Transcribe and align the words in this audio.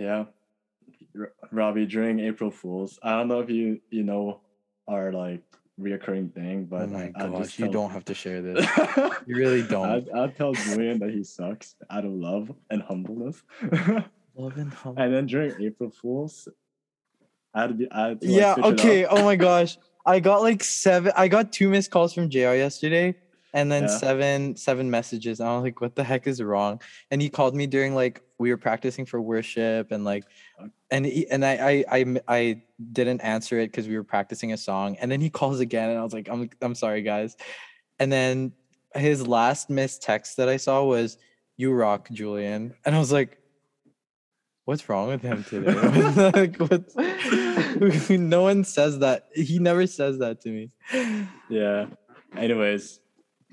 Yeah, 0.00 0.24
R- 1.18 1.32
Robbie, 1.52 1.84
during 1.86 2.20
April 2.20 2.50
Fools, 2.50 2.98
I 3.02 3.10
don't 3.10 3.28
know 3.28 3.40
if 3.40 3.50
you 3.50 3.80
you 3.90 4.02
know 4.02 4.40
our 4.88 5.12
like 5.12 5.42
reoccurring 5.78 6.32
thing, 6.34 6.64
but 6.64 6.82
oh 6.82 6.86
my 6.86 7.12
I 7.14 7.28
gosh, 7.28 7.58
you 7.58 7.66
tell- 7.66 7.72
don't 7.72 7.90
have 7.90 8.06
to 8.06 8.14
share 8.14 8.40
this. 8.40 8.66
You 9.26 9.36
really 9.36 9.62
don't. 9.62 9.86
I, 9.86 10.18
I'll 10.18 10.30
tell 10.30 10.52
Julian 10.54 10.98
that 11.00 11.10
he 11.10 11.22
sucks 11.22 11.76
out 11.90 12.04
of 12.06 12.12
love 12.12 12.50
and 12.70 12.82
humbleness. 12.82 13.42
Love 14.36 14.56
and 14.56 14.72
hum- 14.72 14.96
and 14.96 15.12
then 15.12 15.26
during 15.26 15.52
April 15.60 15.90
Fools, 15.90 16.48
I 17.52 17.60
had 17.62 17.68
to 17.68 17.74
be. 17.74 17.90
I 17.92 18.08
had 18.08 18.20
to, 18.22 18.26
like, 18.26 18.36
yeah 18.40 18.54
switch 18.54 18.66
okay 18.80 19.04
oh 19.04 19.22
my 19.24 19.36
gosh 19.36 19.76
i 20.06 20.18
got 20.18 20.40
like 20.40 20.64
seven 20.64 21.12
i 21.14 21.28
got 21.28 21.52
two 21.52 21.68
missed 21.68 21.90
calls 21.90 22.14
from 22.14 22.30
jr 22.30 22.54
yesterday 22.56 23.14
and 23.52 23.70
then 23.70 23.82
Yeah. 23.84 23.88
seven 23.88 24.56
seven 24.56 24.90
messages 24.90 25.40
and 25.40 25.48
i 25.48 25.54
was 25.54 25.62
like 25.64 25.80
what 25.80 25.94
the 25.96 26.04
heck 26.04 26.26
is 26.26 26.42
wrong? 26.42 26.80
And 27.10 27.20
he 27.20 27.28
called 27.28 27.54
me 27.54 27.66
during 27.66 27.94
like 27.94 28.22
we 28.38 28.50
were 28.50 28.56
practicing 28.56 29.04
for 29.06 29.20
worship 29.20 29.90
and 29.92 30.04
like 30.04 30.24
uh 30.60 30.68
and 30.90 31.06
he, 31.06 31.28
and 31.30 31.44
I 31.44 32.62
didn't 32.92 33.20
answer 33.20 33.60
it 33.60 33.68
because 33.68 33.86
we 33.86 33.96
were 33.96 34.04
practicing 34.04 34.52
a 34.52 34.56
song 34.56 34.96
and 35.00 35.10
then 35.10 35.20
he 35.20 35.30
calls 35.30 35.60
again 35.60 35.90
and 35.90 35.98
i 35.98 36.02
was 36.02 36.12
like 36.12 36.28
i'm 36.28 36.50
i'm 36.62 36.74
sorry 36.74 37.02
guys. 37.02 37.36
And 37.98 38.10
then 38.10 38.52
his 38.94 39.26
last 39.26 39.70
missed 39.70 40.02
text 40.02 40.36
that 40.38 40.48
i 40.48 40.56
saw 40.56 40.82
was 40.84 41.16
you 41.56 41.72
rock 41.72 42.08
julian. 42.10 42.74
And 42.84 42.94
i 42.94 42.98
was 42.98 43.12
like 43.12 43.36
what's 44.64 44.88
wrong 44.88 45.08
with 45.08 45.22
him 45.22 45.42
today? 45.44 45.74
Like, 47.80 48.10
no 48.10 48.42
one 48.42 48.62
says 48.64 48.98
that 49.00 49.28
he 49.34 49.58
never 49.58 49.86
says 49.86 50.18
that 50.18 50.40
to 50.42 50.48
me. 50.50 50.70
Yeah. 51.48 51.86
Anyways, 52.36 53.00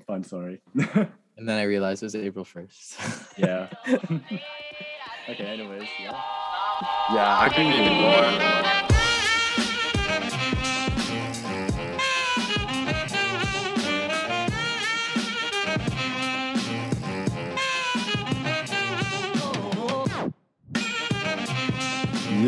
I'm 0.08 0.24
sorry. 0.24 0.60
and 0.74 1.48
then 1.48 1.58
i 1.58 1.62
realized 1.64 2.02
it 2.02 2.06
was 2.06 2.16
april 2.16 2.44
1st 2.44 3.34
yeah. 3.36 3.68
okay. 5.28 5.44
Anyways, 5.44 5.88
yeah. 6.02 6.20
Yeah, 7.12 7.38
I 7.40 7.48
couldn't 7.48 7.72
even 7.72 7.92
more. 8.00 8.88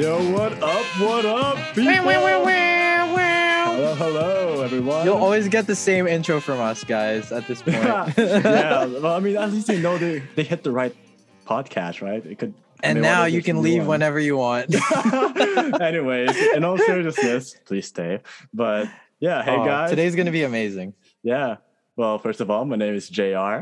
Yo, 0.00 0.32
what 0.32 0.52
up? 0.62 0.86
What 1.00 1.26
up, 1.26 1.56
people? 1.74 2.69
Hello, 3.80 3.94
hello, 3.94 4.60
everyone. 4.62 5.06
you'll 5.06 5.16
always 5.16 5.48
get 5.48 5.66
the 5.66 5.74
same 5.74 6.06
intro 6.06 6.38
from 6.38 6.60
us 6.60 6.84
guys 6.84 7.32
at 7.32 7.46
this 7.48 7.62
point 7.62 7.76
yeah, 8.18 8.84
well, 8.84 9.06
I 9.14 9.20
mean, 9.20 9.38
at 9.38 9.50
least 9.50 9.70
you 9.70 9.78
know 9.78 9.96
they, 9.96 10.18
they 10.34 10.42
hit 10.42 10.62
the 10.62 10.70
right 10.70 10.94
podcast, 11.46 12.02
right? 12.02 12.22
It 12.26 12.38
could. 12.38 12.52
And 12.82 13.00
now 13.00 13.24
you 13.24 13.42
can 13.42 13.62
leave 13.62 13.80
one? 13.80 13.88
whenever 13.88 14.20
you 14.20 14.36
want 14.36 14.74
Anyways, 15.80 16.36
in 16.54 16.62
all 16.62 16.76
seriousness, 16.76 17.56
please 17.64 17.86
stay. 17.86 18.20
But 18.52 18.90
yeah, 19.18 19.42
hey 19.42 19.52
Oh, 19.56 19.64
guys. 19.64 19.88
today's 19.88 20.14
gonna 20.14 20.30
be 20.30 20.42
amazing 20.42 20.92
yeah. 21.22 21.56
Well, 21.96 22.18
first 22.18 22.42
of 22.42 22.50
all, 22.50 22.66
my 22.66 22.76
name 22.76 22.94
is 22.94 23.08
JR, 23.08 23.60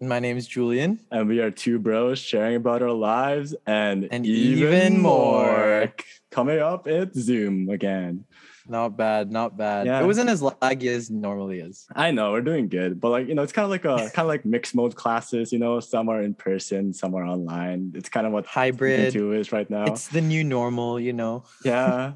my 0.00 0.20
name 0.20 0.36
is 0.36 0.46
julian 0.46 1.00
and 1.10 1.26
we 1.26 1.40
are 1.40 1.50
two 1.50 1.80
bros 1.80 2.20
sharing 2.20 2.54
about 2.54 2.80
our 2.80 2.92
lives 2.92 3.56
and, 3.66 4.06
And 4.12 4.24
even 4.24 5.00
more. 5.00 5.92
Coming 6.30 6.60
up, 6.60 6.86
it's 6.86 7.18
Zoom 7.18 7.68
again. 7.70 8.24
Not 8.68 8.96
bad 8.96 9.30
not 9.30 9.56
bad 9.56 9.86
Yeah. 9.86 10.00
it 10.00 10.06
wasn't 10.06 10.28
as 10.30 10.40
laggy 10.42 10.88
as 10.88 11.10
normally 11.10 11.60
is 11.60 11.86
I 11.94 12.10
know 12.10 12.32
we're 12.32 12.42
doing 12.42 12.68
good, 12.68 13.00
but 13.00 13.10
like 13.10 13.28
you 13.28 13.34
know, 13.34 13.42
it's 13.42 13.52
kind 13.52 13.64
of 13.64 13.70
like 13.70 13.84
a 13.84 13.96
kind 14.14 14.24
of 14.26 14.26
like 14.26 14.44
mixed 14.44 14.74
mode 14.74 14.94
classes. 14.94 15.52
You 15.52 15.58
know, 15.58 15.80
some 15.80 16.08
are 16.08 16.22
in 16.22 16.34
person, 16.34 16.92
some 16.92 17.14
are 17.14 17.24
online. 17.24 17.92
It's 17.94 18.08
kind 18.08 18.26
of 18.26 18.32
what 18.32 18.46
hybrid 18.46 19.12
Two 19.12 19.32
is 19.32 19.52
right 19.52 19.68
now. 19.70 19.84
it's 19.84 20.08
the 20.08 20.20
new 20.20 20.44
normal 20.44 21.00
you 21.00 21.12
know 21.12 21.44
yeah. 21.64 22.12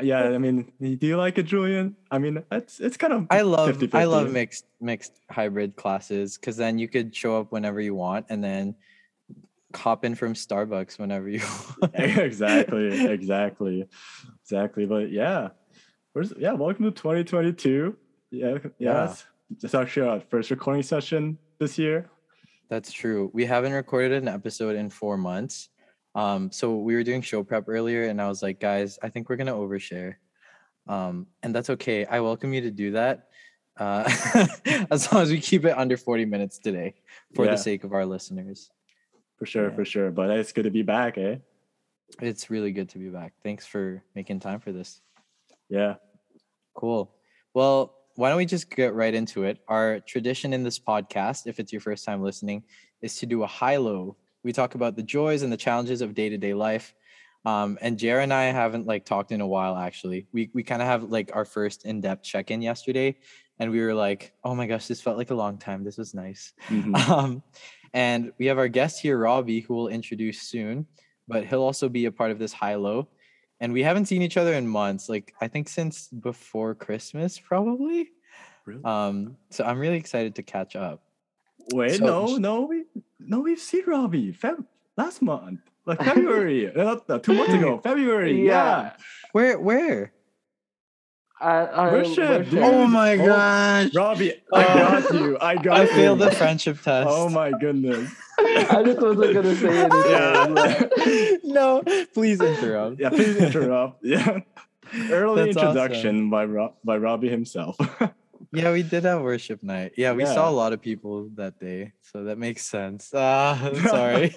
yeah, 0.00 0.22
I 0.34 0.38
mean, 0.38 0.70
do 0.80 1.06
you 1.06 1.16
like 1.16 1.36
it, 1.36 1.44
Julian? 1.44 1.96
I 2.12 2.18
mean, 2.18 2.44
it's 2.52 2.78
it's 2.78 2.96
kind 2.96 3.12
of 3.12 3.26
I 3.28 3.40
love 3.42 3.76
50-50. 3.76 3.94
I 3.94 4.04
love 4.04 4.30
mixed 4.30 4.66
mixed 4.80 5.18
hybrid 5.30 5.74
classes 5.76 6.38
because 6.38 6.56
then 6.56 6.78
you 6.78 6.86
could 6.88 7.14
show 7.14 7.40
up 7.40 7.50
whenever 7.50 7.80
you 7.80 7.94
want 7.94 8.26
and 8.28 8.42
then 8.42 8.76
hop 9.74 10.04
in 10.04 10.14
from 10.14 10.34
Starbucks 10.34 10.98
whenever 10.98 11.28
you 11.28 11.40
want. 11.82 11.92
exactly, 11.96 13.10
exactly, 13.10 13.88
exactly. 14.50 14.86
But 14.86 15.10
yeah, 15.10 15.48
where's 16.12 16.32
yeah? 16.38 16.52
Welcome 16.52 16.84
to 16.84 16.90
2022. 16.92 17.96
Yeah, 18.30 18.58
Yeah. 18.62 18.68
yes. 18.78 19.26
It's 19.62 19.74
actually 19.74 20.08
our 20.08 20.20
first 20.20 20.50
recording 20.50 20.82
session 20.82 21.38
this 21.58 21.78
year. 21.78 22.08
That's 22.68 22.90
true. 22.92 23.30
We 23.32 23.44
haven't 23.44 23.72
recorded 23.72 24.12
an 24.12 24.28
episode 24.28 24.74
in 24.76 24.90
four 24.90 25.16
months. 25.16 25.68
Um, 26.14 26.50
so 26.50 26.76
we 26.76 26.94
were 26.94 27.02
doing 27.04 27.22
show 27.22 27.42
prep 27.44 27.68
earlier, 27.68 28.04
and 28.04 28.20
I 28.20 28.28
was 28.28 28.42
like, 28.42 28.58
guys, 28.60 28.98
I 29.02 29.08
think 29.08 29.28
we're 29.28 29.36
gonna 29.36 29.52
overshare. 29.54 30.14
Um, 30.88 31.26
and 31.42 31.54
that's 31.54 31.70
okay. 31.70 32.04
I 32.06 32.20
welcome 32.20 32.54
you 32.54 32.60
to 32.62 32.70
do 32.70 32.92
that. 32.92 33.28
Uh, 33.78 34.08
as 34.90 35.12
long 35.12 35.22
as 35.22 35.30
we 35.30 35.40
keep 35.40 35.64
it 35.64 35.76
under 35.76 35.96
40 35.96 36.24
minutes 36.24 36.58
today 36.58 36.94
for 37.34 37.44
Yeah. 37.44 37.52
the 37.52 37.56
sake 37.58 37.84
of 37.84 37.92
our 37.92 38.06
listeners. 38.06 38.70
For 39.38 39.46
sure, 39.46 39.68
Yeah. 39.68 39.74
for 39.74 39.84
sure. 39.84 40.10
But 40.10 40.30
it's 40.30 40.52
good 40.52 40.64
to 40.64 40.70
be 40.70 40.82
back, 40.82 41.18
eh? 41.18 41.36
It's 42.20 42.50
really 42.50 42.72
good 42.72 42.88
to 42.90 42.98
be 42.98 43.08
back. 43.08 43.34
Thanks 43.42 43.66
for 43.66 44.02
making 44.14 44.40
time 44.40 44.60
for 44.60 44.72
this. 44.72 45.00
Yeah. 45.68 45.94
Cool. 46.74 47.12
Well, 47.54 47.94
why 48.14 48.28
don't 48.28 48.38
we 48.38 48.46
just 48.46 48.70
get 48.70 48.94
right 48.94 49.14
into 49.14 49.44
it? 49.44 49.58
Our 49.68 50.00
tradition 50.00 50.52
in 50.52 50.62
this 50.62 50.78
podcast, 50.78 51.46
if 51.46 51.58
it's 51.60 51.72
your 51.72 51.80
first 51.80 52.04
time 52.04 52.22
listening, 52.22 52.64
is 53.02 53.16
to 53.18 53.26
do 53.26 53.42
a 53.42 53.46
high 53.46 53.76
low. 53.76 54.16
We 54.42 54.52
talk 54.52 54.74
about 54.74 54.96
the 54.96 55.02
joys 55.02 55.42
and 55.42 55.52
the 55.52 55.56
challenges 55.56 56.00
of 56.00 56.14
day 56.14 56.28
to 56.28 56.38
day 56.38 56.54
life. 56.54 56.94
Um, 57.44 57.78
and 57.80 57.98
JR 57.98 58.18
and 58.18 58.32
I 58.32 58.44
haven't 58.44 58.86
like 58.86 59.04
talked 59.04 59.30
in 59.32 59.40
a 59.40 59.46
while. 59.46 59.76
Actually, 59.76 60.26
we 60.32 60.50
we 60.52 60.62
kind 60.64 60.82
of 60.82 60.88
have 60.88 61.04
like 61.04 61.30
our 61.34 61.44
first 61.44 61.84
in 61.84 62.00
depth 62.00 62.24
check 62.24 62.50
in 62.50 62.60
yesterday, 62.60 63.16
and 63.60 63.70
we 63.70 63.80
were 63.80 63.94
like, 63.94 64.32
"Oh 64.42 64.54
my 64.54 64.66
gosh, 64.66 64.86
this 64.88 65.00
felt 65.00 65.16
like 65.16 65.30
a 65.30 65.34
long 65.34 65.56
time. 65.58 65.84
This 65.84 65.96
was 65.96 66.12
nice." 66.12 66.52
Mhm. 66.68 66.96
Um, 67.08 67.42
and 67.92 68.32
we 68.38 68.46
have 68.46 68.58
our 68.58 68.66
guest 68.68 69.00
here, 69.00 69.16
Robbie, 69.16 69.60
who 69.60 69.76
we'll 69.76 69.88
introduce 69.88 70.42
soon, 70.42 70.86
but 71.28 71.44
he'll 71.44 71.62
also 71.62 71.88
be 71.88 72.04
a 72.06 72.12
part 72.12 72.30
of 72.30 72.38
this 72.38 72.52
high 72.52 72.74
low. 72.76 73.08
And 73.60 73.72
we 73.72 73.82
haven't 73.82 74.06
seen 74.06 74.20
each 74.22 74.36
other 74.36 74.52
in 74.54 74.68
months, 74.68 75.08
like 75.08 75.32
I 75.40 75.48
think 75.48 75.68
since 75.68 76.08
before 76.08 76.74
Christmas, 76.74 77.38
probably. 77.38 78.10
Really? 78.66 78.84
Um, 78.84 79.36
so 79.50 79.64
I'm 79.64 79.78
really 79.78 79.96
excited 79.96 80.34
to 80.36 80.42
catch 80.42 80.76
up. 80.76 81.02
Wait, 81.72 81.96
so- 81.96 82.04
no, 82.04 82.36
no, 82.36 82.60
we 82.66 82.84
no, 83.18 83.40
we've 83.40 83.58
seen 83.58 83.84
Robbie 83.86 84.32
Feb 84.32 84.64
last 84.96 85.22
month, 85.22 85.60
like 85.86 86.02
February, 86.04 86.70
uh, 86.74 86.96
two 87.18 87.32
months 87.34 87.54
ago, 87.54 87.80
February. 87.82 88.44
Yeah. 88.46 88.52
Yeah. 88.52 88.92
Where 89.32 89.58
where? 89.58 90.12
I, 91.38 91.50
I, 91.66 91.92
Worship, 91.92 92.48
dude. 92.50 92.62
Oh 92.62 92.86
my 92.86 93.12
Oh, 93.18 93.26
gosh. 93.26 93.94
Robbie, 93.94 94.32
I 94.52 94.64
Oh. 94.64 94.74
got 95.02 95.14
you. 95.20 95.38
I 95.40 95.54
got 95.56 95.76
I 95.76 95.82
you. 95.82 95.88
failed 95.88 96.18
the 96.20 96.30
friendship 96.30 96.80
test. 96.80 97.08
Oh 97.10 97.28
my 97.28 97.50
goodness. 97.60 98.10
I 98.38 98.82
just 98.84 99.00
wasn't 99.02 99.34
gonna 99.34 99.54
say 99.56 99.68
anything. 99.84 100.10
Yeah. 100.10 101.36
no, 101.44 101.82
please 102.14 102.40
interrupt. 102.40 103.00
Yeah, 103.00 103.10
please 103.10 103.36
interrupt. 103.36 104.02
Yeah. 104.04 104.40
Early 105.10 105.46
That's 105.52 105.56
introduction 105.58 106.30
by 106.30 106.44
Rob 106.46 106.74
by 106.84 106.96
Robbie 106.96 107.28
himself. 107.28 107.76
Yeah, 108.52 108.72
we 108.72 108.82
did 108.82 109.04
have 109.04 109.20
worship 109.22 109.62
night. 109.62 109.92
Yeah, 109.96 110.12
we 110.12 110.24
saw 110.24 110.48
a 110.48 110.52
lot 110.54 110.72
of 110.72 110.80
people 110.80 111.28
that 111.34 111.58
day, 111.58 111.92
so 112.00 112.24
that 112.24 112.38
makes 112.38 112.64
sense. 112.64 113.10
Ah, 113.12 113.60
I'm 113.62 113.76
sorry. 113.88 114.34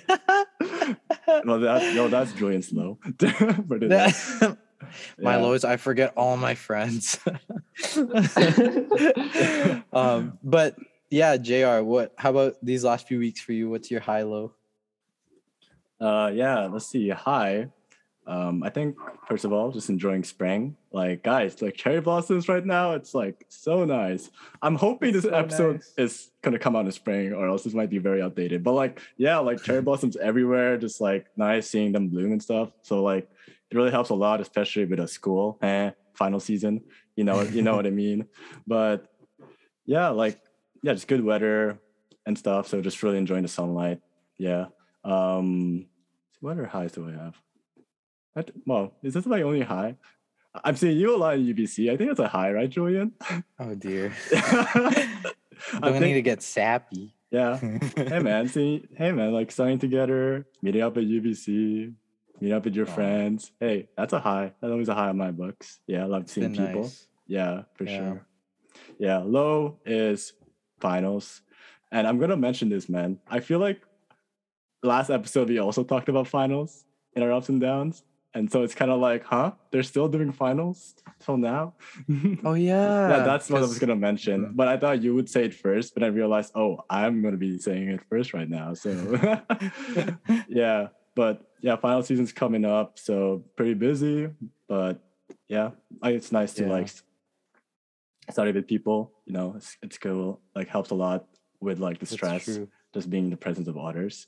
well, 1.46 1.60
that 1.62 1.94
no, 1.96 2.08
that's 2.10 2.34
Julian 2.34 2.62
Slow. 2.64 2.98
For 3.68 3.80
today. 3.80 4.12
My 5.18 5.36
Yeah. 5.36 5.42
lows, 5.44 5.64
I 5.66 5.78
forget 5.78 6.14
all 6.16 6.38
my 6.38 6.56
friends. 6.56 7.20
um, 9.94 10.38
but 10.44 10.76
yeah, 11.10 11.38
Jr. 11.38 11.82
What? 11.84 12.14
How 12.18 12.30
about 12.32 12.56
these 12.64 12.84
last 12.84 13.08
few 13.08 13.20
weeks 13.20 13.42
for 13.42 13.54
you? 13.54 13.70
What's 13.70 13.90
your 13.92 14.02
high 14.02 14.24
low? 14.24 14.54
Uh, 16.00 16.32
yeah, 16.34 16.66
let's 16.68 16.86
see. 16.88 17.10
Hi. 17.10 17.68
Um, 18.28 18.62
I 18.62 18.70
think 18.70 18.96
first 19.28 19.44
of 19.44 19.52
all, 19.52 19.72
just 19.72 19.90
enjoying 19.90 20.24
spring. 20.24 20.76
Like, 20.92 21.24
guys, 21.24 21.60
like 21.64 21.74
cherry 21.76 22.00
blossoms 22.00 22.48
right 22.48 22.64
now, 22.64 22.94
it's 22.94 23.16
like 23.16 23.44
so 23.50 23.86
nice. 23.86 24.30
I'm 24.62 24.76
hoping 24.76 25.14
this 25.14 25.24
So 25.24 25.32
episode 25.32 25.76
nice. 25.78 25.94
is 25.98 26.32
gonna 26.44 26.60
come 26.60 26.76
out 26.76 26.86
in 26.86 26.92
spring, 26.92 27.34
or 27.34 27.48
else 27.48 27.64
this 27.64 27.74
might 27.74 27.90
be 27.90 27.98
very 27.98 28.22
outdated. 28.22 28.64
But 28.64 28.74
like, 28.74 29.02
yeah, 29.18 29.40
like 29.40 29.64
cherry 29.64 29.82
blossoms 29.88 30.16
everywhere, 30.16 30.78
just 30.78 31.02
like 31.02 31.26
nice 31.38 31.68
seeing 31.68 31.92
them 31.92 32.10
bloom 32.10 32.32
and 32.34 32.42
stuff. 32.44 32.70
So 32.84 33.02
like, 33.02 33.28
it 33.72 33.78
really 33.78 33.92
helps 33.92 34.10
a 34.10 34.16
lot, 34.16 34.42
especially 34.42 34.86
with 34.86 35.00
a 35.00 35.08
school 35.08 35.58
eh, 35.62 35.92
final 36.14 36.40
season. 36.40 36.82
You 37.16 37.24
know, 37.24 37.42
you 37.42 37.62
know 37.62 37.76
what 37.76 37.88
I 37.88 37.92
mean. 37.92 38.26
But 38.68 39.08
yeah, 39.86 40.10
like, 40.10 40.40
yeah, 40.84 40.94
just 40.94 41.08
good 41.08 41.24
weather 41.24 41.80
and 42.26 42.38
stuff. 42.38 42.68
So 42.68 42.82
just 42.82 43.02
really 43.04 43.18
enjoying 43.18 43.44
the 43.44 43.50
sunlight. 43.50 44.02
Yeah. 44.38 44.68
Um, 45.04 45.88
what 46.40 46.52
other 46.52 46.66
highs 46.66 46.94
do 46.94 47.10
I 47.10 47.12
have? 47.12 47.36
I 48.36 48.44
well, 48.66 48.94
is 49.04 49.14
this 49.14 49.26
my 49.26 49.42
only 49.42 49.62
high? 49.62 49.96
I'm 50.64 50.76
seeing 50.76 50.98
you 50.98 51.16
a 51.16 51.18
lot 51.18 51.36
in 51.36 51.46
UBC. 51.46 51.92
I 51.92 51.98
think 51.98 52.12
it's 52.12 52.20
a 52.20 52.28
high, 52.28 52.52
right, 52.52 52.70
Julian? 52.70 53.14
Oh 53.60 53.76
dear. 53.76 54.14
I 54.34 55.20
Do 55.84 55.96
I 55.96 56.00
need 56.00 56.14
to 56.14 56.22
get 56.22 56.42
sappy? 56.42 57.14
Yeah. 57.32 57.58
hey 57.60 58.20
man, 58.20 58.48
see, 58.48 58.88
hey 58.96 59.12
man, 59.12 59.34
like 59.34 59.52
signing 59.52 59.78
together, 59.78 60.48
meeting 60.62 60.82
up 60.82 60.98
at 60.98 61.04
UBC, 61.04 61.94
meeting 62.42 62.56
up 62.58 62.66
with 62.66 62.76
your 62.76 62.88
Aw. 62.88 62.92
friends. 62.92 63.52
Hey, 63.60 63.90
that's 63.98 64.14
a 64.14 64.20
high. 64.20 64.54
That's 64.62 64.72
always 64.72 64.90
a 64.90 64.96
high 64.96 65.10
on 65.10 65.18
my 65.18 65.32
books. 65.32 65.80
Yeah, 65.88 66.04
I 66.04 66.06
love 66.08 66.24
It's 66.24 66.34
seeing 66.34 66.52
people. 66.52 66.82
nice. 66.84 67.08
Yeah, 67.28 67.64
for 67.76 67.84
Yeah. 67.86 67.98
sure. 67.98 68.26
Yeah, 68.98 69.18
low 69.20 69.80
is 69.86 70.34
finals. 70.80 71.42
And 71.92 72.08
I'm 72.08 72.20
gonna 72.20 72.38
mention 72.38 72.70
this, 72.70 72.88
man. 72.90 73.20
I 73.28 73.40
feel 73.40 73.60
like 73.60 73.82
last 74.84 75.10
episode 75.10 75.50
we 75.50 75.60
also 75.60 75.84
talked 75.84 76.10
about 76.10 76.28
finals 76.28 76.86
in 77.16 77.24
our 77.24 77.32
ups 77.32 77.50
and 77.50 77.60
downs. 77.60 78.04
And 78.36 78.50
so 78.52 78.62
it's 78.62 78.76
kind 78.76 78.92
of 78.92 79.00
like, 79.00 79.24
huh? 79.26 79.54
They're 79.72 79.82
still 79.82 80.08
doing 80.08 80.32
finals 80.32 80.94
till 81.20 81.38
now? 81.38 81.74
Oh 82.46 82.54
yeah. 82.54 83.10
yeah, 83.10 83.20
that's 83.26 83.50
what 83.50 83.58
I 83.64 83.66
was 83.66 83.80
gonna 83.80 83.96
mention. 83.96 84.54
But 84.56 84.68
I 84.68 84.78
thought 84.78 85.02
you 85.02 85.16
would 85.16 85.28
say 85.30 85.46
it 85.46 85.54
first, 85.56 85.94
but 85.96 86.04
I 86.04 86.08
realized, 86.08 86.52
oh, 86.56 86.78
I'm 86.90 87.22
gonna 87.24 87.38
be 87.38 87.58
saying 87.58 87.90
it 87.90 88.02
first 88.08 88.34
right 88.34 88.48
now. 88.50 88.76
So 88.76 88.92
yeah, 90.48 90.88
but 91.20 91.34
yeah, 91.68 91.76
final 91.86 92.02
season's 92.10 92.32
coming 92.44 92.64
up, 92.78 92.88
so 93.08 93.44
pretty 93.58 93.74
busy. 93.88 94.30
But 94.72 94.96
yeah, 95.56 95.68
I, 96.02 96.12
it's 96.18 96.32
nice 96.32 96.54
to 96.58 96.64
Yeah. 96.64 96.76
like 96.78 96.88
study 98.32 98.52
with 98.52 98.68
people. 98.68 99.12
You 99.26 99.34
know, 99.34 99.48
it's, 99.58 99.76
it's 99.86 99.98
cool. 99.98 100.40
Like 100.56 100.68
helps 100.70 100.92
a 100.92 100.96
lot 101.06 101.26
with 101.60 101.78
like 101.80 101.98
the 102.00 102.06
That's 102.06 102.14
stress, 102.18 102.46
true. 102.46 102.68
just 102.96 103.10
being 103.10 103.26
in 103.26 103.30
the 103.36 103.42
presence 103.46 103.68
of 103.68 103.76
others. 103.78 104.28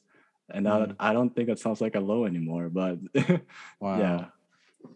And 0.53 0.65
now 0.65 0.77
Mm. 0.85 0.95
I 0.99 1.13
don't 1.15 1.31
think 1.35 1.47
that 1.47 1.59
sounds 1.59 1.79
like 1.85 1.95
a 1.95 2.03
low 2.11 2.25
anymore, 2.31 2.67
but 2.69 2.95
Wow. 3.79 3.97
yeah, 4.03 4.19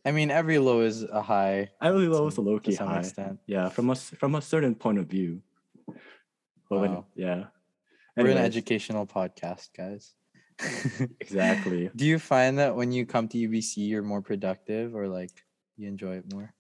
I 0.04 0.12
mean, 0.12 0.30
every 0.32 0.58
low 0.60 0.82
is 0.82 1.04
a 1.04 1.22
high 1.22 1.70
I 1.80 1.88
really 1.94 2.10
low 2.12 2.28
is 2.28 2.36
a 2.38 2.42
low 2.50 2.60
key 2.60 2.76
high. 2.76 3.00
extent. 3.00 3.40
Yeah, 3.48 3.70
from 3.76 3.90
a 3.90 3.96
from 3.96 4.36
a 4.36 4.42
certain 4.42 4.76
point 4.76 4.98
of 5.00 5.08
view. 5.16 5.32
But 6.70 6.78
when- 6.82 6.96
Wow. 6.96 7.06
yeah. 7.16 7.42
We're 8.18 8.32
an 8.32 8.38
educational 8.52 9.06
podcast, 9.06 9.66
guys. 9.76 10.04
Exactly. 11.20 11.90
Do 11.96 12.06
you 12.06 12.20
find 12.20 12.58
that 12.60 12.76
when 12.76 12.92
you 12.92 13.06
come 13.06 13.28
to 13.30 13.38
UBC, 13.38 13.78
you're 13.88 14.04
more 14.04 14.22
productive 14.22 14.96
or 14.96 15.08
like 15.08 15.32
you 15.78 15.88
enjoy 15.88 16.18
it 16.18 16.32
more? 16.34 16.54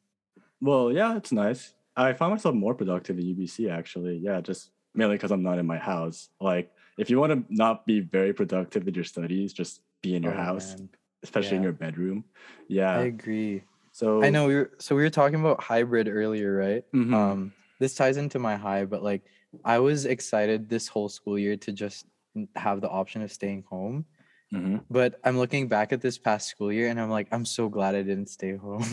Well, 0.61 0.91
yeah, 0.91 1.15
it's 1.15 1.31
nice. 1.31 1.73
I 1.95 2.13
find 2.13 2.31
myself 2.31 2.55
more 2.55 2.73
productive 2.75 3.17
at 3.17 3.23
UBC 3.23 3.69
actually. 3.69 4.17
Yeah, 4.17 4.41
just 4.41 4.71
mainly 4.93 5.15
because 5.15 5.31
I'm 5.31 5.43
not 5.43 5.59
in 5.59 5.65
my 5.65 5.77
house. 5.77 6.29
Like, 6.41 6.71
if 6.97 7.09
you 7.09 7.19
want 7.19 7.31
to 7.33 7.43
not 7.53 7.85
be 7.85 7.99
very 7.99 8.33
productive 8.33 8.85
with 8.85 8.95
your 8.95 9.03
studies, 9.05 9.53
just 9.53 9.81
be 10.01 10.15
in 10.15 10.23
your 10.23 10.33
Oh, 10.33 10.37
house, 10.37 10.75
man. 10.77 10.89
especially 11.23 11.57
in 11.57 11.63
your 11.63 11.73
bedroom. 11.73 12.25
Yeah. 12.67 12.91
I 12.99 13.03
agree. 13.03 13.63
so 13.91 14.21
I 14.23 14.29
know 14.29 14.47
we 14.47 14.55
were 14.55 14.71
so 14.79 14.95
we 14.95 15.03
were 15.03 15.09
talking 15.09 15.39
about 15.39 15.61
hybrid 15.63 16.07
earlier, 16.07 16.55
right? 16.55 16.83
Mhm. 16.93 17.13
Um, 17.13 17.53
this 17.79 17.95
ties 17.95 18.17
into 18.17 18.39
my 18.39 18.55
high, 18.55 18.85
but 18.85 19.03
like 19.03 19.23
I 19.63 19.79
was 19.79 20.05
excited 20.05 20.67
this 20.69 20.87
whole 20.87 21.07
school 21.09 21.39
year 21.39 21.55
to 21.57 21.71
just 21.71 22.05
have 22.55 22.81
the 22.81 22.89
option 22.89 23.21
of 23.21 23.31
staying 23.31 23.63
home. 23.69 24.05
Mhm. 24.53 24.83
But 24.89 25.19
I'm 25.23 25.37
looking 25.37 25.67
back 25.67 25.91
at 25.91 26.01
this 26.01 26.17
past 26.17 26.47
school 26.47 26.71
year 26.71 26.89
and 26.89 26.99
I'm 26.99 27.09
like, 27.09 27.27
I'm 27.31 27.45
so 27.45 27.69
glad 27.69 27.95
I 27.95 28.03
didn't 28.03 28.29
stay 28.29 28.55
home. 28.55 28.85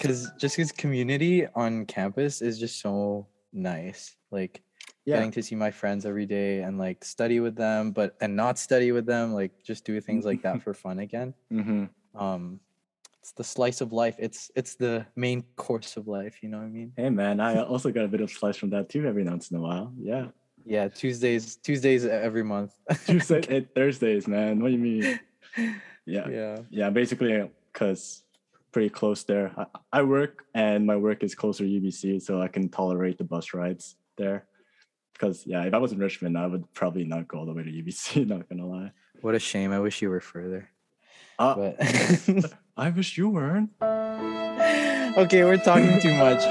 Cause 0.00 0.30
just 0.38 0.56
his 0.56 0.72
community 0.72 1.46
on 1.54 1.86
campus 1.86 2.42
is 2.42 2.58
just 2.58 2.80
so 2.80 3.28
nice. 3.52 4.16
Like 4.30 4.62
yeah. 5.04 5.16
getting 5.16 5.30
to 5.32 5.42
see 5.42 5.54
my 5.54 5.70
friends 5.70 6.04
every 6.04 6.26
day 6.26 6.60
and 6.60 6.78
like 6.78 7.04
study 7.04 7.40
with 7.40 7.56
them, 7.56 7.92
but 7.92 8.16
and 8.20 8.36
not 8.36 8.58
study 8.58 8.92
with 8.92 9.06
them, 9.06 9.32
like 9.32 9.52
just 9.64 9.84
do 9.84 10.00
things 10.00 10.24
like 10.24 10.42
that 10.42 10.62
for 10.62 10.74
fun 10.74 10.98
again. 10.98 11.34
hmm 11.50 11.84
Um 12.14 12.60
it's 13.20 13.32
the 13.32 13.44
slice 13.44 13.80
of 13.80 13.90
life. 13.90 14.16
It's 14.18 14.50
it's 14.54 14.74
the 14.74 15.06
main 15.16 15.42
course 15.56 15.96
of 15.96 16.06
life, 16.06 16.42
you 16.42 16.50
know 16.50 16.58
what 16.58 16.66
I 16.66 16.68
mean? 16.68 16.92
Hey 16.94 17.08
man, 17.08 17.40
I 17.40 17.62
also 17.62 17.90
got 17.90 18.04
a 18.04 18.08
bit 18.08 18.20
of 18.20 18.30
slice 18.30 18.58
from 18.58 18.70
that 18.70 18.90
too 18.90 19.06
every 19.06 19.24
once 19.24 19.50
in 19.50 19.56
a 19.56 19.60
while. 19.60 19.94
Yeah. 19.98 20.28
Yeah, 20.64 20.88
Tuesdays, 20.88 21.56
Tuesdays 21.56 22.04
every 22.06 22.42
month. 22.42 22.72
Tuesday 23.06 23.42
and 23.48 23.74
Thursdays, 23.74 24.26
man. 24.26 24.60
What 24.60 24.68
do 24.68 24.74
you 24.74 24.78
mean? 24.78 25.20
Yeah. 26.06 26.28
yeah. 26.28 26.58
Yeah, 26.68 26.90
basically 26.90 27.48
because 27.72 28.24
pretty 28.72 28.90
close 28.90 29.22
there. 29.24 29.52
I, 29.56 29.66
I 30.00 30.02
work 30.02 30.44
and 30.52 30.84
my 30.86 30.96
work 30.96 31.22
is 31.22 31.34
closer 31.34 31.64
to 31.64 31.70
UBC, 31.70 32.20
so 32.20 32.42
I 32.42 32.48
can 32.48 32.68
tolerate 32.68 33.16
the 33.16 33.24
bus 33.24 33.54
rides 33.54 33.96
there. 34.18 34.44
Because 35.14 35.46
yeah, 35.46 35.62
if 35.64 35.72
I 35.72 35.78
was 35.78 35.92
in 35.92 35.98
Richmond, 35.98 36.36
I 36.36 36.46
would 36.46 36.70
probably 36.74 37.04
not 37.04 37.26
go 37.28 37.38
all 37.38 37.46
the 37.46 37.54
way 37.54 37.62
to 37.62 37.70
UBC. 37.70 38.26
Not 38.28 38.48
gonna 38.50 38.66
lie. 38.66 38.92
What 39.22 39.34
a 39.34 39.38
shame. 39.38 39.72
I 39.72 39.78
wish 39.78 40.02
you 40.02 40.10
were 40.10 40.20
further. 40.20 40.68
Uh, 41.38 41.54
But 41.54 42.52
I 42.76 42.90
wish 42.90 43.16
you 43.16 43.30
weren't. 43.30 43.70
okay, 43.80 45.44
we're 45.44 45.56
talking 45.56 46.00
too 46.02 46.12
much. 46.14 46.42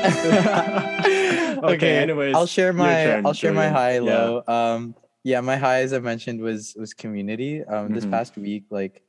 Okay, 1.64 1.98
anyways, 1.98 2.36
I'll 2.36 2.46
share 2.48 2.74
my 2.74 3.04
turn, 3.04 3.26
I'll 3.26 3.34
share 3.34 3.54
my 3.54 3.70
high 3.70 3.94
Yeah. 3.94 4.02
low. 4.02 4.44
Um 4.48 4.96
yeah, 5.24 5.40
my 5.42 5.56
high 5.56 5.80
as 5.82 5.94
I 5.94 6.00
mentioned 6.00 6.42
was 6.42 6.76
was 6.78 6.94
community. 6.94 7.64
Um 7.64 7.94
this 7.94 8.06
Mhm. 8.06 8.12
past 8.12 8.38
week 8.38 8.66
like 8.70 9.04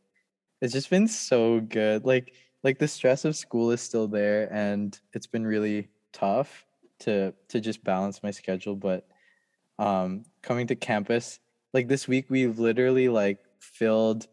it's 0.61 0.73
just 0.73 0.91
been 0.91 1.09
so 1.09 1.61
good. 1.61 2.05
Like 2.05 2.35
like 2.63 2.79
the 2.79 2.89
stress 2.89 3.25
of 3.25 3.37
school 3.37 3.71
is 3.73 3.81
still 3.81 4.09
there 4.09 4.53
and 4.53 4.99
it's 5.13 5.27
been 5.27 5.47
really 5.47 5.89
tough 6.13 6.65
to 7.01 7.35
to 7.49 7.61
just 7.61 7.83
balance 7.85 8.23
my 8.23 8.31
schedule 8.31 8.77
but 8.77 9.07
um 9.79 10.25
coming 10.43 10.67
to 10.69 10.77
campus 10.77 11.41
like 11.73 11.89
this 11.89 12.07
week 12.07 12.27
we've 12.31 12.59
literally 12.61 13.09
like 13.09 13.41
filled 13.59 14.29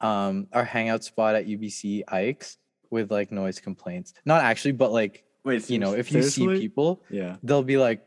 um 0.00 0.46
our 0.52 0.64
hangout 0.64 1.04
spot 1.04 1.34
at 1.34 1.46
UBC 1.46 2.02
Ikes 2.08 2.56
with 2.90 3.10
like 3.10 3.30
noise 3.32 3.60
complaints. 3.60 4.14
Not 4.24 4.42
actually, 4.44 4.72
but 4.72 4.92
like 4.92 5.24
Wait, 5.46 5.70
you 5.70 5.78
know, 5.78 5.92
if 5.94 6.10
you 6.10 6.22
see 6.22 6.46
people, 6.48 7.00
yeah. 7.08 7.36
they'll 7.44 7.62
be 7.62 7.76
like 7.78 8.02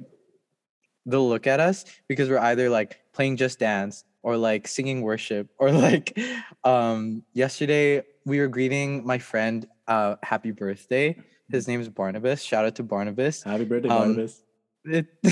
they'll 1.05 1.27
look 1.27 1.47
at 1.47 1.59
us 1.61 1.85
because 2.09 2.29
we're 2.29 2.37
either 2.51 2.69
like 2.69 2.99
playing 3.13 3.37
just 3.37 3.57
dance 3.59 4.03
or 4.21 4.35
like 4.35 4.67
singing 4.67 5.01
worship 5.01 5.47
or 5.57 5.71
like 5.71 6.19
um 6.65 7.23
yesterday 7.33 8.03
we 8.25 8.39
were 8.39 8.49
greeting 8.49 9.05
my 9.07 9.17
friend 9.17 9.65
uh 9.87 10.15
happy 10.21 10.51
birthday 10.51 11.15
his 11.49 11.67
name 11.69 11.79
is 11.79 11.87
barnabas 11.87 12.43
shout 12.43 12.65
out 12.65 12.75
to 12.75 12.83
barnabas 12.83 13.41
Happy 13.43 13.63
birthday, 13.63 13.87
Um, 13.89 13.97
Barnabas. 13.97 14.43
it, 14.83 15.07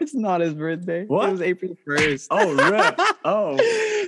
it's 0.00 0.14
not 0.14 0.40
his 0.40 0.54
birthday 0.54 1.04
What? 1.04 1.28
it 1.28 1.32
was 1.32 1.42
april 1.42 1.76
1st 1.86 2.28
Oh, 2.30 2.70
rip. 2.70 2.98
Oh. 3.24 3.56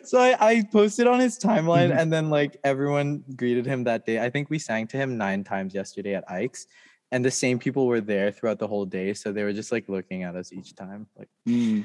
so 0.05 0.19
I, 0.21 0.37
I 0.41 0.63
posted 0.73 1.09
on 1.09 1.19
his 1.19 1.37
timeline 1.39 1.95
and 1.95 2.13
then 2.13 2.31
like 2.31 2.57
everyone 2.63 3.25
greeted 3.37 3.67
him 3.67 3.85
that 3.85 4.07
day 4.07 4.21
i 4.21 4.31
think 4.31 4.49
we 4.51 4.59
sang 4.61 4.87
to 4.87 4.97
him 4.97 5.19
nine 5.19 5.43
times 5.43 5.75
yesterday 5.75 6.15
at 6.15 6.25
ike's 6.31 6.69
and 7.11 7.25
the 7.25 7.31
same 7.31 7.59
people 7.59 7.87
were 7.87 8.01
there 8.01 8.31
throughout 8.31 8.59
the 8.59 8.67
whole 8.69 8.85
day 8.87 9.15
so 9.15 9.33
they 9.33 9.43
were 9.45 9.53
just 9.53 9.73
like 9.73 9.89
looking 9.89 10.23
at 10.23 10.37
us 10.37 10.53
each 10.53 10.75
time 10.75 11.07
like 11.17 11.29
Mm, 11.47 11.85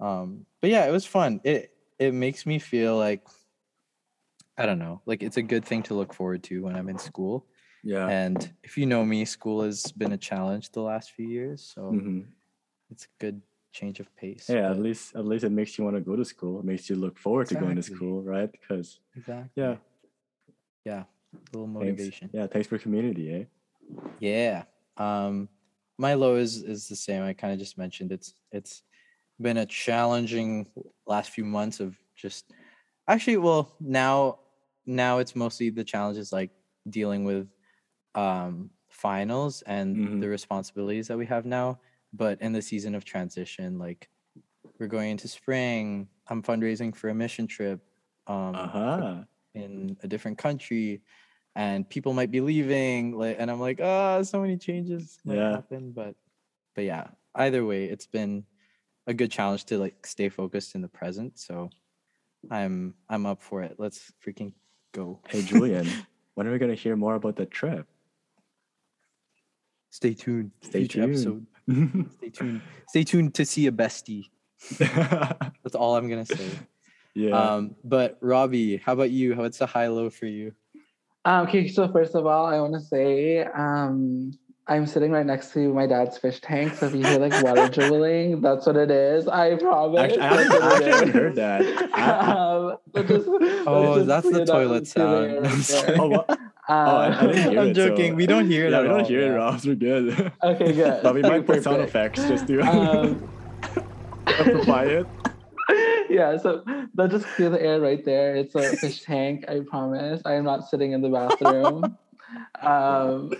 um 0.00 0.46
but 0.60 0.70
yeah 0.70 0.86
it 0.86 0.92
was 0.92 1.06
fun 1.06 1.40
it 1.44 1.72
it 1.98 2.12
makes 2.14 2.46
me 2.46 2.58
feel 2.58 2.96
like 2.96 3.22
i 4.58 4.66
don't 4.66 4.78
know 4.78 5.00
like 5.06 5.22
it's 5.22 5.36
a 5.36 5.42
good 5.42 5.64
thing 5.64 5.82
to 5.82 5.94
look 5.94 6.12
forward 6.14 6.42
to 6.44 6.62
when 6.62 6.76
i'm 6.76 6.88
in 6.88 6.98
school 6.98 7.46
yeah. 7.82 8.08
and 8.08 8.52
if 8.62 8.78
you 8.78 8.86
know 8.86 9.04
me 9.04 9.24
school 9.24 9.62
has 9.62 9.92
been 9.92 10.12
a 10.12 10.18
challenge 10.18 10.70
the 10.70 10.80
last 10.80 11.10
few 11.12 11.26
years 11.26 11.72
so 11.74 11.90
Mhm. 11.92 12.26
it's 12.90 13.04
a 13.04 13.08
good 13.18 13.42
change 13.72 13.98
of 13.98 14.14
pace 14.16 14.48
Yeah, 14.48 14.70
at 14.70 14.78
least 14.78 15.16
at 15.16 15.26
least 15.26 15.44
it 15.44 15.50
makes 15.50 15.76
you 15.76 15.84
want 15.84 15.96
to 15.96 16.00
go 16.00 16.14
to 16.14 16.24
school. 16.24 16.60
It 16.60 16.64
makes 16.64 16.88
you 16.88 16.94
look 16.96 17.18
forward 17.18 17.48
to 17.48 17.56
going 17.56 17.74
to 17.74 17.82
school, 17.82 18.22
right? 18.22 18.50
Because 18.50 19.00
exactly 19.16 19.50
yeah, 19.62 19.76
yeah 20.84 21.02
A 21.34 21.38
little 21.52 21.66
thanks. 21.66 22.02
motivation 22.02 22.30
Yeah, 22.32 22.46
thanks 22.46 22.68
for 22.68 22.78
community, 22.78 23.32
eh? 23.34 23.44
Yeah. 24.18 24.64
Um 24.96 25.48
my 25.98 26.14
low 26.14 26.36
is 26.36 26.62
is 26.62 26.88
the 26.88 26.96
same. 26.96 27.22
I 27.22 27.32
kind 27.34 27.52
of 27.52 27.58
just 27.58 27.78
mentioned 27.78 28.12
it's 28.12 28.34
it's 28.52 28.82
been 29.40 29.56
a 29.58 29.66
challenging 29.66 30.68
last 31.06 31.30
few 31.30 31.44
months 31.44 31.80
of 31.80 31.98
just 32.16 32.52
actually 33.08 33.38
well 33.38 33.76
now 33.80 34.40
now 34.86 35.18
it's 35.18 35.36
mostly 35.36 35.70
the 35.70 35.84
challenges 35.84 36.32
like 36.32 36.50
dealing 36.88 37.24
with 37.24 37.48
um 38.14 38.70
finals 38.88 39.62
and 39.62 39.96
Mhm. 39.98 40.20
the 40.20 40.28
responsibilities 40.28 41.08
that 41.08 41.18
we 41.18 41.26
have 41.26 41.46
now. 41.46 41.80
But 42.12 42.40
in 42.42 42.52
the 42.52 42.62
season 42.62 42.94
of 42.94 43.04
transition, 43.04 43.78
like 43.78 44.08
we're 44.78 44.88
going 44.88 45.12
into 45.12 45.28
spring, 45.28 46.08
I'm 46.28 46.42
fundraising 46.42 46.94
for 46.96 47.10
a 47.10 47.14
mission 47.14 47.46
trip. 47.46 47.80
Um 48.26 48.54
Uh 48.54 48.66
huh. 48.68 49.24
in 49.54 49.96
a 50.02 50.08
different 50.08 50.38
country 50.38 51.02
and 51.56 51.88
people 51.88 52.12
might 52.12 52.30
be 52.30 52.40
leaving 52.40 53.16
like 53.16 53.36
and 53.38 53.50
i'm 53.50 53.60
like 53.60 53.80
ah 53.80 54.22
so 54.22 54.40
many 54.40 54.56
changes 54.56 55.18
might 55.24 55.36
Yeah. 55.36 55.52
happen 55.52 55.92
but 55.92 56.14
but 56.74 56.84
yeah 56.84 57.08
either 57.36 57.64
way 57.64 57.84
it's 57.86 58.06
been 58.06 58.44
a 59.06 59.14
good 59.14 59.30
challenge 59.30 59.64
to 59.66 59.78
like 59.78 60.06
stay 60.06 60.28
focused 60.28 60.74
in 60.74 60.80
the 60.82 60.88
present 60.88 61.38
so 61.38 61.70
i'm 62.50 62.94
i'm 63.08 63.24
up 63.26 63.40
for 63.42 63.62
it. 63.62 63.76
Let's 63.78 64.12
freaking 64.24 64.52
go. 64.92 65.20
Hey, 65.28 65.42
Julian, 65.42 65.86
when 66.34 66.46
are 66.46 66.52
we 66.52 66.58
gonna 66.58 66.74
hear 66.74 66.94
more 66.96 67.14
about 67.14 67.36
that 67.36 67.50
trip? 67.50 67.86
stay 69.90 70.12
tuned. 70.14 70.50
Stay 70.60 70.80
Future 70.86 71.06
tuned. 71.06 71.46
episode. 71.68 72.10
Stay 72.18 72.30
tuned. 72.30 72.60
Stay 72.88 73.04
tuned 73.04 73.34
to 73.34 73.44
see 73.46 73.66
a 73.66 73.72
bestie. 73.72 74.24
That's 74.78 75.74
all 75.74 75.96
i'm 75.96 76.08
gonna 76.08 76.26
say. 76.26 76.48
Yeah. 77.14 77.30
um 77.38 77.76
but 77.84 78.18
robbie 78.20 78.78
how 78.78 78.92
about 78.92 79.10
you? 79.10 79.34
What's 79.36 79.60
a 79.60 79.66
high 79.66 79.88
low 79.88 80.10
for 80.10 80.26
you 80.26 80.52
Um, 81.24 81.46
okay, 81.46 81.68
so 81.68 81.88
first 81.88 82.14
of 82.14 82.26
all, 82.26 82.46
I 82.46 82.60
want 82.60 82.74
to 82.74 82.80
say 82.80 83.44
um, 83.44 84.32
I'm 84.66 84.86
sitting 84.86 85.10
right 85.10 85.24
next 85.24 85.52
to 85.54 85.72
my 85.72 85.86
dad's 85.86 86.18
fish 86.18 86.40
tank, 86.40 86.74
so 86.74 86.86
if 86.86 86.94
you 86.94 87.02
hear 87.04 87.18
like 87.18 87.42
water 87.42 87.68
dribbling, 87.68 88.40
that's 88.42 88.66
what 88.66 88.76
it 88.76 88.90
is. 88.90 89.26
I 89.26 89.56
promise. 89.56 90.00
Actually, 90.00 90.20
I 90.20 90.26
haven't, 90.42 90.62
I 90.62 90.72
actually 90.74 90.90
haven't 90.90 91.10
heard 91.14 91.34
that. 91.36 91.90
Um, 92.94 93.06
just- 93.06 93.26
Oh, 93.66 94.02
that's 94.04 94.28
the 94.30 94.44
toilet 94.44 94.90
clear 94.92 95.06
the 95.06 95.16
air 95.16 95.30
sound. 95.32 95.32
right 95.32 95.36
I'm 95.36 95.42
there. 95.42 95.62
sorry. 95.62 95.96
oh, 95.98 96.06
what? 96.08 96.38
Oh, 96.66 96.72
I, 96.74 97.06
I 97.18 97.26
didn't 97.26 97.50
hear 97.52 97.60
I'm 97.60 97.68
it. 97.68 97.76
so- 97.76 97.88
joking. 97.88 98.14
We 98.16 98.26
don't 98.26 98.46
hear 98.50 98.66
it 98.66 98.70
Yeah, 98.72 98.76
at 98.78 98.82
we 98.82 98.88
don't 98.88 99.00
all, 99.00 99.06
hear 99.06 99.20
it, 99.20 99.26
yeah. 99.26 99.32
Robs. 99.32 99.66
We're 99.66 99.74
good. 99.76 100.32
Okay, 100.42 100.72
good. 100.72 101.02
but 101.02 101.14
we 101.14 101.22
might 101.22 101.46
put 101.46 101.62
sound 101.62 101.80
effects 101.82 102.22
just 102.28 102.46
to 102.48 102.60
Um, 102.60 103.28
amplify 104.26 104.84
it. 104.84 105.06
Yeah, 106.08 106.36
so 106.36 106.64
they'll 106.94 107.08
just 107.08 107.26
clear 107.26 107.50
the 107.50 107.62
air 107.62 107.80
right 107.80 108.04
there. 108.04 108.36
It's 108.36 108.54
a 108.54 108.76
fish 108.76 109.02
tank, 109.04 109.44
I 109.48 109.60
promise. 109.60 110.22
I 110.24 110.34
am 110.34 110.44
not 110.44 110.68
sitting 110.68 110.92
in 110.92 111.02
the 111.02 111.08
bathroom. 111.08 111.96
um, 112.62 113.32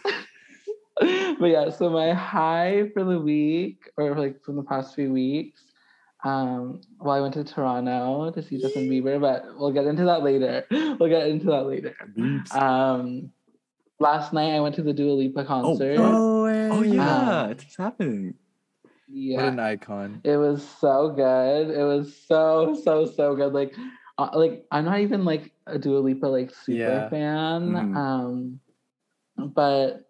but 1.38 1.46
yeah, 1.46 1.70
so 1.70 1.90
my 1.90 2.12
high 2.12 2.90
for 2.92 3.04
the 3.04 3.18
week, 3.18 3.90
or 3.96 4.16
like 4.16 4.42
from 4.42 4.56
the 4.56 4.62
past 4.62 4.94
few 4.94 5.12
weeks, 5.12 5.62
um, 6.24 6.80
well, 6.98 7.14
I 7.14 7.20
went 7.20 7.34
to 7.34 7.44
Toronto 7.44 8.30
to 8.30 8.42
see 8.42 8.58
Justin 8.58 8.88
Bieber, 8.88 9.20
but 9.20 9.44
we'll 9.58 9.72
get 9.72 9.86
into 9.86 10.04
that 10.04 10.22
later. 10.22 10.64
We'll 10.70 11.10
get 11.10 11.26
into 11.26 11.46
that 11.46 11.66
later. 11.66 11.94
Um, 12.52 13.30
last 13.98 14.32
night 14.32 14.54
I 14.54 14.60
went 14.60 14.76
to 14.76 14.82
the 14.82 14.92
Dua 14.92 15.12
Lipa 15.12 15.40
oh, 15.40 15.44
concert. 15.44 15.96
oh, 15.98 16.44
way. 16.44 16.70
oh, 16.70 16.82
yeah, 16.82 17.42
Um, 17.42 17.50
it's 17.50 17.76
happening. 17.76 18.34
Yeah. 19.14 19.36
What 19.36 19.52
an 19.52 19.60
icon. 19.60 20.20
It 20.24 20.36
was 20.36 20.66
so 20.80 21.10
good. 21.10 21.70
It 21.70 21.84
was 21.84 22.14
so 22.26 22.74
so 22.82 23.06
so 23.06 23.34
good. 23.36 23.52
Like, 23.52 23.74
uh, 24.18 24.30
like 24.34 24.64
I'm 24.70 24.84
not 24.84 25.00
even 25.00 25.24
like 25.24 25.52
a 25.66 25.78
Dua 25.78 25.98
Lipa 25.98 26.26
like 26.26 26.52
super 26.54 26.76
Yeah. 26.78 27.08
fan. 27.08 27.60
Mhm. 27.72 27.96
Um, 27.96 28.60
but 29.54 30.04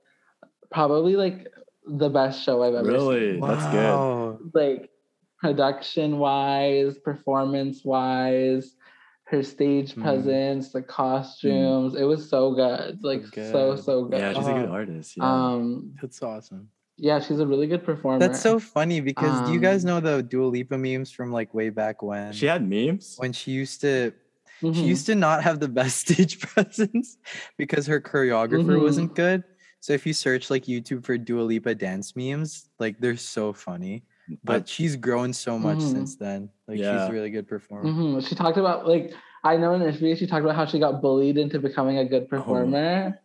probably 0.70 1.16
like 1.16 1.48
the 1.86 2.08
best 2.08 2.42
show 2.42 2.62
I've 2.62 2.74
ever 2.74 2.90
seen. 2.98 3.08
Really? 3.08 3.40
That's 3.40 3.66
good. 3.66 3.94
Wow. 3.94 4.38
seen. 4.40 4.50
Like 4.54 4.90
production 5.38 6.18
wise, 6.18 6.98
performance 6.98 7.84
wise, 7.84 8.76
her 9.24 9.42
stage 9.42 9.94
Mhm. 9.94 10.02
presence, 10.02 10.72
the 10.72 10.82
costumes. 10.82 11.94
It 11.94 12.04
was 12.04 12.28
so 12.28 12.54
good. 12.54 13.04
Like 13.04 13.26
so 13.26 13.74
good. 13.74 13.84
so 13.84 14.04
good. 14.04 14.20
Yeah, 14.20 14.32
she's 14.32 14.48
a 14.48 14.52
good 14.54 14.68
artist. 14.70 15.16
Yeah. 15.16 15.52
um, 15.52 15.92
That's 16.00 16.22
awesome. 16.22 16.70
Yeah, 16.96 17.20
she's 17.20 17.40
a 17.40 17.46
really 17.46 17.66
good 17.66 17.84
performer. 17.84 18.18
That's 18.18 18.40
so 18.40 18.58
funny 18.58 19.00
because 19.00 19.40
do 19.42 19.52
you 19.52 19.60
guys 19.60 19.84
Um, 19.84 19.88
know 19.88 20.00
the 20.00 20.22
Dua 20.22 20.46
Lipa 20.46 20.78
memes 20.78 21.10
from 21.10 21.32
like 21.32 21.52
way 21.54 21.70
back 21.70 22.02
when? 22.02 22.32
she 22.32 22.46
had 22.46 22.66
memes. 22.68 23.16
when 23.18 23.32
she 23.32 23.50
used 23.52 23.80
to 23.82 24.12
she 24.60 24.68
Mhm. 24.68 24.84
used 24.86 25.06
to 25.06 25.14
not 25.14 25.42
have 25.42 25.60
the 25.60 25.68
best 25.68 25.96
stage 26.08 26.38
presence 26.40 27.18
because 27.58 27.86
her 27.86 28.00
choreographer 28.00 28.78
Mhm. 28.78 28.82
wasn't 28.82 29.14
good. 29.14 29.42
So 29.80 29.92
if 29.92 30.06
you 30.06 30.14
search 30.14 30.48
like 30.48 30.64
YouTube 30.64 31.04
for 31.04 31.18
Dua 31.18 31.42
Lipa 31.42 31.74
dance 31.74 32.16
memes, 32.16 32.70
like 32.78 32.98
they're 33.00 33.16
so 33.18 33.52
funny. 33.52 34.04
But 34.42 34.66
she's 34.66 34.96
grown 34.96 35.34
so 35.34 35.58
much 35.58 35.78
Mhm. 35.80 35.92
since 35.92 36.16
then. 36.16 36.48
Like 36.66 36.78
she's 36.78 36.86
a 37.08 37.12
really 37.12 37.28
good 37.30 37.46
performer. 37.46 37.90
hmm 37.92 38.20
She 38.20 38.34
talked 38.34 38.56
about 38.56 38.86
like 38.88 39.12
I 39.42 39.58
know 39.58 39.74
in 39.74 39.82
an 39.82 39.88
interview 39.88 40.16
she 40.16 40.26
talked 40.26 40.44
about 40.44 40.56
how 40.56 40.64
she 40.64 40.78
got 40.78 41.02
bullied 41.02 41.36
into 41.36 41.58
becoming 41.58 41.98
a 41.98 42.04
good 42.06 42.28
performer, 42.30 43.20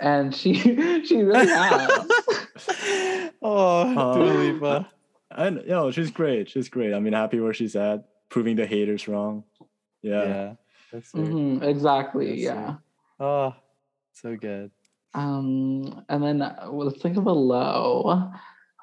and 0.00 0.34
she 0.34 0.54
she 1.04 1.22
really 1.22 1.48
has. 1.48 1.90
oh, 3.48 4.14
Dua 4.14 4.24
Uh, 4.24 4.34
Lipa. 4.34 4.88
and 5.30 5.56
you 5.62 5.68
know, 5.68 5.90
she's 5.90 6.10
great. 6.10 6.48
She's 6.50 6.68
great. 6.68 6.94
I 6.94 7.00
mean, 7.00 7.12
happy 7.12 7.40
where 7.40 7.54
she's 7.54 7.76
at, 7.76 8.04
proving 8.28 8.56
the 8.56 8.66
haters 8.66 9.08
wrong. 9.08 9.44
Yeah. 10.02 10.24
Yeah. 10.24 10.52
That's 10.92 11.14
it. 11.14 11.18
hmm 11.18 11.62
exactly. 11.62 12.40
Yes, 12.40 12.54
sir. 12.54 12.54
yeah. 12.54 12.74
Oh, 13.20 13.54
so 14.12 14.36
good. 14.36 14.70
Um, 15.14 16.04
and 16.08 16.22
then 16.22 16.42
uh, 16.42 16.68
well, 16.70 16.86
let's 16.88 17.00
think 17.02 17.16
of 17.16 17.26
a 17.26 17.32
low. 17.32 18.30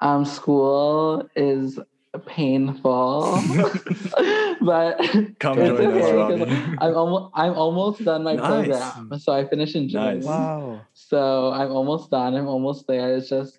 Um, 0.02 0.24
school 0.24 1.26
is 1.36 1.78
painful, 2.26 3.40
but 4.60 4.98
Come 5.40 5.58
it's 5.58 5.68
join 5.68 5.92
us, 5.92 6.04
okay, 6.04 6.16
'cause 6.28 6.40
Robbie. 6.40 6.76
I'm 6.80 6.94
almost 6.94 7.32
I'm 7.34 7.52
almost 7.54 8.04
done 8.04 8.22
my 8.24 8.36
Nice. 8.36 8.46
program, 8.46 9.10
so 9.18 9.32
I 9.32 9.46
finish 9.48 9.74
in 9.74 9.88
June. 9.88 10.00
Nice. 10.02 10.24
Wow. 10.24 10.80
So 10.92 11.50
I'm 11.52 11.72
almost 11.72 12.10
done. 12.10 12.34
I'm 12.34 12.46
almost 12.48 12.86
there. 12.86 13.16
It's 13.16 13.28
just, 13.30 13.58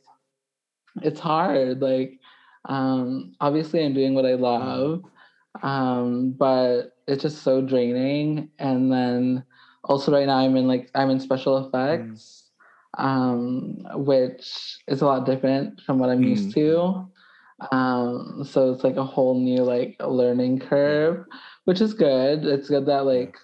it's 1.02 1.20
hard. 1.20 1.82
Like, 1.82 2.20
um, 2.66 3.34
obviously 3.40 3.86
I'm 3.86 3.94
doing 3.94 4.14
what 4.14 4.26
I 4.26 4.34
love, 4.34 5.04
um, 5.64 6.32
but 6.32 6.98
it's 7.08 7.24
just 7.24 7.44
so 7.44 7.62
draining. 7.62 8.50
And 8.60 8.92
then 8.92 9.44
also 9.84 10.12
right 10.12 10.28
now 10.28 10.38
I'm 10.38 10.56
in 10.58 10.68
like 10.68 10.90
I'm 10.96 11.10
in 11.10 11.20
special 11.20 11.68
effects, 11.68 12.44
um, 12.98 13.78
which 13.94 14.80
is 14.88 15.02
a 15.02 15.06
lot 15.06 15.26
different 15.26 15.82
from 15.82 16.00
what 16.00 16.10
I'm 16.10 16.24
used 16.24 16.54
to. 16.56 17.08
Um, 17.72 18.44
so 18.48 18.72
it's 18.72 18.84
like 18.84 18.98
a 18.98 19.04
whole 19.04 19.40
new 19.40 19.64
like 19.64 19.96
learning 20.06 20.60
curve, 20.60 21.26
which 21.66 21.82
is 21.82 21.94
good. 21.94 22.46
It's 22.46 22.70
good 22.70 22.86
that 22.86 23.06
like 23.06 23.38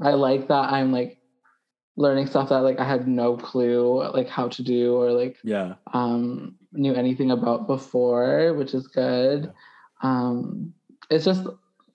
I 0.00 0.10
like 0.12 0.48
that 0.48 0.72
I'm 0.72 0.92
like 0.92 1.18
learning 1.96 2.26
stuff 2.26 2.48
that 2.48 2.60
like 2.60 2.80
I 2.80 2.84
had 2.84 3.06
no 3.06 3.36
clue 3.36 4.02
like 4.14 4.28
how 4.28 4.48
to 4.48 4.62
do 4.62 4.94
or 4.96 5.12
like 5.12 5.36
Yeah. 5.44 5.74
um 5.92 6.54
knew 6.72 6.94
anything 6.94 7.30
about 7.30 7.66
before, 7.66 8.54
which 8.54 8.72
is 8.74 8.86
good. 8.86 9.52
Um 10.02 10.72
it's 11.10 11.24
just 11.24 11.46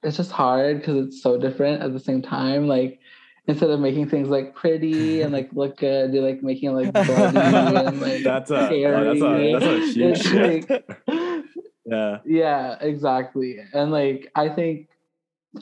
it's 0.04 0.18
just 0.18 0.32
hard 0.32 0.80
because 0.80 1.08
it's 1.08 1.22
so 1.22 1.38
different 1.38 1.82
at 1.82 1.94
the 1.94 2.00
same 2.00 2.22
time. 2.22 2.68
Like 2.68 3.00
instead 3.48 3.70
of 3.72 3.80
making 3.80 4.10
things 4.10 4.30
like 4.30 4.54
pretty 4.54 5.22
and 5.22 5.34
like 5.34 5.50
look 5.54 5.78
good, 5.78 6.14
you're 6.14 6.24
like 6.24 6.44
making 6.44 6.70
it 6.70 6.74
like 6.74 6.94
bloody 6.94 7.38
and 7.40 8.02
like 8.08 8.24
That's 8.24 8.52
a 8.52 8.86
oh, 8.86 9.04
that's 9.04 9.22
a 9.22 9.54
that's 9.54 9.66
a 9.66 9.94
huge 9.94 10.70
like- 10.70 10.98
Yeah. 11.90 12.18
yeah, 12.26 12.76
exactly. 12.82 13.60
And 13.74 13.92
like 13.92 14.30
I 14.36 14.50
think 14.50 14.90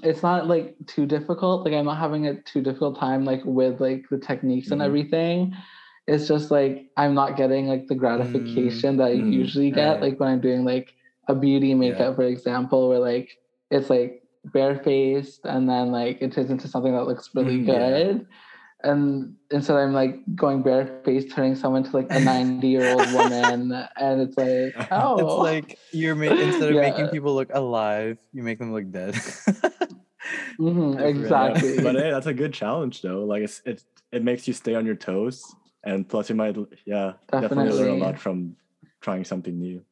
it's 0.04 0.24
not 0.24 0.48
like 0.48 0.76
too 0.88 1.06
difficult. 1.06 1.64
Like 1.66 1.74
I'm 1.74 1.86
not 1.86 1.98
having 1.98 2.28
a 2.28 2.42
too 2.42 2.62
difficult 2.62 3.00
time 3.00 3.26
like 3.26 3.42
with 3.46 3.80
like 3.80 4.06
the 4.10 4.18
techniques 4.20 4.72
and 4.72 4.82
Mhm. 4.82 4.86
everything. 4.86 5.54
It's 6.08 6.28
just 6.28 6.52
like 6.52 6.88
I'm 6.98 7.14
not 7.14 7.38
getting 7.38 7.68
like 7.68 7.88
the 7.88 7.96
gratification 7.96 8.98
that 8.98 9.08
I 9.08 9.12
Mm, 9.14 9.32
usually 9.32 9.72
get 9.72 10.02
right. 10.02 10.02
like 10.02 10.20
when 10.20 10.30
I'm 10.30 10.42
doing 10.42 10.66
like 10.66 10.94
a 11.28 11.36
beauty 11.36 11.74
makeup, 11.74 12.16
for 12.16 12.24
example, 12.24 12.90
where 12.90 13.00
like 13.00 13.30
it's 13.72 13.90
like 13.90 14.22
barefaced 14.46 15.42
and 15.46 15.68
then 15.70 15.92
like 15.92 16.18
it 16.22 16.32
turns 16.34 16.52
into 16.52 16.68
something 16.68 16.94
that 16.94 17.06
looks 17.08 17.30
really 17.34 17.60
Mm, 17.60 17.66
yeah. 17.68 18.02
Good. 18.86 18.92
And 18.92 19.36
instead 19.52 19.76
I'm 19.78 19.94
like 19.94 20.20
going 20.36 20.62
barefaced, 20.62 21.32
turning 21.32 21.56
someone 21.56 21.84
to 21.84 21.92
like 21.92 22.08
a 22.12 22.20
90 22.20 22.68
year 22.68 22.88
old 22.88 23.12
woman, 23.12 23.72
and 23.98 24.22
it's 24.22 24.38
like, 24.38 24.74
oh, 24.92 25.20
It's 25.20 25.40
like 25.44 25.80
you're 25.92 26.16
ma- 26.16 26.26
instead 26.26 26.70
of 26.70 26.82
making 26.82 27.10
people 27.10 27.34
look 27.34 27.50
alive, 27.54 28.18
you 28.34 28.44
make 28.44 28.60
them 28.60 28.74
look 28.74 28.90
dead. 28.92 29.16
Mhm, 30.60 30.94
Different. 30.94 31.18
exactly. 31.18 31.84
But 31.84 31.96
hey, 31.96 32.10
that's 32.12 32.26
a 32.26 32.34
good 32.34 32.54
challenge 32.54 33.02
though. 33.02 33.26
Like 33.26 33.44
it's 33.44 33.62
it 33.66 33.84
it 34.12 34.24
makes 34.24 34.48
you 34.48 34.54
stay 34.54 34.74
on 34.74 34.86
your 34.86 34.96
toes, 34.96 35.54
and 35.84 36.08
plus 36.08 36.30
you 36.30 36.36
might 36.36 36.56
yeah 36.86 37.14
definitely, 37.30 37.74
learn 37.74 37.92
a 37.92 37.96
lot 37.96 38.20
from 38.20 38.56
trying 39.02 39.24
something 39.26 39.60
new. 39.60 39.84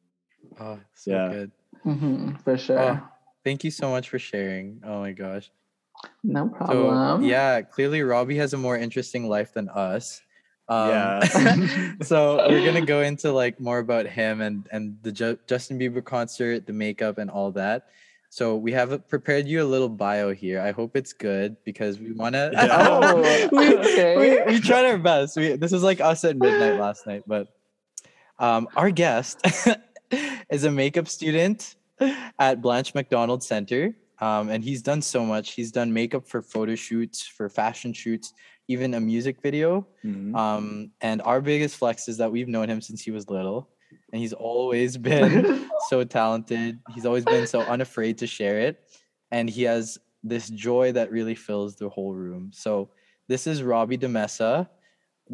oh, 0.58 0.80
so 0.94 1.10
Yeah. 1.12 1.28
good. 1.28 1.52
Mhm, 1.84 2.42
for 2.42 2.56
sure. 2.58 2.78
Oh, 2.80 3.08
Thank 3.44 3.62
you 3.62 3.70
so 3.70 3.90
much 3.90 4.08
for 4.08 4.18
sharing. 4.18 4.80
Oh 4.84 5.00
my 5.00 5.12
gosh. 5.12 5.50
No 6.22 6.48
So 6.50 6.56
problem. 6.56 7.22
yeah, 7.24 7.62
clearly 7.62 8.02
Robbie 8.02 8.36
has 8.38 8.52
a 8.54 8.56
more 8.58 8.76
interesting 8.76 9.28
life 9.28 9.52
than 9.52 9.68
us. 9.68 10.22
Um, 10.68 10.88
Yeah. 10.88 11.20
so 12.02 12.46
we're 12.48 12.64
gonna 12.64 12.86
go 12.86 13.02
into 13.02 13.32
like 13.32 13.60
more 13.60 13.78
about 13.78 14.06
him 14.06 14.40
and 14.40 14.66
and 14.72 14.96
the 15.02 15.12
Ju- 15.12 15.38
Justin 15.46 15.78
Bieber 15.78 16.02
concert, 16.04 16.66
the 16.66 16.72
makeup, 16.72 17.18
and 17.18 17.30
all 17.30 17.50
that. 17.52 17.86
So 18.30 18.56
we 18.56 18.72
have 18.72 19.06
prepared 19.08 19.46
you 19.46 19.62
a 19.62 19.68
little 19.68 19.88
bio 19.88 20.34
here. 20.34 20.60
I 20.60 20.72
hope 20.72 20.96
it's 20.96 21.12
good 21.12 21.56
because 21.64 22.00
we 22.00 22.12
wanna. 22.12 22.50
Yeah. 22.56 22.66
Oh, 22.80 23.48
we, 23.52 23.76
okay. 23.78 24.16
we, 24.16 24.54
we 24.54 24.60
tried 24.60 24.86
our 24.86 24.98
best. 24.98 25.36
We, 25.36 25.54
this 25.56 25.72
is 25.72 25.82
like 25.84 26.00
us 26.00 26.24
at 26.24 26.36
midnight 26.36 26.80
last 26.80 27.06
night, 27.06 27.22
but 27.28 27.48
um, 28.40 28.66
our 28.74 28.90
guest 28.90 29.38
is 30.50 30.64
a 30.64 30.70
makeup 30.70 31.06
student 31.06 31.76
at 32.40 32.60
Blanche 32.60 32.94
Macdonald 32.94 33.44
Center. 33.44 33.94
Um, 34.24 34.48
and 34.48 34.64
he's 34.64 34.80
done 34.80 35.02
so 35.02 35.24
much. 35.24 35.52
He's 35.52 35.70
done 35.70 35.92
makeup 35.92 36.26
for 36.26 36.40
photo 36.40 36.74
shoots, 36.74 37.26
for 37.26 37.48
fashion 37.50 37.92
shoots, 37.92 38.32
even 38.68 38.94
a 38.94 39.00
music 39.00 39.42
video. 39.42 39.86
Mhm. 40.02 40.34
Um, 40.34 40.90
and 41.02 41.20
our 41.22 41.40
biggest 41.42 41.76
flex 41.76 42.08
is 42.08 42.16
that 42.16 42.32
we've 42.32 42.48
known 42.48 42.68
him 42.70 42.80
since 42.80 43.02
he 43.02 43.10
was 43.10 43.28
little, 43.28 43.68
and 44.12 44.22
he's 44.22 44.32
always 44.32 44.96
been 44.96 45.68
so 45.90 46.04
talented. 46.04 46.78
He's 46.94 47.04
always 47.04 47.26
been 47.26 47.46
so 47.46 47.60
unafraid 47.60 48.16
to 48.18 48.26
share 48.26 48.60
it. 48.60 48.80
And 49.30 49.50
he 49.50 49.64
has 49.64 49.98
this 50.22 50.48
joy 50.48 50.92
that 50.92 51.10
really 51.10 51.34
fills 51.34 51.76
the 51.76 51.90
whole 51.90 52.14
room. 52.14 52.50
So 52.54 52.88
this 53.28 53.46
is 53.46 53.62
Robbie 53.62 53.98
DeMessa. 53.98 54.68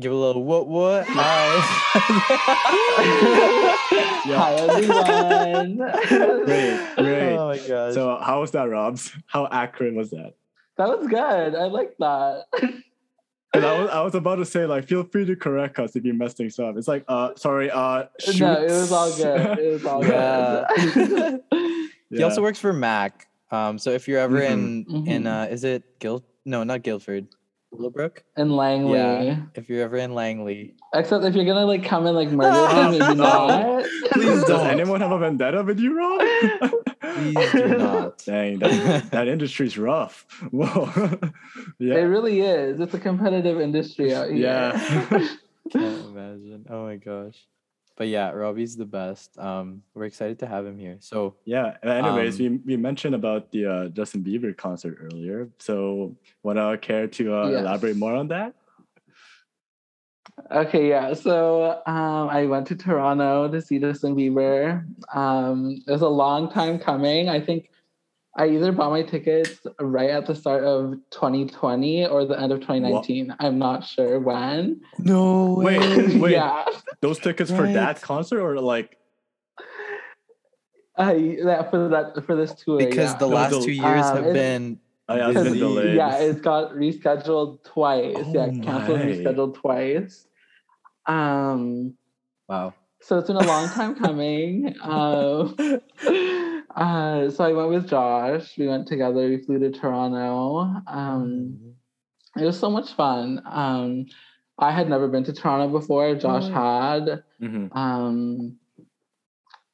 Give 0.00 0.12
a 0.12 0.16
little 0.16 0.42
what 0.44 0.66
what. 0.66 1.06
Hi. 1.08 2.16
Hi 4.24 4.54
everyone. 4.54 5.76
Great, 6.44 6.96
great. 6.96 7.36
Oh 7.36 7.48
my 7.48 7.58
gosh. 7.58 7.94
So 7.94 8.18
how 8.22 8.40
was 8.40 8.50
that, 8.52 8.64
Robs? 8.64 9.12
How 9.26 9.48
accurate 9.50 9.94
was 9.94 10.10
that? 10.10 10.34
That 10.76 10.88
was 10.88 11.06
good. 11.08 11.54
I 11.54 11.64
like 11.66 11.96
that. 11.98 12.44
And 13.52 13.64
I 13.64 13.80
was, 13.80 13.90
I 13.90 14.00
was 14.02 14.14
about 14.14 14.36
to 14.36 14.44
say 14.44 14.64
like, 14.64 14.86
feel 14.86 15.02
free 15.02 15.24
to 15.24 15.34
correct 15.34 15.80
us 15.80 15.96
if 15.96 16.04
you 16.04 16.14
mess 16.14 16.34
things 16.34 16.56
up. 16.60 16.76
It's 16.76 16.86
like, 16.86 17.04
uh, 17.08 17.30
sorry, 17.34 17.68
uh, 17.68 18.04
No, 18.38 18.52
it 18.62 18.70
was 18.70 18.92
all 18.92 19.10
good. 19.16 19.58
It 19.58 19.72
was 19.72 19.84
all 19.84 20.04
Yeah. 20.06 20.66
good. 20.94 21.40
He 22.10 22.22
also 22.22 22.42
works 22.42 22.60
for 22.60 22.72
Mac. 22.72 23.26
Um, 23.50 23.76
so 23.76 23.90
if 23.90 24.06
you're 24.06 24.20
ever 24.20 24.40
in 24.40 24.86
in 25.04 25.24
Mhm. 25.24 25.26
uh, 25.26 25.50
is 25.50 25.64
it 25.64 25.98
Guild? 25.98 26.22
No, 26.44 26.62
not 26.62 26.82
Guildford. 26.84 27.26
Willowbrook. 27.72 28.24
in 28.36 28.50
Langley. 28.56 28.98
Yeah. 28.98 29.42
If 29.54 29.68
you're 29.68 29.82
ever 29.84 29.96
in 29.96 30.14
Langley, 30.14 30.74
Except 30.94 31.24
if 31.24 31.34
you're 31.34 31.44
gonna 31.44 31.66
like 31.66 31.84
come 31.84 32.06
and 32.06 32.16
like 32.16 32.30
murder 32.30 32.68
him, 32.74 32.98
maybe 32.98 33.14
not. 33.14 33.84
Please 34.12 34.26
Does 34.40 34.44
don't. 34.48 34.66
anyone 34.66 35.00
have 35.00 35.12
a 35.12 35.18
vendetta 35.18 35.62
with 35.62 35.78
you, 35.78 35.96
Rob? 35.96 36.20
please 37.00 37.52
do 37.52 37.68
not. 37.78 38.18
Dang, 38.24 38.58
that, 38.58 39.10
that 39.12 39.28
industry's 39.28 39.78
rough. 39.78 40.26
Whoa. 40.50 40.90
yeah. 41.78 41.94
It 41.94 42.02
really 42.02 42.40
is. 42.40 42.80
It's 42.80 42.94
a 42.94 42.98
competitive 42.98 43.60
industry 43.60 44.14
out 44.14 44.28
here. 44.30 44.36
Yeah. 44.38 44.72
Can't 45.72 46.06
imagine. 46.06 46.66
Oh 46.68 46.84
my 46.86 46.96
gosh. 46.96 47.36
But 48.00 48.08
yeah, 48.08 48.30
Robbie's 48.30 48.78
the 48.78 48.86
best. 48.86 49.38
Um, 49.38 49.82
we're 49.92 50.06
excited 50.06 50.38
to 50.38 50.46
have 50.46 50.64
him 50.64 50.78
here. 50.78 50.96
So 51.00 51.36
Yeah. 51.44 51.76
Anyways, 51.82 52.40
Um, 52.40 52.62
we, 52.64 52.72
we 52.72 52.76
mentioned 52.78 53.14
about 53.14 53.50
the 53.52 53.66
uh, 53.66 53.88
Justin 53.88 54.24
Bieber 54.24 54.56
concert 54.56 54.96
earlier. 55.02 55.50
So, 55.58 56.16
wanna 56.42 56.78
care 56.78 57.06
to 57.08 57.34
uh, 57.34 57.50
Yes. 57.50 57.60
elaborate 57.60 57.98
more 57.98 58.14
on 58.14 58.28
that? 58.28 58.54
Okay, 60.50 60.88
yeah. 60.88 61.12
So 61.12 61.82
um, 61.84 62.30
I 62.30 62.46
went 62.46 62.66
to 62.68 62.74
Toronto 62.74 63.48
to 63.52 63.60
see 63.60 63.78
Justin 63.78 64.16
Bieber. 64.16 64.82
Um, 65.14 65.82
it 65.86 65.90
was 65.92 66.00
a 66.00 66.08
long 66.08 66.50
time 66.50 66.78
coming. 66.78 67.28
I 67.28 67.38
think 67.38 67.69
I 68.40 68.48
either 68.48 68.72
bought 68.72 68.90
my 68.90 69.02
tickets 69.02 69.60
right 69.78 70.08
at 70.08 70.24
the 70.24 70.34
start 70.34 70.64
of 70.64 70.94
2020 71.10 72.06
or 72.06 72.24
the 72.24 72.40
end 72.40 72.52
of 72.52 72.60
2019. 72.60 73.36
I'm 73.38 73.58
not 73.58 73.84
sure 73.84 74.18
when. 74.18 74.80
no 74.98 75.56
Wait, 75.58 76.18
wait. 76.18 76.32
yeah. 76.32 76.64
Those 77.02 77.18
tickets 77.18 77.50
for 77.50 77.70
that 77.70 78.00
concert 78.00 78.40
or 78.40 78.58
like 78.58 78.96
I, 80.96 81.36
that, 81.44 81.70
for 81.70 81.88
that 81.88 82.24
for 82.24 82.34
this 82.34 82.54
tour. 82.54 82.78
because 82.78 83.12
yeah. 83.12 83.18
the 83.18 83.26
last 83.26 83.50
the- 83.52 83.60
two 83.60 83.72
years 83.72 84.06
Um, 84.06 84.16
have 84.16 84.26
it's- 84.28 84.32
been 84.32 84.80
oh, 85.10 85.16
yeah, 85.16 85.28
it's 85.30 85.42
been 85.42 85.58
delayed? 85.58 85.96
Yeah, 85.96 86.16
it's 86.16 86.40
got 86.40 86.72
rescheduled 86.72 87.62
twice. 87.64 88.16
yeah, 88.28 88.46
Oh 88.46 88.60
canceled, 88.62 89.00
my. 89.00 89.04
rescheduled 89.06 89.54
twice. 89.54 90.26
Um, 91.04 91.94
wow. 92.48 92.72
so 93.00 93.18
it's 93.18 93.26
been 93.26 93.36
a 93.36 93.46
long 93.46 93.68
time 93.68 93.96
coming. 93.96 94.74
Um, 94.82 95.54
uh, 96.76 97.30
so 97.30 97.44
I 97.44 97.52
went 97.52 97.70
with 97.70 97.88
Josh. 97.88 98.56
We 98.58 98.66
went 98.68 98.86
together. 98.86 99.28
We 99.28 99.38
flew 99.38 99.58
to 99.58 99.70
Toronto. 99.70 100.82
Um, 100.86 101.58
it 102.36 102.44
was 102.44 102.58
so 102.58 102.70
much 102.70 102.92
fun. 102.94 103.42
Um, 103.44 104.06
I 104.58 104.70
had 104.70 104.88
never 104.88 105.08
been 105.08 105.24
to 105.24 105.32
Toronto 105.32 105.68
before. 105.78 106.14
Josh 106.14 106.44
Oh. 106.44 106.50
had. 106.50 107.24
Mhm. 107.40 107.74
Um, 107.76 108.56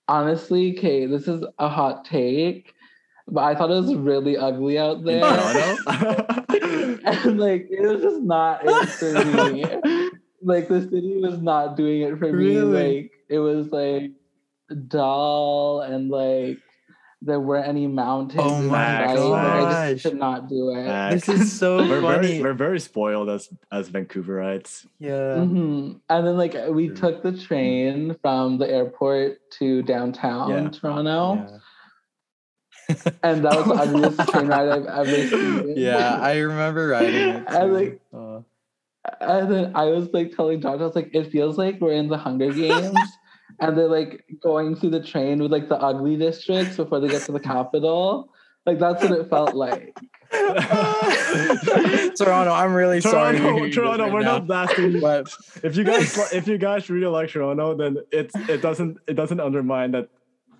honestly, 0.08 0.72
Kate, 0.72 1.06
this 1.06 1.28
is 1.28 1.44
a 1.58 1.68
hot 1.68 2.04
take, 2.04 2.72
but 3.28 3.42
I 3.42 3.54
thought 3.54 3.70
it 3.70 3.74
was 3.80 3.94
really 3.94 4.36
ugly 4.36 4.78
out 4.78 5.04
there. 5.04 5.76
And 7.06 7.38
like 7.38 7.68
it 7.70 7.82
was 7.86 8.00
just 8.02 8.22
not 8.22 8.60
it 8.64 8.88
for 8.88 9.12
me. 9.52 9.62
like 10.42 10.66
the 10.68 10.82
city 10.82 11.20
was 11.20 11.40
not 11.40 11.76
doing 11.76 12.02
it 12.02 12.18
for 12.18 12.32
me. 12.32 12.56
Really? 12.56 13.02
Like 13.02 13.12
it 13.28 13.38
was 13.38 13.68
like 13.68 14.10
dull 14.88 15.82
and 15.82 16.10
like 16.10 16.58
there 17.22 17.40
weren't 17.40 17.66
any 17.66 17.86
mountains. 17.86 18.42
Oh 18.44 18.62
my 18.62 19.06
sight. 19.06 19.18
Like, 19.18 19.44
I 19.44 19.60
gosh. 19.60 19.92
just 19.92 20.04
could 20.04 20.18
not 20.18 20.48
do 20.48 20.70
it. 20.76 21.10
This 21.12 21.28
is 21.28 21.58
so 21.58 21.78
we're 21.78 22.02
funny. 22.02 22.26
very 22.28 22.42
we're 22.42 22.52
very 22.54 22.78
spoiled 22.80 23.30
as 23.30 23.48
as 23.72 23.88
Vancouverites. 23.88 24.86
yeah. 24.98 25.36
Mhm. 25.38 26.00
And 26.08 26.26
then 26.26 26.36
like 26.36 26.54
we 26.70 26.88
Yeah. 26.88 26.94
took 26.94 27.22
the 27.22 27.32
train 27.32 28.16
from 28.20 28.58
the 28.58 28.68
airport 28.68 29.38
to 29.58 29.82
downtown 29.82 30.50
Yeah. 30.50 30.68
Toronto, 30.70 31.60
Yeah. 32.88 32.94
and 33.22 33.44
that 33.44 33.56
was 33.56 33.66
the 33.66 33.74
ugliest 33.82 34.28
train 34.30 34.46
ride 34.48 34.68
I've 34.68 34.86
ever 34.86 35.26
seen. 35.26 35.74
Yeah, 35.76 36.18
I 36.20 36.38
remember 36.38 36.88
riding 36.88 37.14
it. 37.14 37.44
I 37.48 37.60
too. 37.60 37.72
like- 37.72 38.00
Oh. 38.12 38.44
And 39.20 39.50
then 39.52 39.72
I 39.76 39.84
was 39.84 40.12
like 40.12 40.34
telling 40.34 40.60
Josh, 40.60 40.80
I 40.80 40.84
was 40.84 40.96
like, 40.96 41.10
it 41.14 41.30
feels 41.30 41.56
like 41.56 41.80
we're 41.80 41.92
in 41.92 42.08
the 42.08 42.18
Hunger 42.18 42.52
Games. 42.52 42.98
And 43.60 43.76
they're 43.76 43.88
like 43.88 44.24
going 44.42 44.76
through 44.76 44.90
the 44.90 45.02
train 45.02 45.38
with 45.42 45.50
like 45.52 45.68
the 45.68 45.76
ugly 45.78 46.16
districts 46.16 46.76
before 46.76 47.00
they 47.00 47.08
get 47.08 47.22
to 47.22 47.32
the 47.32 47.40
capital. 47.40 48.30
Like 48.64 48.78
that's 48.78 49.02
what 49.02 49.12
it 49.12 49.30
felt 49.30 49.54
like. 49.54 49.96
Toronto, 52.16 52.52
I'm 52.52 52.74
really 52.74 53.00
sorry. 53.00 53.38
Toronto, 53.38 53.64
you 53.64 53.72
Toronto, 53.72 54.04
right 54.04 54.12
we're 54.12 54.22
now. 54.22 54.38
not 54.38 54.46
blasting. 54.46 55.00
But 55.00 55.32
If 55.62 55.76
you 55.76 55.84
guys 55.84 56.32
if 56.32 56.48
you 56.48 56.58
guys 56.58 56.90
really 56.90 57.06
like 57.06 57.30
Toronto, 57.30 57.76
then 57.76 57.98
it's 58.10 58.34
it 58.48 58.62
doesn't 58.62 58.98
it 59.06 59.14
doesn't 59.14 59.40
undermine 59.40 59.92
that. 59.92 60.08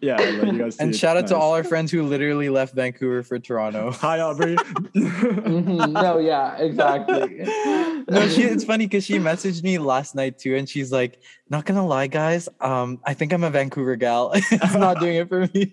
Yeah, 0.01 0.19
like 0.19 0.53
you 0.53 0.59
guys. 0.59 0.77
and 0.79 0.95
see, 0.95 0.99
shout 0.99 1.17
out 1.17 1.23
it's 1.25 1.31
to 1.33 1.37
all 1.37 1.55
our 1.55 1.65
friends 1.65 1.91
who 1.91 2.03
literally 2.03 2.49
left 2.49 2.75
Vancouver 2.75 3.23
for 3.23 3.39
Toronto. 3.39 3.91
Hi, 4.05 4.21
Aubrey. 4.21 4.57
Mhm. 4.97 5.93
No, 5.93 6.19
yeah, 6.19 6.57
exactly. 6.57 7.39
no, 8.09 8.29
she, 8.29 8.43
it's 8.43 8.65
funny 8.65 8.87
because 8.87 9.05
she 9.05 9.19
messaged 9.19 9.63
me 9.63 9.79
last 9.79 10.15
night 10.15 10.39
too, 10.39 10.55
and 10.57 10.69
she's 10.69 10.93
like, 10.93 11.21
"Not 11.51 11.65
gonna 11.65 11.87
lie, 11.87 12.07
guys, 12.09 12.49
um, 12.61 13.01
I 13.05 13.15
think 13.15 13.33
I'm 13.33 13.45
a 13.45 13.51
Vancouver 13.51 13.97
gal. 13.97 14.33
it's 14.35 14.75
not 14.75 15.01
doing 15.01 15.17
it 15.17 15.29
for 15.29 15.49
me." 15.55 15.73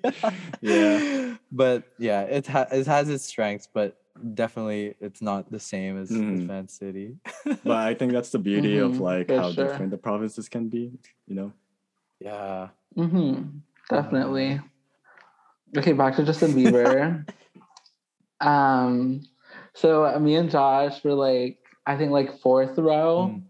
Yeah. 0.61 1.35
but 1.51 1.83
yeah, 1.97 2.21
it 2.21 2.47
ha- 2.47 2.67
it 2.71 2.87
has 2.87 3.09
its 3.09 3.25
strengths, 3.25 3.67
but 3.73 3.97
definitely 4.33 4.95
it's 5.01 5.21
not 5.21 5.51
the 5.51 5.59
same 5.59 5.97
as, 6.01 6.11
as 6.11 6.17
Mhm. 6.17 6.47
Van 6.47 6.67
City. 6.69 7.17
but 7.45 7.77
I 7.77 7.93
think 7.93 8.11
that's 8.13 8.29
the 8.29 8.39
beauty 8.39 8.77
of 8.77 8.93
Mhm, 8.93 8.99
like 8.99 9.29
how 9.29 9.51
sure. 9.51 9.65
different 9.67 9.91
the 9.91 9.97
provinces 9.97 10.47
can 10.49 10.69
be. 10.69 10.91
You 11.27 11.35
know. 11.35 11.51
yeah. 12.19 12.69
hmm 12.95 13.43
definitely. 13.89 14.59
Okay, 15.77 15.93
back 15.93 16.15
to 16.17 16.23
Justin 16.23 16.53
Bieber. 16.53 17.25
um, 18.41 19.21
so 19.73 20.05
uh, 20.05 20.19
me 20.19 20.35
and 20.35 20.49
Josh 20.49 21.03
were 21.03 21.13
like, 21.13 21.57
I 21.85 21.97
think 21.97 22.11
like 22.11 22.39
fourth 22.41 22.77
row. 22.77 23.31
Mm. 23.33 23.43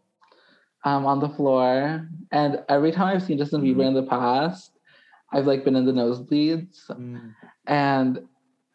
um, 0.85 1.05
on 1.05 1.19
the 1.21 1.29
floor. 1.29 2.05
And 2.33 2.59
every 2.67 2.91
time 2.91 3.15
I've 3.15 3.23
seen 3.23 3.37
Justin 3.37 3.61
Mhm. 3.61 3.75
Bieber 3.75 3.87
in 3.87 3.93
the 3.93 4.03
past, 4.03 4.71
I've 5.31 5.47
like 5.47 5.63
been 5.63 5.77
in 5.77 5.85
the 5.85 5.93
nosebleeds. 5.93 6.87
Mm. 6.91 7.33
And 7.67 8.19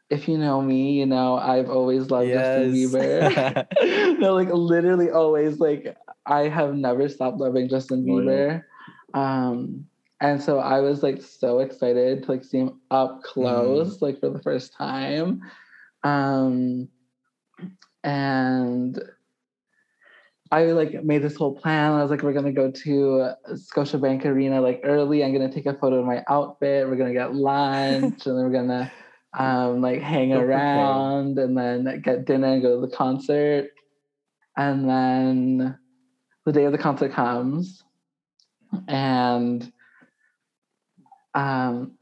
if 0.08 0.26
you 0.26 0.38
know 0.38 0.62
me, 0.62 0.92
you 0.92 1.04
know 1.04 1.36
I've 1.36 1.68
always 1.68 2.10
loved 2.10 2.28
Justin 2.30 2.72
Bieber. 2.72 4.18
no, 4.20 4.32
like 4.34 4.48
literally 4.50 5.10
always. 5.10 5.60
Like 5.60 5.96
I 6.24 6.48
have 6.48 6.74
never 6.74 7.08
stopped 7.10 7.36
loving 7.38 7.68
Justin 7.68 8.06
Oh. 8.08 8.12
Bieber. 8.12 8.62
Um, 9.12 9.86
and 10.20 10.42
so 10.42 10.58
I 10.58 10.80
was 10.80 11.02
like 11.02 11.22
so 11.22 11.60
excited 11.60 12.24
to 12.24 12.32
like 12.32 12.44
see 12.44 12.58
him 12.58 12.80
up 12.90 13.22
close, 13.22 14.02
like 14.02 14.18
for 14.20 14.30
the 14.30 14.42
first 14.42 14.72
time. 14.74 15.42
Um, 16.02 16.88
and 18.02 19.00
I 20.50 20.64
like 20.66 21.04
made 21.04 21.22
this 21.22 21.36
whole 21.36 21.54
plan. 21.54 21.92
I 21.92 22.02
was 22.02 22.10
like, 22.10 22.22
we're 22.22 22.32
gonna 22.32 22.52
go 22.52 22.70
to 22.70 23.30
Scotiabank 23.52 24.24
Arena 24.24 24.60
like 24.60 24.80
early. 24.82 25.22
I'm 25.22 25.32
gonna 25.32 25.52
take 25.52 25.66
a 25.66 25.74
photo 25.74 26.00
of 26.00 26.06
my 26.06 26.24
outfit. 26.28 26.88
We're 26.88 26.96
gonna 26.96 27.12
get 27.12 27.34
lunch, 27.34 28.26
and 28.26 28.36
then 28.36 28.44
we're 28.44 28.50
gonna 28.50 28.90
um 29.38 29.82
like 29.82 30.00
hang 30.00 30.32
around, 30.32 31.38
and 31.38 31.56
then 31.56 32.00
get 32.02 32.24
dinner 32.24 32.54
and 32.54 32.62
go 32.62 32.80
to 32.80 32.86
the 32.86 32.96
concert. 32.96 33.70
And 34.56 34.88
then 34.88 35.78
the 36.44 36.52
day 36.52 36.64
of 36.64 36.72
the 36.72 36.78
concert 36.78 37.12
comes, 37.12 37.84
and 38.88 39.70
um, 41.38 41.92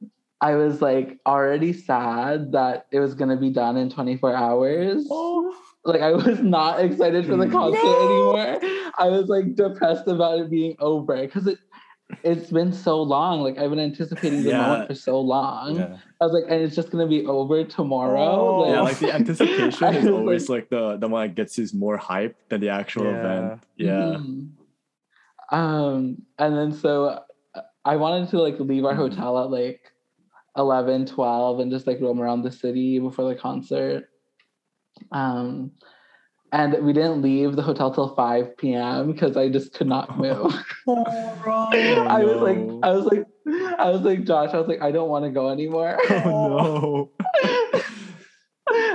I 0.41 0.55
was 0.55 0.83
like 0.83 1.19
already 1.27 1.73
sad 1.73 2.53
that 2.53 2.87
it 2.91 3.01
was 3.01 3.15
gonna 3.15 3.37
be 3.37 3.51
done 3.51 3.77
in 3.77 3.89
24 3.91 4.35
hours 4.35 5.07
like 5.85 6.01
I 6.03 6.13
was 6.13 6.41
not 6.41 6.81
excited 6.81 7.27
for 7.27 7.37
the 7.37 7.49
concert 7.49 7.79
anymore. 7.79 8.59
I 8.99 9.09
was 9.09 9.29
like 9.29 9.55
depressed 9.55 10.09
about 10.09 10.41
it 10.41 10.51
being 10.51 10.75
over 10.81 11.17
because 11.17 11.47
it 11.47 11.59
it's 12.23 12.51
been 12.51 12.73
so 12.73 13.03
long. 13.03 13.41
Like 13.43 13.59
I've 13.59 13.71
been 13.71 13.81
anticipating 13.81 14.43
the 14.43 14.51
Yeah. 14.51 14.63
moment 14.63 14.89
for 14.89 14.95
so 14.95 15.21
long. 15.21 15.77
Yeah. 15.77 15.97
I 16.21 16.25
was 16.25 16.33
like, 16.33 16.45
and 16.51 16.63
it's 16.63 16.75
just 16.77 16.91
gonna 16.91 17.07
be 17.07 17.25
over 17.27 17.65
tomorrow. 17.65 18.65
Oh. 18.65 18.73
Yeah, 18.73 18.81
like 18.81 18.99
the 18.99 19.15
anticipation 19.21 19.95
is 19.95 20.07
always 20.09 20.49
like 20.49 20.69
the 20.71 20.97
the 20.99 21.09
one 21.09 21.29
that 21.29 21.35
gets 21.35 21.57
you 21.59 21.67
more 21.75 21.97
hype 21.97 22.37
than 22.49 22.61
the 22.61 22.69
actual 22.71 23.05
Yeah. 23.05 23.19
event. 23.19 23.63
Yeah. 23.77 24.17
Mhm. 24.19 24.49
Um, 25.53 26.23
and 26.39 26.57
then 26.57 26.73
so 26.73 27.21
I 27.87 27.95
wanted 27.97 28.29
to 28.31 28.43
like 28.43 28.59
leave 28.59 28.85
our 28.85 28.95
Mhm. 28.95 28.97
hotel 28.97 29.39
at 29.39 29.51
like 29.51 29.81
11, 30.59 31.07
12 31.07 31.61
and 31.61 31.71
just 31.71 31.87
like 31.87 32.01
roam 32.01 32.21
around 32.21 32.43
the 32.43 32.51
city 32.51 32.99
before 32.99 33.29
the 33.33 33.37
concert. 33.39 34.09
Um, 35.13 35.71
and 36.53 36.85
we 36.85 36.93
didn't 36.93 37.23
leave 37.23 37.55
the 37.55 37.63
hotel 37.63 37.93
till 37.93 38.15
5 38.15 38.57
p.m. 38.57 39.13
because 39.13 39.37
I 39.37 39.49
just 39.49 39.73
could 39.73 39.87
not 39.87 40.19
move. 40.19 40.53
I 40.89 42.23
was 42.25 42.41
like. 42.43 42.59
I 42.83 42.91
was 42.93 43.05
like, 43.07 43.25
I 43.79 43.91
was 43.91 44.01
like, 44.03 44.25
Josh, 44.25 44.51
I 44.53 44.59
was 44.59 44.67
like, 44.69 44.83
I 44.83 44.91
don't 44.91 45.09
want 45.09 45.25
to 45.25 45.31
go 45.31 45.49
anymore. 45.51 45.99
Oh 46.11 46.21
no. 46.49 47.11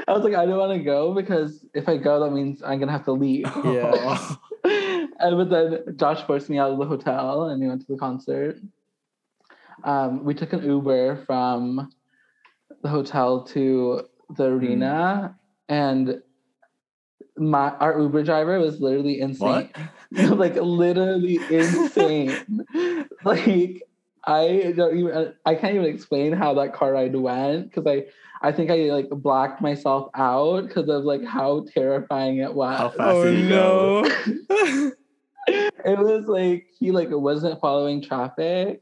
I 0.07 0.13
was 0.13 0.23
like, 0.25 0.33
I 0.35 0.45
don't 0.45 0.57
want 0.57 0.77
to 0.77 0.83
go 0.83 1.13
because 1.13 1.65
if 1.73 1.87
I 1.87 1.95
go, 1.95 2.19
that 2.19 2.31
means 2.31 2.61
I'm 2.61 2.79
gonna 2.79 2.91
have 2.91 3.05
to 3.05 3.13
leave. 3.13 3.49
Yeah. 3.63 4.27
and 4.65 5.37
but 5.37 5.49
then 5.49 5.95
Josh 5.97 6.21
forced 6.27 6.49
me 6.49 6.59
out 6.59 6.71
of 6.71 6.77
the 6.79 6.85
hotel 6.85 7.45
and 7.45 7.61
we 7.61 7.67
went 7.67 7.81
to 7.81 7.87
the 7.93 7.97
concert. 7.97 8.59
Um, 9.83 10.23
we 10.23 10.33
took 10.33 10.53
an 10.53 10.63
Uber 10.63 11.23
from 11.25 11.91
the 12.81 12.89
hotel 12.89 13.43
to 13.45 14.03
the 14.35 14.45
arena 14.45 15.35
and 15.69 16.21
my 17.37 17.69
our 17.77 17.99
Uber 17.99 18.23
driver 18.23 18.59
was 18.59 18.79
literally 18.79 19.19
insane. 19.19 19.69
like 20.11 20.55
literally 20.55 21.39
insane. 21.49 22.35
like 23.23 23.81
I 24.25 24.73
don't 24.75 24.97
even 24.97 25.33
I 25.45 25.55
can't 25.55 25.75
even 25.75 25.87
explain 25.87 26.33
how 26.33 26.53
that 26.55 26.73
car 26.73 26.93
ride 26.93 27.15
went 27.15 27.71
because 27.71 27.87
I 27.87 28.05
I 28.47 28.51
think 28.51 28.69
I 28.69 28.91
like 28.91 29.09
blacked 29.09 29.61
myself 29.61 30.09
out 30.15 30.67
because 30.67 30.89
of 30.89 31.03
like 31.03 31.23
how 31.23 31.65
terrifying 31.73 32.37
it 32.37 32.53
was. 32.53 32.77
How 32.77 32.89
fast 32.89 33.17
Oh 33.17 33.23
did 33.23 33.39
you 33.39 33.49
go? 33.49 34.01
no. 34.49 34.91
it 35.47 35.99
was 35.99 36.25
like 36.27 36.67
he 36.77 36.91
like 36.91 37.09
wasn't 37.09 37.59
following 37.59 38.01
traffic 38.01 38.81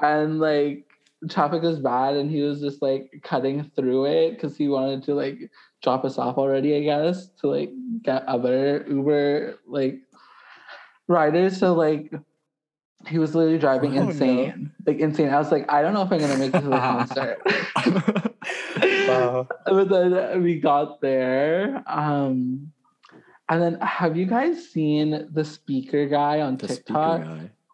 and 0.00 0.38
like 0.40 0.84
traffic 1.28 1.62
was 1.62 1.80
bad 1.80 2.14
and 2.14 2.30
he 2.30 2.40
was 2.42 2.60
just 2.60 2.80
like 2.80 3.10
cutting 3.24 3.68
through 3.74 4.04
it 4.06 4.30
because 4.32 4.56
he 4.56 4.68
wanted 4.68 5.02
to 5.02 5.14
like 5.14 5.50
drop 5.82 6.04
us 6.04 6.16
off 6.18 6.38
already 6.38 6.76
i 6.76 6.80
guess 6.80 7.28
to 7.40 7.48
like 7.48 7.70
get 8.02 8.22
other 8.28 8.84
uber 8.88 9.56
like 9.66 9.98
riders 11.08 11.58
so 11.58 11.74
like 11.74 12.12
he 13.06 13.18
was 13.18 13.34
literally 13.34 13.58
driving 13.58 13.98
Oh, 13.98 14.02
no. 14.04 14.10
insane 14.10 14.72
like 14.86 14.98
insane 15.00 15.30
i 15.30 15.38
was 15.38 15.50
like 15.50 15.70
i 15.72 15.82
don't 15.82 15.94
know 15.94 16.02
if 16.02 16.12
i'm 16.12 16.20
gonna 16.20 16.36
make 16.36 16.54
it 16.54 16.60
to 16.60 16.68
the 16.68 16.78
concert 16.78 17.42
Wow. 19.08 19.48
but 19.66 19.88
then 19.88 20.42
we 20.42 20.60
got 20.60 21.00
there 21.00 21.82
um 21.86 22.70
and 23.48 23.62
then 23.62 23.80
have 23.80 24.16
you 24.16 24.26
guys 24.26 24.68
seen 24.70 25.26
the 25.32 25.44
speaker 25.44 26.06
guy 26.06 26.40
on 26.42 26.56
the 26.58 26.68
tiktok. 26.68 27.22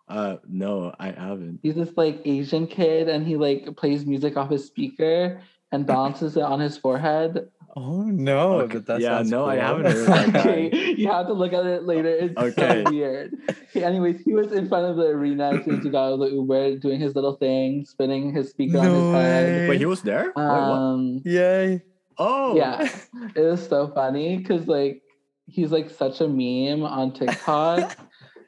Uh, 0.09 0.37
no, 0.47 0.95
I 0.99 1.11
haven't. 1.13 1.61
he's 1.63 1.77
this 1.77 1.93
like 1.97 2.21
Asian 2.25 2.67
kid 2.67 3.09
and 3.09 3.27
he 3.27 3.37
like 3.37 3.75
plays 3.77 4.05
music 4.05 4.37
off 4.37 4.51
his 4.51 4.65
speaker 4.67 5.41
and 5.73 5.87
balances 5.87 6.37
it 6.37 6.43
on 6.43 6.61
his 6.61 6.77
forehead. 6.77 7.49
Oh 7.77 8.03
no. 8.03 8.61
Okay, 8.61 8.75
But 8.75 8.87
that 8.87 9.01
yeah, 9.01 9.17
sounds 9.17 9.31
no, 9.31 9.47
I 9.47 9.57
haven't 9.57 9.87
heard 9.87 10.07
that 10.09 10.29
okay, 10.37 10.95
you 10.97 11.09
have 11.09 11.27
to 11.27 11.33
look 11.33 11.53
at 11.53 11.67
it 11.67 11.85
later. 11.85 12.09
It's 12.11 12.39
Okay. 12.39 12.85
so 12.85 12.91
weird. 12.91 13.33
Okay, 13.51 13.83
anyways, 13.83 14.21
he 14.25 14.33
was 14.35 14.53
in 14.53 14.69
front 14.69 14.87
of 14.87 14.97
the 14.97 15.07
arena 15.07 15.55
as 15.59 15.65
soon 15.65 15.79
as 15.79 15.85
he 15.85 15.91
got 15.91 16.07
out 16.09 16.13
of 16.13 16.21
the 16.21 16.27
Uber, 16.31 16.77
doing 16.77 17.01
his 17.01 17.15
little 17.17 17.35
thing, 17.37 17.85
spinning 17.85 18.33
his 18.33 18.51
speaker 18.51 18.79
on 18.79 18.85
No 18.85 18.93
his 18.93 19.13
head. 19.15 19.55
way. 19.57 19.69
Wait, 19.71 19.79
he 19.79 19.87
was 19.87 20.03
there? 20.03 20.27
Wait, 20.27 20.33
what? 20.37 20.43
Um, 20.43 21.23
Yay. 21.25 21.83
Oh, 22.19 22.55
yeah, 22.57 22.89
it 23.35 23.41
was 23.41 23.67
so 23.67 23.89
funny 23.89 24.37
because 24.39 24.69
like 24.69 25.03
he's 25.47 25.73
like 25.73 25.91
such 25.91 26.21
a 26.21 26.29
meme 26.29 26.85
on 26.85 27.13
TikTok, 27.13 27.99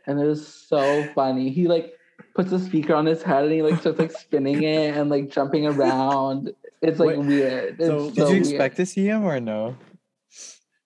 and 0.06 0.20
it 0.20 0.24
was 0.24 0.46
so 0.46 1.04
funny. 1.14 1.50
He 1.50 1.66
like 1.68 1.94
puts 2.34 2.52
a 2.52 2.58
speaker 2.58 2.94
on 2.94 3.06
his 3.06 3.22
head 3.22 3.44
and 3.44 3.52
he 3.52 3.62
like 3.62 3.80
starts 3.80 3.98
like 3.98 4.12
spinning 4.12 4.62
it 4.62 4.96
and 4.96 5.10
like 5.10 5.30
jumping 5.30 5.66
around. 5.66 6.52
It's 6.82 6.98
like 7.00 7.16
Wait, 7.16 7.26
weird. 7.26 7.76
It's 7.80 7.86
so 7.86 8.08
so, 8.10 8.10
Did 8.10 8.16
you 8.18 8.24
weird. 8.26 8.38
expect 8.38 8.76
to 8.76 8.86
see 8.86 9.06
him 9.06 9.24
or 9.24 9.40
no? 9.40 9.76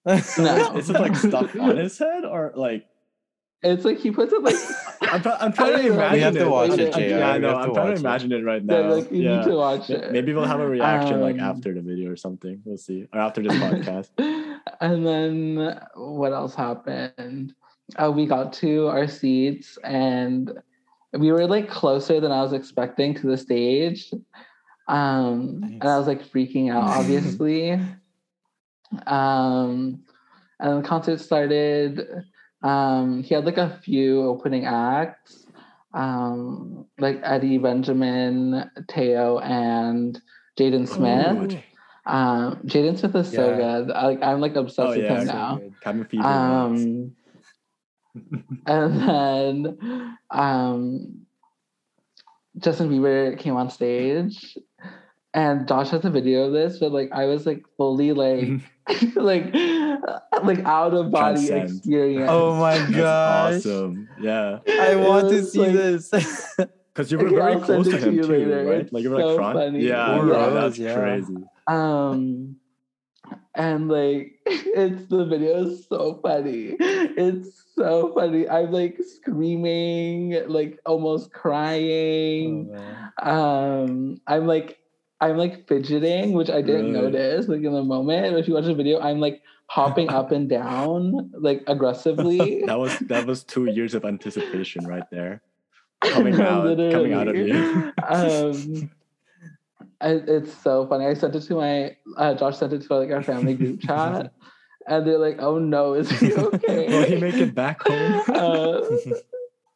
No. 0.07 0.13
Is 0.77 0.89
it 0.91 0.95
like 0.95 1.15
stuck 1.17 1.55
on 1.57 1.77
his 1.77 1.99
head 1.99 2.25
or 2.25 2.53
like? 2.57 2.87
It's 3.63 3.85
like 3.85 3.99
he 3.99 4.11
puts 4.11 4.33
it 4.33 4.43
like 4.43 4.55
I'm, 5.03 5.21
try- 5.21 5.37
I'm 5.39 5.53
trying 5.53 5.77
to 5.83 5.89
don't 5.89 5.89
know. 5.89 5.93
imagine 5.95 6.13
We 6.15 6.21
have 6.23 6.37
it. 6.37 6.39
to 6.39 6.49
watch 6.49 6.71
I'm- 6.71 6.81
it, 6.81 6.95
I'm- 6.97 7.03
JR. 7.03 7.09
Yeah, 7.19 7.31
I 7.31 7.39
know. 7.39 7.57
I'm 7.57 7.75
trying 7.75 7.95
to 7.95 8.01
imagine 8.01 8.33
it 8.33 8.43
right 8.45 8.63
yeah, 8.65 8.81
now. 8.81 8.95
like 8.95 9.13
you 9.13 9.23
yeah. 9.23 9.37
need 9.37 9.45
to 9.45 9.55
watch 9.55 9.91
it. 9.91 10.13
Maybe 10.13 10.33
we'll 10.33 10.47
have 10.47 10.61
a 10.61 10.67
reaction 10.67 11.21
like 11.21 11.35
Um, 11.35 11.41
after 11.41 11.75
the 11.75 11.83
video 11.83 12.11
or 12.11 12.17
something. 12.17 12.63
We'll 12.65 12.79
see. 12.79 13.07
Or 13.13 13.21
after 13.21 13.43
this 13.43 13.53
podcast. 13.59 14.09
and 14.81 15.07
then 15.07 15.79
what 15.95 16.33
else 16.33 16.55
happened? 16.55 17.55
Uh, 17.96 18.11
we 18.11 18.26
got 18.26 18.53
to 18.55 18.87
our 18.88 19.09
seats 19.09 19.79
and 19.85 20.53
we 21.12 21.33
were 21.33 21.46
like 21.46 21.68
closer 21.68 22.20
than 22.20 22.31
I 22.33 22.42
was 22.42 22.53
expecting 22.53 23.14
to 23.16 23.26
the 23.26 23.37
stage. 23.37 24.12
Um, 24.88 25.61
and 25.64 25.85
I 25.85 25.98
was 25.98 26.07
like 26.07 26.22
freaking 26.22 26.72
out, 26.72 26.83
obviously. 26.98 27.72
um, 29.07 30.03
and 30.59 30.85
the 30.85 30.88
concert 30.88 31.20
started. 31.20 32.07
Um, 32.62 33.22
he 33.22 33.35
had 33.35 33.46
like 33.46 33.57
a 33.57 33.79
few 33.83 34.22
opening 34.22 34.66
acts, 34.66 35.46
um, 35.94 36.87
like 36.98 37.20
Eddie 37.22 37.59
Benjamin, 37.59 38.70
Teo, 38.88 39.38
and 39.38 40.20
Jaden 40.59 40.87
Smith. 40.87 41.57
Oh, 42.07 42.12
Um, 42.12 42.57
Jaden 42.66 42.98
Smith 42.98 43.14
is 43.16 43.31
so 43.31 43.57
good. 43.57 43.90
I, 43.92 44.16
I'm 44.22 44.40
like 44.40 44.57
obsessed 44.57 44.81
Oh, 44.81 44.90
with 44.90 45.05
yeah, 45.05 45.20
him 45.20 45.26
so 45.26 45.33
now. 45.33 45.61
Cabin 45.81 46.05
fever. 46.05 46.22
rocks. 46.24 46.83
Um, 46.83 47.12
and 48.66 49.01
then 49.01 50.16
um, 50.31 51.27
Justin 52.59 52.90
Bieber 52.90 53.38
came 53.38 53.57
on 53.57 53.70
stage, 53.70 54.59
and 55.35 55.66
Josh 55.68 55.90
has 55.90 56.05
a 56.05 56.11
video 56.11 56.44
of 56.44 56.53
this, 56.53 56.79
but 56.79 56.92
like 56.92 57.11
I 57.12 57.27
was 57.27 57.46
like 57.46 57.64
fully 57.77 58.12
like 58.12 58.49
like 59.14 59.55
like 60.42 60.64
out 60.64 60.94
of 60.94 61.11
body 61.11 61.46
Transcend. 61.46 61.70
experience. 61.79 62.29
Oh 62.31 62.55
my 62.57 62.79
That's 62.79 62.90
gosh. 62.96 63.55
awesome. 63.57 64.09
Yeah. 64.20 64.59
I 64.68 64.96
want 64.96 65.29
to 65.31 65.42
see 65.44 65.61
like- 65.61 65.73
this. 65.73 66.11
Because 66.92 67.12
you 67.12 67.18
were 67.18 67.27
Okay, 67.29 67.37
very 67.37 67.53
I'll 67.53 67.61
close 67.61 67.87
to 67.88 67.96
it 67.96 68.01
to 68.01 68.09
him 68.09 68.16
too, 68.16 68.23
later. 68.27 68.64
right? 68.64 68.81
It's 68.81 68.92
Like 68.92 69.05
you 69.05 69.11
were 69.11 69.20
so 69.20 69.27
like 69.29 69.37
front. 69.37 69.59
funny. 69.59 69.87
Yeah, 69.87 70.16
Four 70.16 70.27
yeah, 70.27 70.33
rows, 70.35 70.55
that's 70.55 70.79
yeah. 70.79 70.94
crazy. 70.96 71.37
Um, 71.68 72.57
and 73.55 73.88
like 73.88 74.40
it's 74.46 75.07
the 75.07 75.25
video 75.25 75.66
is 75.66 75.87
so 75.88 76.18
funny. 76.20 76.75
It's 76.81 77.62
so 77.81 78.12
funny. 78.14 78.49
I'm 78.49 78.71
like 78.71 78.99
screaming, 79.03 80.37
like 80.49 80.79
almost 80.85 81.31
Oh, 81.35 81.38
crying. 81.38 82.71
man. 82.71 83.12
um, 83.23 84.21
I'm 84.27 84.47
like 84.47 84.79
I'm 85.21 85.37
like 85.37 85.66
fidgeting, 85.69 86.33
which 86.33 86.51
I 86.51 86.61
didn't 86.62 86.93
Really? 86.93 87.11
notice 87.11 87.49
like 87.49 87.62
in 87.62 87.73
the 87.73 87.83
moment. 87.83 88.37
If 88.37 88.49
you 88.49 88.55
watch 88.55 88.64
the 88.64 88.75
video, 88.75 89.01
I'm 89.01 89.21
like 89.21 89.43
hopping 89.66 90.09
up 90.11 90.33
and 90.33 90.49
down 90.49 91.31
like 91.38 91.62
aggressively. 91.66 92.62
That 92.66 92.79
was 92.79 92.99
that 93.09 93.25
was 93.27 93.45
two 93.45 93.66
years 93.66 93.95
of 93.95 94.05
anticipation 94.05 94.87
right 94.87 95.09
there. 95.11 95.43
Coming 96.03 96.40
out, 96.40 96.77
coming 96.77 97.12
out 97.12 97.29
of 97.29 97.37
you. 97.37 97.93
um, 98.09 98.90
I- 100.01 100.25
it's 100.27 100.53
so 100.62 100.87
funny. 100.87 101.07
I 101.07 101.14
sent 101.14 101.35
it 101.37 101.43
to 101.43 101.55
my 101.55 101.97
uh, 102.16 102.35
Josh 102.35 102.57
sent 102.59 102.73
it 102.73 102.83
to 102.83 102.95
like 102.95 103.11
our 103.11 103.23
family 103.23 103.55
group 103.55 103.81
chat, 103.87 104.33
and 104.87 105.07
they're 105.07 105.19
like, 105.19 105.37
"Oh 105.40 105.59
no, 105.59 105.95
is 105.95 106.11
he 106.11 106.33
okay?" 106.47 106.93
Will 106.93 107.05
he 107.05 107.16
make 107.19 107.35
it 107.35 107.55
back 107.55 107.83
home? 107.83 108.21
Uh, 108.29 108.81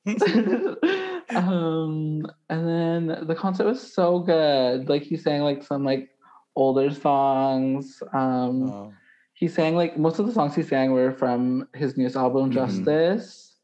um, 1.35 2.27
and 2.51 2.69
then 2.69 3.27
the 3.27 3.35
concert 3.35 3.65
was 3.65 3.81
so 3.95 4.19
good. 4.21 4.89
Like 4.89 5.03
he 5.03 5.17
sang 5.17 5.43
like 5.43 5.63
some 5.63 5.85
like 5.85 6.11
older 6.57 6.91
songs. 6.93 8.03
Um, 8.13 8.71
Oh. 8.71 8.93
he 9.33 9.49
sang 9.49 9.77
like 9.77 9.97
most 9.99 10.19
of 10.19 10.27
the 10.27 10.33
songs 10.33 10.55
he 10.55 10.63
sang 10.63 10.93
were 10.93 11.11
from 11.13 11.69
his 11.75 11.97
newest 11.97 12.17
album, 12.17 12.51
Mhm. 12.51 12.55
Justice. 12.55 13.57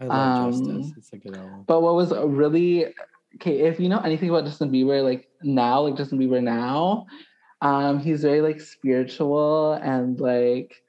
I 0.00 0.06
love 0.06 0.16
Um, 0.16 0.52
Justice. 0.52 0.94
It's 0.96 1.12
a 1.12 1.18
good 1.18 1.34
album. 1.34 1.64
But 1.66 1.82
what 1.82 1.94
was 1.94 2.12
really 2.12 2.86
okay, 3.36 3.60
if 3.60 3.78
you 3.80 3.88
know 3.88 4.00
anything 4.00 4.28
about 4.30 4.44
Justin 4.44 4.70
Bieber, 4.70 5.02
like 5.02 5.28
now, 5.42 5.82
like 5.82 5.96
Justin 5.96 6.18
Bieber 6.18 6.42
now, 6.42 7.06
um, 7.62 8.00
he's 8.00 8.22
very 8.22 8.42
like 8.42 8.60
spiritual 8.60 9.74
and 9.74 10.20
like 10.20 10.82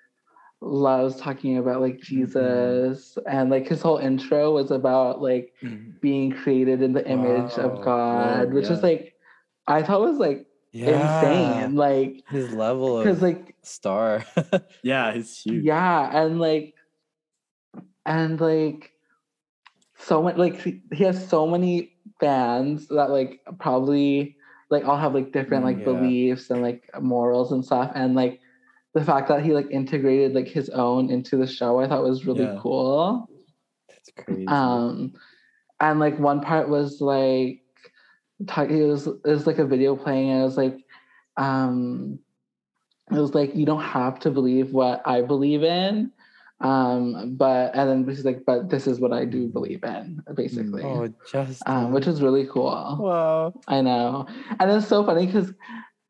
loves 0.62 1.16
talking 1.18 1.58
about 1.58 1.82
like 1.82 2.00
Jesus 2.02 3.18
and 3.30 3.50
like 3.50 3.68
his 3.68 3.82
whole 3.82 3.98
intro 3.98 4.54
was 4.54 4.72
about 4.72 5.22
like 5.22 5.54
being 6.02 6.32
created 6.32 6.82
in 6.82 6.94
the 6.94 7.08
image 7.10 7.58
Wow. 7.58 7.64
of 7.66 7.82
God, 7.86 8.50
Whoa, 8.50 8.56
which 8.56 8.70
is 8.70 8.84
like 8.84 9.14
I 9.68 9.84
thought 9.84 10.02
was 10.02 10.18
like 10.18 10.46
insane. 10.74 11.76
Like 11.76 12.24
His 12.30 12.52
level 12.52 13.00
because 13.00 13.18
of 13.18 13.24
like 13.24 13.56
star. 13.62 14.26
yeah, 14.84 15.14
he's 15.14 15.38
huge. 15.42 15.66
yeah, 15.66 16.10
and 16.24 16.40
like, 16.40 16.74
and 18.06 18.42
like, 18.42 18.92
so 19.98 20.22
much 20.24 20.38
like 20.38 20.60
he 20.62 20.82
he 20.92 21.04
has 21.04 21.28
so 21.30 21.48
many 21.48 21.94
fans 22.20 22.88
that 22.90 23.10
like 23.10 23.42
probably 23.60 24.38
like 24.74 24.86
all 24.86 24.98
have 24.98 25.16
like 25.16 25.34
different 25.34 25.66
like 25.66 25.78
Mm, 25.78 25.82
yeah. 25.82 25.86
beliefs 25.86 26.52
and 26.52 26.62
like 26.64 26.84
morals 27.02 27.52
and 27.54 27.66
stuff, 27.66 27.92
and 27.96 28.16
like 28.16 28.42
the 28.96 29.06
fact 29.06 29.30
that 29.30 29.44
he 29.44 29.54
like 29.54 29.72
integrated 29.72 30.34
like 30.36 30.48
his 30.50 30.70
own 30.72 31.12
into 31.12 31.38
the 31.38 31.48
show, 31.48 31.80
I 31.80 31.88
thought 31.88 32.04
was 32.04 32.28
really 32.28 32.48
Yeah. 32.48 32.58
cool. 32.58 33.30
That's 33.90 34.12
crazy. 34.18 34.48
Um, 34.48 35.14
and 35.80 36.00
like 36.00 36.20
one 36.20 36.42
part 36.42 36.70
was 36.70 37.02
like, 37.02 37.62
talk, 38.48 38.70
it 38.70 38.86
was 38.86 39.08
it 39.08 39.26
was 39.26 39.48
like 39.48 39.60
a 39.60 39.66
video 39.66 39.96
playing, 39.96 40.30
and 40.32 40.42
it 40.42 40.46
was 40.46 40.58
like, 40.58 40.78
um, 41.38 42.20
it 43.12 43.20
was 43.20 43.36
like 43.36 43.56
you 43.56 43.66
don't 43.66 43.82
have 43.84 44.20
to 44.22 44.32
believe 44.32 44.74
what 44.74 45.02
I 45.06 45.22
believe 45.22 45.64
in, 45.64 46.12
um, 46.60 47.36
but 47.36 47.76
and 47.76 47.89
then 47.89 48.08
he's 48.16 48.26
like, 48.26 48.46
but 48.46 48.70
this 48.70 48.88
is 48.88 49.00
what 49.00 49.12
I 49.12 49.26
do 49.26 49.48
believe 49.48 49.84
in, 49.84 50.22
basically, 50.36 50.84
oh, 50.84 51.13
Justin. 51.30 51.58
um, 51.66 51.92
which 51.92 52.08
is 52.08 52.22
really 52.22 52.48
cool. 52.48 52.98
wow. 53.00 53.54
I 53.68 53.82
know, 53.82 54.26
and 54.60 54.72
it's 54.72 54.88
so 54.88 55.06
funny 55.06 55.26
because 55.26 55.54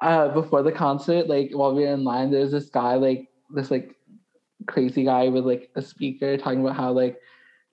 uh, 0.02 0.28
before 0.30 0.64
the 0.64 0.72
concert, 0.72 1.28
like 1.28 1.52
while 1.54 1.74
we 1.74 1.84
were 1.84 1.94
in 1.94 2.04
line, 2.04 2.32
there's 2.32 2.52
this 2.52 2.70
guy, 2.70 2.96
like 2.96 3.30
this 3.50 3.72
like 3.72 3.96
crazy 4.68 5.04
guy 5.04 5.28
with 5.30 5.46
like 5.46 5.70
a 5.76 5.82
speaker 5.82 6.38
talking 6.38 6.62
about 6.62 6.76
how 6.76 6.92
like 6.92 7.20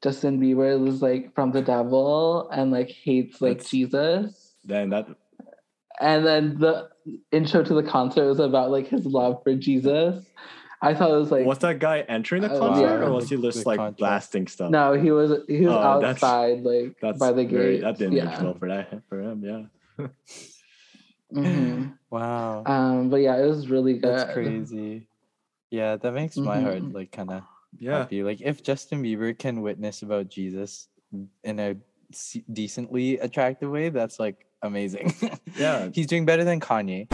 Justin 0.03 0.41
Bieber 0.41 0.79
was 0.81 1.03
like 1.03 1.35
from 1.35 1.53
the 1.53 1.63
devil 1.63 2.49
and 2.51 2.71
like 2.71 2.91
hates 2.91 3.41
like 3.41 3.59
That's- 3.59 3.71
Jesus. 3.71 4.57
Then 4.65 4.91
that 4.91 5.07
And 6.01 6.27
then 6.27 6.59
the 6.59 6.89
intro 7.33 7.63
to 7.65 7.75
the 7.75 7.83
concert 7.83 8.27
was 8.27 8.39
about 8.39 8.71
like 8.71 8.89
his 8.89 9.05
love 9.07 9.43
for 9.43 9.55
Jesus. 9.55 10.25
I 10.83 10.95
thought 10.95 11.11
it 11.11 11.17
was 11.19 11.31
like 11.31 11.45
was 11.45 11.59
that 11.59 11.79
guy 11.79 12.01
entering 12.09 12.43
the 12.43 12.51
Uh, 12.53 12.59
concert, 12.59 12.83
yeah. 13.01 13.07
or 13.07 13.13
was 13.13 13.29
he 13.29 13.37
just 13.41 13.63
the 13.65 13.69
like 13.69 13.79
contrast. 13.79 13.99
blasting 13.99 14.47
stuff? 14.47 14.71
no, 14.71 14.95
he 14.95 15.11
was 15.11 15.31
he 15.49 15.67
was 15.67 15.75
Oh, 15.77 16.01
that's- 16.01 16.23
outside 16.23 16.63
like 16.63 16.97
that's 17.03 17.19
by 17.19 17.33
the 17.33 17.45
very, 17.45 17.77
gate. 17.77 17.83
that 17.83 17.99
didn't 17.99 18.15
yeah. 18.15 18.35
age 18.37 18.43
well 18.43 18.55
for 18.55 18.69
that 18.69 19.03
for 19.09 19.21
him. 19.21 19.45
Yeah. 19.45 20.07
Mhm. 21.33 21.95
Wow. 22.11 22.65
Um, 22.67 23.09
but 23.09 23.19
yeah, 23.19 23.37
it 23.39 23.47
was 23.47 23.69
really 23.71 23.95
good. 23.95 24.19
That's 24.19 24.33
crazy. 24.33 25.07
Yeah, 25.71 25.95
that 25.95 26.13
makes 26.13 26.37
my 26.37 26.61
heart 26.61 26.83
like 26.93 27.13
kind 27.13 27.31
of 27.31 27.43
Yeah. 27.79 27.99
happy. 27.99 28.25
Like 28.25 28.41
if 28.41 28.65
Justin 28.65 29.01
Bieber 29.05 29.39
can 29.39 29.63
witness 29.63 30.03
about 30.03 30.29
Jesus 30.29 30.89
in 31.45 31.61
a 31.61 31.77
decently 32.53 33.19
attractive 33.19 33.71
way, 33.71 33.91
that's 33.91 34.19
like 34.19 34.47
amazing. 34.63 35.15
Yeah. 35.57 35.91
He's 35.95 36.09
doing 36.09 36.25
better 36.27 36.43
than 36.43 36.59
Kanye. 36.59 37.07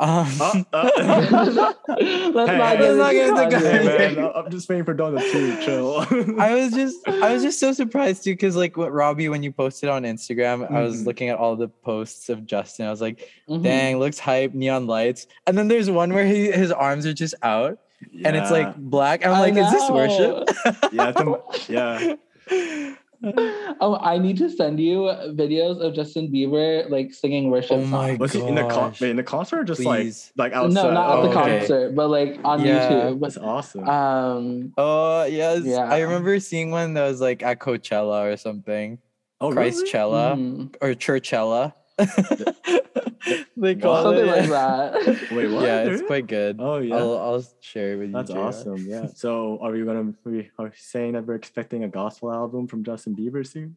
Um, 0.00 0.26
Uh, 0.40 0.64
uh, 0.72 1.72
Let's 1.88 2.50
Hey, 2.50 2.58
not 2.58 2.78
get 2.78 2.94
let's 2.94 2.98
not 2.98 3.12
get 3.12 3.28
into 3.28 3.42
into 3.42 3.56
Kanye. 3.56 3.98
hey 3.98 4.14
man, 4.14 4.24
I- 4.24 4.32
I'm 4.40 4.50
just 4.50 4.68
waiting 4.68 4.84
for 4.84 4.94
Donna 4.94 5.20
to 5.20 5.64
chill. 5.64 6.06
I 6.40 6.54
was 6.54 6.72
just 6.72 7.06
I 7.08 7.32
was 7.32 7.42
just 7.42 7.58
so 7.58 7.72
surprised 7.72 8.22
too 8.24 8.32
because 8.32 8.54
like 8.56 8.76
what 8.76 8.92
Robbie 8.92 9.28
when 9.28 9.42
you 9.42 9.50
posted 9.52 9.88
on 9.88 10.04
Instagram, 10.04 10.70
I 10.70 10.82
was 10.82 11.02
Mhm. 11.02 11.06
looking 11.06 11.28
at 11.30 11.38
all 11.38 11.56
the 11.56 11.68
posts 11.68 12.28
of 12.28 12.46
Justin. 12.46 12.86
I 12.86 12.90
was 12.90 13.00
like, 13.00 13.28
Mhm. 13.48 13.62
dang, 13.64 13.98
looks 13.98 14.18
hype, 14.18 14.54
neon 14.54 14.86
lights. 14.86 15.26
And 15.46 15.58
then 15.58 15.66
there's 15.68 15.90
one 15.90 16.12
where 16.12 16.26
he 16.26 16.50
his 16.52 16.70
arms 16.70 17.04
are 17.04 17.14
just 17.14 17.34
out 17.42 17.78
and 18.24 18.36
it's 18.36 18.50
like 18.52 18.66
Yeah. 18.68 18.74
black. 18.76 19.26
I'm 19.26 19.32
I 19.32 19.40
like, 19.40 19.54
is 19.56 19.70
this 19.72 19.90
worship? 19.90 20.48
yeah, 20.92 21.10
the- 21.10 21.42
yeah. 21.68 22.94
Oh, 23.80 23.96
I 24.00 24.18
need 24.18 24.36
to 24.38 24.50
send 24.50 24.80
you 24.80 25.02
videos 25.34 25.80
of 25.80 25.94
Justin 25.94 26.32
Bieber 26.32 26.88
like 26.90 27.12
singing 27.12 27.50
worship 27.50 27.72
Oh 27.78 27.84
my 27.84 28.08
songs. 28.08 28.18
Was 28.18 28.32
he 28.32 28.42
in 28.44 28.54
the 28.56 28.66
con- 28.66 28.94
in 29.00 29.16
the 29.16 29.22
concert 29.22 29.58
or 29.60 29.64
just 29.64 29.82
Please. 29.82 30.32
like 30.36 30.52
like 30.52 30.56
outside? 30.56 30.74
No, 30.82 30.92
not 30.92 31.18
at 31.18 31.22
the 31.22 31.28
Oh, 31.28 31.40
okay. 31.42 31.58
concert, 31.58 31.94
but 31.94 32.08
like 32.10 32.38
on 32.44 32.64
Yeah. 32.64 32.90
YouTube. 32.90 33.20
That's 33.20 33.36
awesome. 33.36 33.88
Um, 33.88 34.72
Oh 34.76 35.24
yes, 35.24 35.64
yeah. 35.64 35.88
I 35.88 36.00
remember 36.00 36.38
seeing 36.40 36.70
one 36.70 36.94
that 36.94 37.06
was 37.06 37.20
like 37.20 37.42
at 37.42 37.58
Coachella 37.60 38.32
or 38.32 38.36
something, 38.36 38.98
oh, 39.40 39.50
really? 39.52 39.70
Christchella 39.70 40.36
mhm. 40.36 40.74
or 40.80 40.88
Churchella. 40.94 41.74
they 43.56 43.74
call 43.74 44.02
something 44.02 44.24
it. 44.24 44.26
like 44.26 44.48
that. 44.50 45.28
Wait, 45.32 45.50
what? 45.50 45.64
Yeah, 45.64 45.82
it's 45.82 46.02
quite 46.02 46.26
good. 46.26 46.56
Oh 46.60 46.78
yeah. 46.78 46.96
I'll 46.96 47.18
I'll 47.18 47.44
share 47.60 47.94
it 47.94 47.96
with 47.96 48.06
you. 48.08 48.12
That's 48.14 48.30
Jaya. 48.30 48.42
awesome. 48.42 48.76
Yeah. 48.86 49.06
So 49.14 49.58
are 49.60 49.72
we 49.72 49.84
gonna 49.84 50.14
we 50.24 50.50
are 50.58 50.72
saying 50.76 51.12
that 51.14 51.26
we're 51.26 51.34
expecting 51.34 51.84
a 51.84 51.88
gospel 51.88 52.32
album 52.32 52.66
from 52.68 52.84
Justin 52.84 53.16
Bieber 53.16 53.46
soon? 53.46 53.76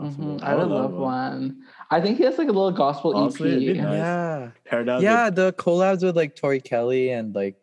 Mhm, 0.00 0.42
I 0.42 0.54
would 0.54 0.68
love 0.68 0.92
one. 0.92 1.62
I 1.90 2.00
think 2.02 2.18
he 2.18 2.24
has 2.24 2.36
like 2.38 2.48
a 2.48 2.52
little 2.52 2.70
gospel 2.72 3.16
Honestly, 3.16 3.66
it'd 3.68 3.78
EP. 3.78 3.82
nice. 3.84 3.96
Yeah, 3.96 4.50
Paired 4.66 4.88
out 4.88 5.00
yeah. 5.02 5.30
The 5.30 5.52
collabs 5.54 6.02
with 6.02 6.16
like 6.16 6.36
Tori 6.36 6.60
Kelly 6.60 7.10
and 7.10 7.34
like 7.34 7.56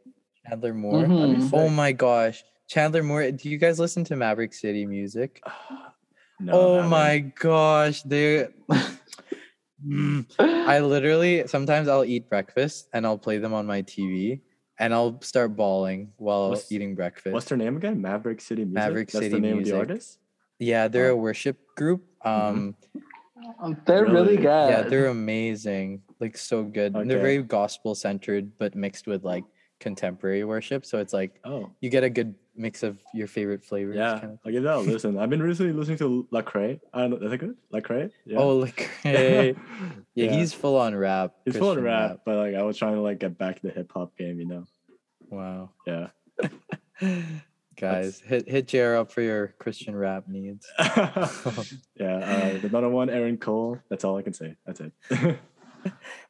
Chandler 0.47 0.73
Moore. 0.73 1.01
With, 1.01 1.09
that'd 1.09 1.35
be 1.37 1.41
Mhm. 1.43 1.49
Oh 1.53 1.69
my 1.69 1.91
gosh, 1.91 2.43
Chandler 2.67 3.03
Moore. 3.03 3.29
Do 3.31 3.49
you 3.49 3.57
guys 3.59 3.79
listen 3.79 4.03
to 4.05 4.15
Maverick 4.15 4.53
City 4.53 4.85
music? 4.85 5.41
no, 6.39 6.53
oh 6.53 6.83
my 6.87 7.13
really. 7.15 7.33
gosh, 7.39 8.03
they. 8.03 8.47
Mm. 9.85 10.25
I 10.39 10.79
literally 10.79 11.45
sometimes 11.47 11.89
I'll 11.89 12.05
eat 12.05 12.29
breakfast 12.29 12.87
and 12.93 13.05
I'll 13.05 13.17
play 13.17 13.37
them 13.37 13.53
on 13.53 13.65
my 13.65 13.81
TV 13.81 14.39
and 14.79 14.93
I'll 14.93 15.19
start 15.21 15.57
bawling 15.57 16.13
while 16.15 16.51
What's- 16.51 16.71
eating 16.71 16.95
breakfast. 16.95 17.33
What's 17.33 17.47
their 17.47 17.57
name 17.57 17.75
again? 17.75 18.01
Maverick 18.01 18.39
City 18.39 18.63
Music. 18.63 18.75
Maverick 18.75 19.07
That's 19.11 19.25
City 19.25 19.35
the 19.35 19.41
name 19.41 19.57
Music. 19.57 19.73
of 19.73 19.87
the 19.87 19.93
artist. 19.93 20.19
yeah, 20.59 20.87
they're 20.87 21.09
Oh. 21.09 21.15
a 21.15 21.17
worship 21.17 21.57
group. 21.75 22.05
Um, 22.23 22.77
They're 23.85 24.03
really, 24.05 24.13
Really? 24.15 24.37
good. 24.37 24.69
yeah, 24.71 24.81
they're 24.83 25.07
amazing, 25.07 26.01
like 26.21 26.37
so 26.37 26.63
good. 26.63 26.95
And 26.95 27.11
They're 27.11 27.19
very 27.19 27.43
gospel 27.43 27.93
centered, 27.93 28.57
but 28.57 28.75
mixed 28.75 29.05
with 29.05 29.25
like 29.25 29.43
contemporary 29.81 30.45
worship. 30.45 30.85
So 30.85 30.99
it's 30.99 31.11
like 31.11 31.41
Oh. 31.43 31.69
you 31.81 31.89
get 31.89 32.05
a 32.05 32.09
good 32.09 32.35
mix 32.55 32.83
of 32.83 32.97
your 33.13 33.27
favorite 33.27 33.63
flavors. 33.63 33.95
Yeah, 33.95 34.19
kind 34.19 34.33
of. 34.33 34.39
I'll 34.45 34.51
give 34.51 34.63
that 34.63 34.79
listen. 34.81 35.17
I've 35.17 35.29
been 35.29 35.41
recently 35.41 35.73
listening 35.73 35.97
to 35.99 36.27
Lecrae. 36.31 36.79
I 36.93 37.01
don't 37.01 37.09
know, 37.11 37.17
is 37.17 37.31
that 37.31 37.37
good? 37.37 37.55
Lecrae? 37.73 38.11
Yeah. 38.25 38.37
Oh, 38.39 38.63
hey. 39.03 39.55
yeah, 40.15 40.25
Yeah. 40.25 40.31
he's 40.33 40.53
full 40.53 40.77
on 40.77 40.95
rap. 40.95 41.33
He's 41.45 41.57
full 41.57 41.69
on 41.69 41.75
Christian 41.75 41.85
rap, 41.85 42.19
but 42.25 42.35
like 42.37 42.55
I 42.55 42.63
was 42.63 42.77
trying 42.77 42.95
to 42.95 43.01
like 43.01 43.19
get 43.19 43.37
back 43.37 43.61
to 43.61 43.67
the 43.67 43.73
hip 43.73 43.91
hop 43.93 44.15
game, 44.17 44.39
you 44.39 44.47
know. 44.47 44.65
Wow. 45.29 45.71
Yeah. 45.87 46.07
Guys, 47.75 48.19
hit 48.19 48.47
hit 48.47 48.67
JR 48.67 48.95
up 48.95 49.11
for 49.11 49.21
your 49.21 49.47
Christian 49.59 49.95
rap 49.95 50.27
needs. 50.27 50.67
yeah. 50.79 50.93
Uh, 52.17 52.57
the 52.59 52.69
number 52.71 52.89
one, 52.89 53.09
Aaron 53.09 53.37
Cole. 53.37 53.79
That's 53.89 54.03
all 54.03 54.15
I 54.17 54.21
can 54.21 54.33
say. 54.33 54.55
That's 54.65 54.79
it. 54.79 55.39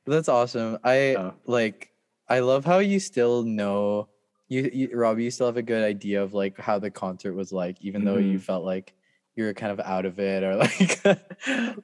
That's 0.05 0.29
awesome. 0.29 0.77
I 0.85 1.15
Oh. 1.15 1.33
like 1.45 1.89
I 2.29 2.39
love 2.39 2.63
how 2.63 2.79
you 2.79 2.99
still 3.01 3.43
know 3.43 4.07
you, 4.49 4.69
you 4.73 4.89
Robbie, 4.93 5.23
you 5.25 5.31
still 5.31 5.47
have 5.47 5.57
a 5.57 5.61
good 5.63 5.83
idea 5.83 6.21
of 6.21 6.33
like 6.33 6.59
how 6.59 6.79
the 6.79 6.91
concert 6.91 7.33
was 7.33 7.51
like, 7.51 7.77
even 7.81 8.03
though 8.03 8.17
you 8.17 8.37
Mhm. 8.37 8.41
felt 8.41 8.65
like 8.65 8.93
you 9.35 9.43
were 9.45 9.53
kind 9.53 9.71
of 9.71 9.79
out 9.79 10.05
of 10.05 10.19
it 10.19 10.43
or 10.43 10.55
like 10.63 11.01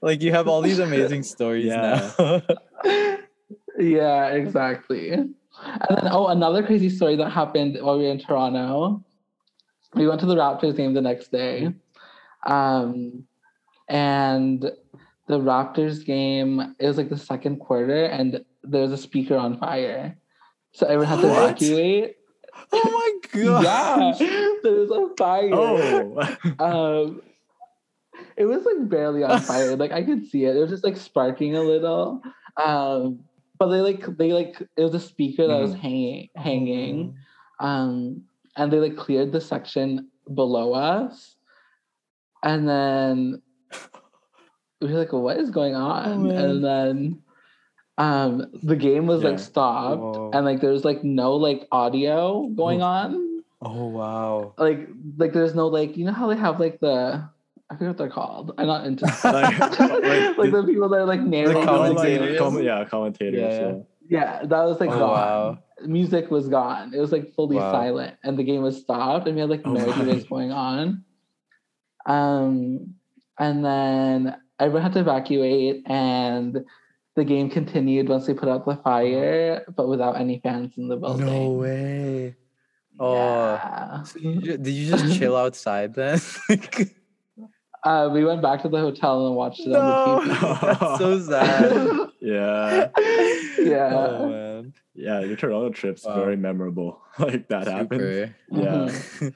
like 0.02 0.22
you 0.22 0.32
have 0.32 0.48
all 0.48 0.62
these 0.62 0.80
amazing 0.80 1.24
stories 1.24 1.66
Yeah. 1.66 2.12
now. 2.22 2.42
yeah, 3.80 4.28
exactly. 4.28 5.12
And 5.12 5.34
then, 5.90 6.08
oh, 6.12 6.28
another 6.28 6.64
crazy 6.64 6.90
story 6.90 7.16
that 7.18 7.30
happened 7.32 7.78
while 7.82 7.98
we 7.98 8.06
were 8.06 8.12
in 8.12 8.20
Toronto. 8.20 9.04
We 9.96 10.08
went 10.08 10.20
to 10.22 10.26
the 10.28 10.36
Raptors 10.36 10.78
game 10.78 10.94
the 10.94 11.02
next 11.02 11.32
day. 11.32 11.74
Um, 12.46 13.26
and 13.90 14.62
the 14.62 15.40
Raptors 15.40 16.06
game, 16.06 16.76
it 16.80 16.86
was 16.88 16.98
like 16.98 17.10
the 17.10 17.18
second 17.18 17.58
quarter, 17.60 18.06
and 18.06 18.46
there 18.64 18.82
was 18.84 18.92
a 18.92 18.98
speaker 18.98 19.36
on 19.36 19.58
fire. 19.58 20.16
So 20.74 20.86
everyone 20.86 21.08
had 21.08 21.22
to 21.22 21.28
What? 21.28 21.44
evacuate. 21.50 22.16
Oh 22.72 23.20
my 23.34 23.42
god. 23.44 23.64
Yeah, 23.64 24.58
there 24.64 24.74
was 24.74 24.92
a 24.92 25.16
fire. 25.18 25.50
oh. 25.54 26.20
Um, 26.60 27.22
it 28.38 28.46
was 28.46 28.66
like 28.66 28.90
barely 28.90 29.24
on 29.24 29.40
fire. 29.42 29.76
like 29.76 29.92
I 29.92 30.04
could 30.04 30.26
see 30.28 30.46
it. 30.46 30.56
It 30.56 30.60
was 30.60 30.70
just 30.70 30.84
like 30.84 30.98
sparking 30.98 31.56
a 31.56 31.62
little. 31.62 32.22
Um, 32.62 33.20
but 33.58 33.70
they 33.70 33.82
like 33.82 34.06
they 34.18 34.34
like 34.34 34.62
it 34.78 34.84
was 34.84 34.94
a 34.96 35.00
speaker 35.00 35.48
that 35.48 35.60
was 35.60 35.72
Mhm. 35.76 35.80
hanging 35.80 36.30
hanging. 36.36 37.16
Um, 37.60 38.24
and 38.56 38.72
they 38.72 38.80
like 38.80 38.96
cleared 38.98 39.32
the 39.32 39.42
section 39.42 40.10
below 40.34 40.74
us. 40.74 41.36
And 42.44 42.68
then 42.68 43.42
we 44.82 44.88
were 44.94 45.00
like, 45.00 45.12
what 45.12 45.38
is 45.38 45.50
going 45.50 45.76
on? 45.76 46.28
man. 46.28 46.38
and 46.38 46.64
then 46.64 47.22
um 48.00 48.50
the 48.64 48.76
game 48.76 49.06
was 49.06 49.22
Yeah. 49.22 49.30
like 49.30 49.40
stopped 49.40 50.00
Whoa. 50.02 50.32
and 50.34 50.46
like 50.46 50.62
there's 50.62 50.84
like 50.86 51.04
no 51.04 51.36
like 51.36 51.68
audio 51.72 52.48
going 52.48 52.82
on 52.82 53.44
Oh 53.62 53.88
wow. 53.90 54.54
like 54.58 54.88
like 55.18 55.34
there's 55.34 55.54
no 55.54 55.68
like 55.68 55.96
you 55.98 56.06
know 56.06 56.14
how 56.14 56.28
they 56.28 56.38
have 56.38 56.60
like 56.60 56.80
the 56.80 57.22
I 57.72 57.76
forget 57.76 57.90
what 57.90 57.98
they're 58.00 58.10
called. 58.10 58.54
I'm 58.58 58.66
not 58.66 58.86
into 58.88 59.06
Like- 59.24 59.60
like, 59.60 60.38
like 60.40 60.52
the 60.52 60.64
people 60.66 60.90
that 60.90 61.02
are 61.02 61.06
like 61.06 61.20
narrating 61.22 61.62
the 61.62 61.68
commentators. 61.68 62.30
game. 62.30 62.38
Comment- 62.40 62.66
yeah, 62.66 62.86
commentators. 62.86 63.40
Yeah, 63.40 63.60
Yeah. 63.60 64.40
yeah. 64.40 64.46
That 64.46 64.64
was 64.64 64.80
like 64.80 64.90
Oh, 64.90 64.98
gone. 64.98 65.10
wow. 65.12 65.58
Music 65.86 66.32
was 66.32 66.48
gone. 66.50 66.94
It 66.96 67.00
was 67.00 67.12
like 67.12 67.32
fully 67.36 67.58
Wow. 67.58 67.72
silent, 67.72 68.16
and 68.24 68.40
the 68.40 68.44
game 68.44 68.64
was 68.64 68.78
stopped, 68.82 69.28
and 69.28 69.36
we 69.36 69.42
had 69.42 69.50
like 69.52 69.62
Oh 69.66 69.74
no 69.74 69.82
idea 69.82 69.94
what 70.06 70.16
was 70.16 70.24
going 70.24 70.52
on. 70.52 71.04
Um, 72.06 72.96
and 73.38 73.64
then 73.64 74.36
everyone 74.60 74.82
had 74.84 74.94
to 74.94 75.00
evacuate, 75.02 75.84
and 75.86 76.66
the 77.20 77.26
game 77.26 77.50
continued 77.50 78.08
once 78.08 78.26
they 78.28 78.34
put 78.34 78.48
out 78.48 78.66
the 78.66 78.78
fire, 78.78 79.66
but 79.76 79.88
without 79.90 80.16
any 80.16 80.40
fans 80.40 80.74
in 80.78 80.88
the 80.88 80.96
building. 80.96 81.26
No 81.26 81.52
way. 81.52 82.36
Oh. 83.00 83.14
Yeah. 83.16 84.04
So 84.04 84.20
you 84.20 84.42
ju- 84.42 84.58
did 84.58 84.72
you 84.72 84.86
just 84.96 85.08
chill 85.20 85.36
outside 85.36 85.94
then? 85.94 86.20
Uh, 87.86 88.10
we 88.12 88.26
went 88.26 88.42
back 88.42 88.62
to 88.62 88.68
the 88.68 88.78
hotel 88.78 89.26
and 89.28 89.38
watched 89.38 89.62
it 89.62 89.74
on 89.74 90.28
the 90.28 90.34
TV. 90.36 90.62
That's 90.80 91.00
so 91.00 91.20
sad. 91.22 92.10
Yeah. 92.20 92.90
yeah. 93.58 93.90
Oh 93.96 94.28
man. 94.30 94.74
Yeah, 94.94 95.22
your 95.22 95.38
Toronto 95.38 95.70
trip's 95.70 96.04
Wow. 96.06 96.16
very 96.20 96.36
memorable. 96.36 97.00
Like 97.18 97.48
that 97.48 97.68
happened. 97.68 98.02
Super. 98.02 98.36
Yeah. 98.52 98.92
Mhm. 98.92 99.34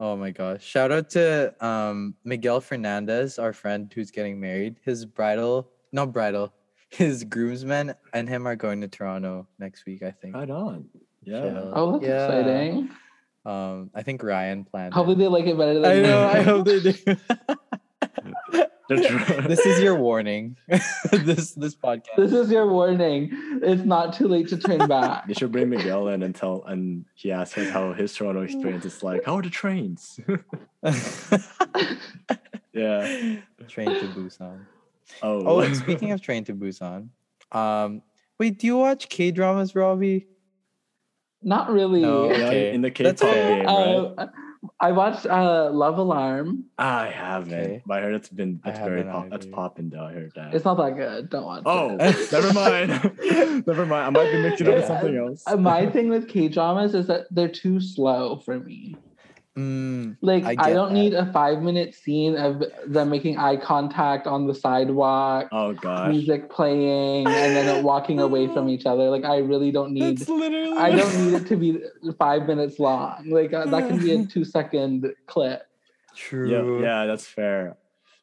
oh 0.00 0.16
my 0.16 0.30
gosh. 0.30 0.64
Shout 0.64 0.90
out 0.90 1.10
to 1.10 1.52
um 1.60 2.14
Miguel 2.24 2.62
Fernandez, 2.62 3.38
our 3.38 3.52
friend 3.52 3.92
who's 3.94 4.10
getting 4.10 4.40
married. 4.40 4.80
His 4.82 5.04
bridal, 5.04 5.68
not 5.92 6.14
bridal, 6.14 6.50
his 6.94 7.24
groomsmen 7.24 7.94
and 8.12 8.28
him 8.28 8.46
are 8.46 8.56
going 8.56 8.80
to 8.82 8.88
Toronto 8.88 9.46
next 9.58 9.84
week, 9.86 10.02
I 10.02 10.10
think. 10.12 10.34
Right 10.34 10.48
on. 10.50 10.86
Yeah. 11.24 11.40
Chill. 11.40 11.72
Oh, 11.74 11.92
that's 11.92 12.04
Yeah. 12.06 12.26
exciting. 12.26 12.90
Um, 13.46 13.90
I 13.94 14.02
think 14.02 14.22
Ryan 14.22 14.64
planned. 14.64 14.92
it. 14.92 14.96
Hopefully 14.96 15.16
they 15.16 15.26
like 15.26 15.44
it 15.46 15.56
better 15.58 15.74
than 15.74 15.84
I 15.84 16.00
know. 16.00 16.26
I 16.26 16.42
hope 16.42 16.66
they 16.66 16.80
do. 16.80 16.94
This 18.86 19.64
is 19.64 19.80
your 19.80 19.94
warning. 19.98 20.56
this 21.10 21.52
this 21.54 21.74
podcast. 21.74 22.16
This 22.18 22.32
is 22.34 22.50
your 22.50 22.70
warning. 22.70 23.30
It's 23.62 23.82
not 23.82 24.12
too 24.12 24.28
late 24.28 24.48
to 24.48 24.58
turn 24.58 24.86
back. 24.88 25.24
You 25.26 25.32
should 25.32 25.52
bring 25.52 25.70
Miguel 25.70 26.08
in 26.08 26.22
and 26.22 26.34
tell, 26.34 26.62
and 26.66 27.06
he 27.14 27.32
asks 27.32 27.56
us 27.56 27.70
how 27.70 27.94
his 27.94 28.12
Toronto 28.14 28.42
experience 28.42 28.84
is 28.84 29.02
like. 29.02 29.24
How 29.24 29.36
are 29.38 29.42
the 29.42 29.48
trains? 29.48 30.20
yeah. 32.74 33.36
Train 33.68 33.88
to 33.88 34.06
Busan. 34.14 34.66
Oh. 35.22 35.46
Oh, 35.46 35.60
and 35.60 35.76
speaking 35.76 36.12
of 36.12 36.20
Train 36.20 36.44
to 36.44 36.54
Busan, 36.54 37.08
um, 37.52 38.02
wait, 38.38 38.58
do 38.58 38.66
you 38.66 38.76
watch 38.76 39.08
K 39.08 39.30
dramas, 39.30 39.74
Robbie? 39.74 40.26
Not 41.42 41.70
really. 41.70 42.00
No. 42.00 42.30
Okay. 42.30 42.72
in 42.74 42.80
the 42.80 42.90
K-pop 42.90 43.18
fair. 43.18 43.56
game, 43.58 43.66
right? 43.66 44.14
Uh, 44.16 44.26
I 44.80 44.92
watched 44.92 45.26
uh, 45.26 45.70
Love 45.70 45.98
Alarm. 45.98 46.64
I 46.78 47.08
haven't, 47.08 47.52
Okay. 47.52 47.82
but 47.86 47.98
I 47.98 48.02
heard 48.02 48.14
it's 48.14 48.28
been 48.28 48.60
I 48.64 48.70
it's 48.70 48.78
very 48.78 49.02
pop, 49.04 49.28
that's 49.28 49.46
popping 49.46 49.90
though. 49.90 50.04
I 50.04 50.12
heard 50.12 50.32
that. 50.36 50.54
It's 50.54 50.64
not 50.64 50.76
that 50.78 50.96
good. 50.96 51.30
Don't 51.30 51.44
watch 51.44 51.62
oh, 51.66 51.96
it. 52.00 52.32
never 52.32 52.52
mind. 52.52 53.66
never 53.66 53.86
mind. 53.86 54.06
I 54.06 54.10
might 54.10 54.32
be 54.32 54.42
mixing 54.42 54.68
up 54.68 54.76
with 54.76 54.86
something 54.86 55.16
else. 55.16 55.44
My 55.58 55.86
thing 55.90 56.08
with 56.08 56.28
K 56.28 56.48
dramas 56.48 56.94
is 56.94 57.06
that 57.08 57.26
they're 57.30 57.48
too 57.48 57.80
slow 57.80 58.38
for 58.38 58.58
me. 58.58 58.96
Mm, 59.56 60.16
Like 60.20 60.44
I 60.44 60.56
I, 60.58 60.72
don't 60.72 60.92
that. 60.92 60.98
need 61.00 61.14
a 61.14 61.30
five 61.32 61.62
minute 61.62 61.94
scene 61.94 62.36
of 62.36 62.62
them 62.88 63.08
making 63.08 63.38
eye 63.38 63.56
contact 63.56 64.26
on 64.26 64.48
the 64.48 64.54
sidewalk, 64.54 65.48
oh 65.52 65.72
gosh. 65.74 66.10
music 66.10 66.50
playing, 66.50 67.26
and 67.28 67.56
then 67.56 67.84
walking 67.84 68.18
away 68.18 68.48
from 68.54 68.68
each 68.68 68.84
other. 68.84 69.10
Like 69.10 69.24
I 69.24 69.38
really 69.38 69.70
don't 69.70 69.92
need. 69.92 70.18
that's 70.18 70.28
literally. 70.28 70.76
I 70.76 70.90
don't 70.90 71.14
need 71.24 71.34
it 71.34 71.46
to 71.46 71.56
be 71.56 71.78
five 72.18 72.46
minutes 72.48 72.80
long. 72.80 73.28
Like 73.30 73.52
uh, 73.52 73.66
that 73.66 73.86
can 73.88 73.98
be 73.98 74.12
a 74.12 74.26
two 74.32 74.44
second 74.44 75.12
clip. 75.26 75.62
True. 76.16 76.80
Yeah, 76.80 76.84
yeah, 76.84 77.06
that's 77.06 77.26
fair. 77.26 77.76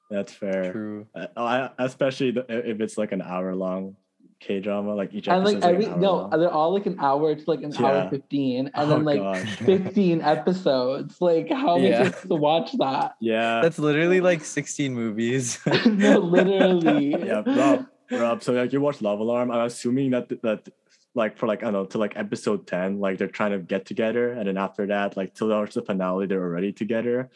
That's 0.10 0.34
fair. 0.34 0.74
True. 0.74 1.08
Uh, 1.16 1.28
I, 1.38 1.70
especially 1.80 2.32
the, 2.32 2.46
if 2.50 2.82
it's 2.82 2.98
like 2.98 3.14
an 3.14 3.22
hour 3.22 3.56
long 3.56 3.96
K 4.42 4.60
drama, 4.60 4.96
like 4.96 5.14
each 5.14 5.28
And 5.30 5.42
episode. 5.48 5.62
like 5.62 5.72
every 5.72 5.86
no, 6.02 6.28
they're 6.36 6.50
all 6.52 6.74
like 6.74 6.88
an 6.88 6.98
hour 7.00 7.36
to 7.36 7.44
like 7.46 7.62
an 7.62 7.72
Yeah. 7.80 7.86
hour 7.86 8.10
fifteen, 8.10 8.72
and 8.74 8.74
Oh, 8.76 8.90
then 8.90 9.04
like 9.06 9.20
gosh. 9.22 9.56
15 9.66 10.22
episodes. 10.22 11.22
Like, 11.22 11.50
how 11.52 11.78
am 11.78 11.86
I 11.86 11.88
Yeah. 11.90 12.04
supposed 12.06 12.28
to 12.30 12.36
watch 12.36 12.72
that? 12.80 13.14
yeah, 13.22 13.62
That's 13.62 13.78
literally 13.78 14.20
like 14.20 14.44
16 14.44 14.94
movies. 14.96 15.60
no, 15.86 16.18
literally. 16.18 17.24
yeah, 17.24 17.44
Rob, 17.46 17.86
Rob. 18.10 18.42
So 18.44 18.54
like 18.54 18.74
you 18.74 18.82
watch 18.82 19.00
Love 19.02 19.20
Alarm. 19.20 19.52
I'm 19.52 19.66
assuming 19.66 20.10
that 20.12 20.28
that 20.42 20.68
like 21.14 21.38
for 21.38 21.46
like 21.46 21.62
I 21.62 21.66
don't 21.70 21.74
know 21.74 21.86
to 21.86 21.98
like 22.00 22.18
episode 22.18 22.66
ten, 22.66 23.00
like 23.00 23.20
they're 23.20 23.28
trying 23.40 23.52
to 23.52 23.60
get 23.60 23.86
together, 23.86 24.32
and 24.34 24.48
then 24.48 24.58
after 24.58 24.88
that, 24.88 25.16
like 25.18 25.36
till 25.36 25.50
towards 25.50 25.76
the 25.76 25.84
finale, 25.84 26.26
they're 26.26 26.42
already 26.42 26.72
together. 26.74 27.30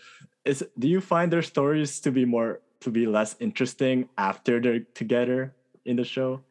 Is 0.43 0.65
do 0.79 0.87
you 0.87 1.01
find 1.01 1.31
their 1.31 1.41
stories 1.43 1.99
to 2.01 2.09
be 2.11 2.25
more 2.25 2.61
to 2.81 2.89
be 2.89 3.05
less 3.05 3.35
interesting 3.39 4.09
after 4.17 4.59
they're 4.59 4.79
together 4.95 5.53
in 5.85 5.97
the 5.97 6.03
show? 6.03 6.41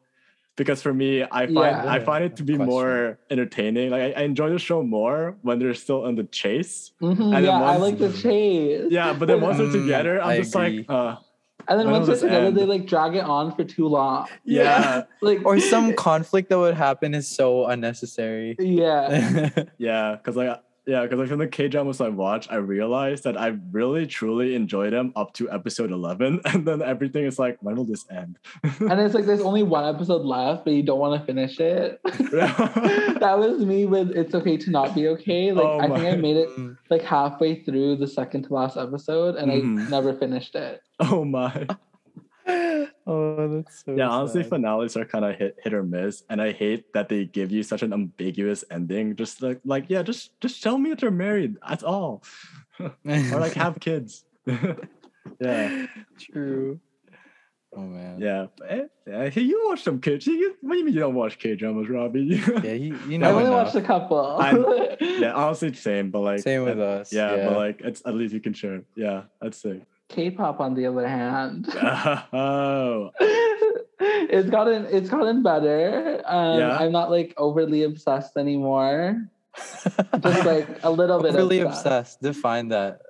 Because 0.55 0.81
for 0.81 0.93
me, 0.93 1.23
I 1.23 1.47
find 1.47 1.55
Yeah. 1.55 1.91
I 1.91 1.99
find 1.99 2.23
it 2.23 2.35
to 2.37 2.43
be 2.43 2.55
Question. 2.55 2.65
more 2.71 3.19
entertaining. 3.29 3.89
Like 3.91 4.15
I, 4.15 4.21
I 4.21 4.23
enjoy 4.23 4.49
the 4.49 4.59
show 4.59 4.83
more 4.83 5.35
when 5.41 5.59
they're 5.59 5.73
still 5.73 6.05
on 6.05 6.15
the 6.15 6.23
chase. 6.23 6.91
Mhm, 7.01 7.19
And 7.19 7.33
then 7.33 7.43
yeah, 7.43 7.61
I 7.61 7.75
like 7.75 7.97
the 7.99 8.11
chase. 8.11 8.87
Yeah, 8.89 9.11
but 9.13 9.27
then 9.27 9.41
once 9.41 9.57
they're 9.57 9.67
Mm, 9.67 9.83
together, 9.83 10.21
I'm 10.21 10.29
I 10.29 10.37
just 10.37 10.55
agree. 10.55 10.79
like, 10.79 10.89
uh, 10.89 11.17
And 11.67 11.79
then 11.79 11.87
when 11.87 11.95
once 12.01 12.07
they're 12.07 12.15
together, 12.29 12.47
end? 12.47 12.55
they 12.57 12.65
like 12.65 12.85
drag 12.85 13.15
it 13.15 13.25
on 13.25 13.51
for 13.55 13.65
too 13.65 13.87
long. 13.87 14.27
yeah, 14.45 15.03
Like 15.21 15.43
or 15.43 15.59
some 15.59 15.91
conflict 16.07 16.47
that 16.49 16.57
would 16.59 16.75
happen 16.75 17.13
is 17.13 17.27
so 17.27 17.65
unnecessary. 17.65 18.55
Yeah. 18.59 19.49
Yeah, 19.77 20.15
because 20.15 20.37
like 20.37 20.55
yeah, 20.87 21.01
because 21.03 21.19
like 21.19 21.29
from 21.29 21.39
the 21.39 21.47
K 21.47 21.67
dramas 21.67 21.99
I 22.01 22.09
watch, 22.09 22.47
I 22.51 22.55
realized 22.55 23.23
that 23.23 23.37
I 23.37 23.57
really 23.71 24.05
truly 24.07 24.55
enjoy 24.55 24.89
them 24.89 25.11
up 25.15 25.33
to 25.33 25.49
episode 25.51 25.91
eleven, 25.91 26.41
and 26.45 26.67
then 26.67 26.81
everything 26.81 27.25
is 27.25 27.39
like, 27.39 27.57
when 27.61 27.75
will 27.75 27.85
this 27.85 28.05
end? 28.11 28.37
And 28.79 28.99
it's 29.01 29.13
like 29.15 29.25
there's 29.25 29.41
only 29.41 29.63
one 29.63 29.85
episode 29.93 30.23
left, 30.23 30.63
but 30.65 30.73
you 30.73 30.83
don't 30.83 30.99
want 30.99 31.19
to 31.19 31.25
finish 31.25 31.59
it. 31.59 31.99
that 32.05 33.35
was 33.39 33.65
me 33.65 33.85
with 33.85 34.11
It's 34.11 34.33
Okay 34.35 34.57
to 34.57 34.69
Not 34.71 34.93
Be 34.95 35.07
Okay. 35.09 35.51
Like 35.51 35.65
Oh 35.65 35.79
I 35.79 35.87
think 35.87 36.01
I 36.13 36.15
made 36.15 36.37
it 36.37 36.49
Mm, 36.55 36.77
like 36.89 37.01
halfway 37.01 37.61
through 37.63 37.95
the 37.97 38.07
second 38.07 38.43
to 38.43 38.53
last 38.53 38.77
episode 38.77 39.35
and 39.35 39.51
Mhm. 39.51 39.87
I 39.87 39.89
never 39.89 40.13
finished 40.13 40.55
it. 40.55 40.81
oh 40.99 41.25
my. 41.25 41.67
oh, 43.07 43.47
that's 43.47 43.83
so 43.85 43.95
Yeah, 43.95 44.09
honestly, 44.09 44.43
sad. 44.43 44.49
finales 44.49 44.95
are 44.97 45.05
kind 45.05 45.25
of 45.25 45.35
hit 45.35 45.57
hit 45.63 45.73
or 45.73 45.83
miss, 45.83 46.23
and 46.29 46.41
I 46.41 46.51
hate 46.51 46.93
that 46.93 47.09
they 47.09 47.25
give 47.25 47.51
you 47.51 47.63
such 47.63 47.81
an 47.81 47.93
ambiguous 47.93 48.63
ending. 48.69 49.15
Just 49.15 49.41
like 49.41 49.59
like 49.65 49.85
yeah, 49.89 50.03
just 50.03 50.39
just 50.41 50.61
tell 50.61 50.77
me 50.77 50.89
that 50.91 50.99
they're 50.99 51.11
married. 51.11 51.57
That's 51.67 51.83
all, 51.83 52.23
or 52.79 52.91
like 53.39 53.53
have 53.53 53.79
kids. 53.79 54.25
yeah, 55.41 55.85
True. 56.19 56.79
Oh 57.77 57.81
man. 57.81 58.21
yeah. 58.21 58.45
But, 58.57 58.71
eh, 58.71 58.83
yeah. 59.05 59.29
Hey, 59.29 59.41
you 59.41 59.65
watch 59.67 59.83
some 59.83 59.99
kids. 59.99 60.25
You, 60.25 60.55
what 60.61 60.73
do 60.73 60.79
you 60.79 60.85
mean 60.85 60.93
you 60.93 61.01
don't 61.01 61.13
watch 61.15 61.37
K 61.39 61.55
dramas, 61.55 61.89
Robbie? 61.89 62.41
Yeah, 62.63 62.71
you, 62.71 62.97
you 63.09 63.21
I 63.21 63.31
only 63.31 63.43
enough. 63.45 63.65
watched 63.65 63.75
a 63.75 63.81
couple. 63.81 64.37
Yeah, 65.01 65.33
honestly, 65.33 65.73
same. 65.73 66.09
But 66.09 66.21
like 66.21 66.39
Same 66.39 66.63
with 66.63 66.79
uh, 66.79 66.83
us. 67.03 67.11
Yeah, 67.11 67.35
Yeah. 67.35 67.49
but 67.49 67.57
like 67.57 67.81
it's 67.81 68.01
at 68.05 68.13
least 68.15 68.33
you 68.33 68.39
can 68.39 68.53
share. 68.53 68.83
Yeah, 68.95 69.23
that's 69.41 69.57
sick. 69.57 69.81
K-pop 70.09 70.59
on 70.59 70.73
the 70.75 70.85
other 70.85 71.07
hand. 71.07 71.67
oh, 72.33 73.11
it's 73.99 74.49
gotten 74.49 74.85
it's 74.85 75.09
gotten 75.09 75.41
better. 75.43 76.21
Um, 76.25 76.59
Yeah. 76.59 76.77
I'm 76.77 76.91
not 76.91 77.09
like 77.09 77.33
overly 77.37 77.83
obsessed 77.83 78.37
anymore. 78.37 79.27
Just 79.57 80.45
like 80.45 80.67
a 80.83 80.91
little 80.91 81.21
bit 81.21 81.33
Overly 81.33 81.61
obsessed. 81.61 81.85
obsessed. 82.19 82.21
Define 82.21 82.67
that. 82.69 83.01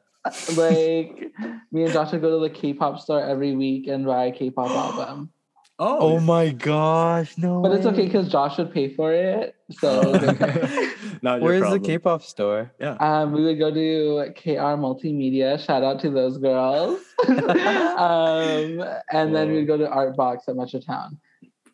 Like 0.58 1.32
me 1.72 1.84
and 1.84 1.94
Joshua 1.94 2.20
go 2.20 2.40
to 2.40 2.48
the 2.48 2.50
K-pop 2.54 3.00
store 3.00 3.22
every 3.22 3.56
week 3.56 3.88
and 3.88 4.06
buy 4.06 4.26
a 4.26 4.32
K-pop 4.32 4.70
album. 4.72 5.30
Oh, 5.78 6.16
Oh 6.16 6.20
my 6.22 6.50
gosh, 6.52 7.38
no. 7.38 7.62
But 7.62 7.74
it's 7.74 7.86
okay 7.86 8.06
because 8.06 8.30
Josh 8.30 8.58
would 8.58 8.72
pay 8.72 8.94
for 8.94 9.12
it. 9.12 9.56
So 9.72 10.16
okay. 10.16 10.92
Not 11.22 11.42
your 11.42 11.50
Where's 11.60 11.70
the. 11.70 11.80
K-pop 11.80 12.22
store? 12.24 12.72
Yeah. 12.80 12.96
Um, 13.00 13.34
we 13.34 13.44
would 13.44 13.60
go 13.60 13.72
to 13.74 14.32
KR 14.36 14.78
Multimedia. 14.80 15.60
Shout 15.60 15.84
out 15.84 16.00
to 16.02 16.10
those 16.10 16.38
girls. 16.38 17.00
um, 17.28 18.84
and 19.12 19.36
then 19.36 19.52
we'd 19.52 19.66
go 19.68 19.78
to 19.78 19.90
Art 19.90 20.16
Box 20.16 20.48
at 20.48 20.56
Metrotown. 20.56 21.18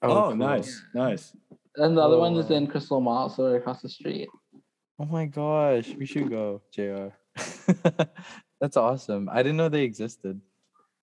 Oh, 0.02 0.30
cool. 0.30 0.36
nice, 0.36 0.84
nice. 0.96 1.36
And 1.76 1.96
the 1.96 2.02
other 2.02 2.18
one 2.18 2.36
is 2.36 2.50
Oh. 2.50 2.56
in 2.56 2.68
Crystal 2.68 3.02
Mall, 3.02 3.30
so 3.30 3.44
we're 3.44 3.58
across 3.58 3.82
the 3.82 3.90
street. 3.90 4.30
Oh 5.00 5.06
my 5.06 5.26
gosh, 5.26 5.90
we 5.98 6.06
should 6.06 6.30
go, 6.30 6.62
JR. 6.74 7.10
That's 8.60 8.78
awesome. 8.78 9.30
I 9.32 9.42
didn't 9.44 9.58
know 9.58 9.70
they 9.70 9.84
existed. 9.84 10.42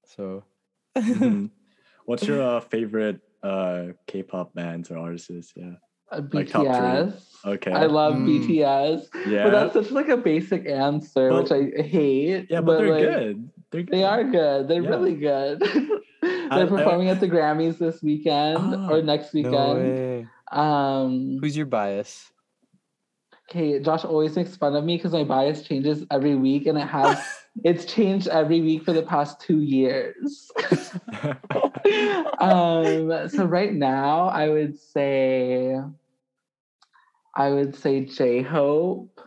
So 0.05 0.45
Mhm. 0.97 1.51
What's 2.09 2.27
your 2.27 2.41
uh, 2.41 2.61
favorite 2.61 3.21
uh, 3.43 3.89
K-pop 4.07 4.55
bands 4.55 4.91
or 4.91 4.97
artists? 4.97 5.53
Yeah. 5.55 5.73
Uh, 6.11 6.23
Like 6.33 6.49
top. 6.49 6.65
BTS. 6.65 7.21
Okay. 7.45 7.71
I 7.71 7.85
love 7.85 8.15
Mm. 8.15 8.25
BTS. 8.49 9.09
yeah. 9.29 9.45
But 9.45 9.51
that's 9.53 9.75
such 9.75 9.91
like 9.91 10.09
a 10.09 10.17
basic 10.17 10.65
answer, 10.67 11.29
Well, 11.29 11.43
which 11.43 11.53
I 11.53 11.69
hate. 11.83 12.47
yeah, 12.49 12.63
but, 12.63 12.79
they're 12.79 12.89
like, 12.89 13.05
good. 13.05 13.51
They're 13.71 13.83
They 13.83 14.05
are 14.05 14.25
good. 14.25 14.69
They're 14.69 14.83
Yeah. 14.83 14.89
really 14.89 15.17
good. 15.17 15.61
They're 16.23 16.67
performing 16.67 17.11
at 17.11 17.21
the 17.21 17.29
Grammys 17.29 17.77
this 17.77 18.03
weekend 18.03 18.57
Ah, 18.57 18.89
or 18.89 19.03
next 19.03 19.35
no 19.35 19.43
weekend. 19.43 19.77
way. 19.77 20.27
um 20.51 21.37
Who's 21.43 21.59
your 21.59 21.67
bias? 21.67 22.33
okay, 23.51 23.81
Josh 23.81 24.05
always 24.07 24.35
makes 24.35 24.57
fun 24.57 24.75
of 24.75 24.83
me 24.83 24.97
because 24.97 25.13
my 25.13 25.25
bias 25.25 25.61
changes 25.63 26.05
every 26.11 26.37
week 26.37 26.65
and 26.67 26.79
it 26.79 26.89
has 26.89 27.21
it's 27.65 27.85
changed 27.85 28.29
every 28.29 28.61
week 28.61 28.85
for 28.85 28.93
the 28.93 29.03
past 29.03 29.41
two 29.41 29.61
years. 29.61 30.51
um 32.41 33.29
so 33.29 33.45
right 33.45 33.73
now 33.75 34.29
I 34.29 34.49
would 34.49 34.79
say 34.79 35.77
I 37.35 37.51
would 37.51 37.75
say 37.75 38.05
J 38.05 38.43
Hope. 38.43 39.21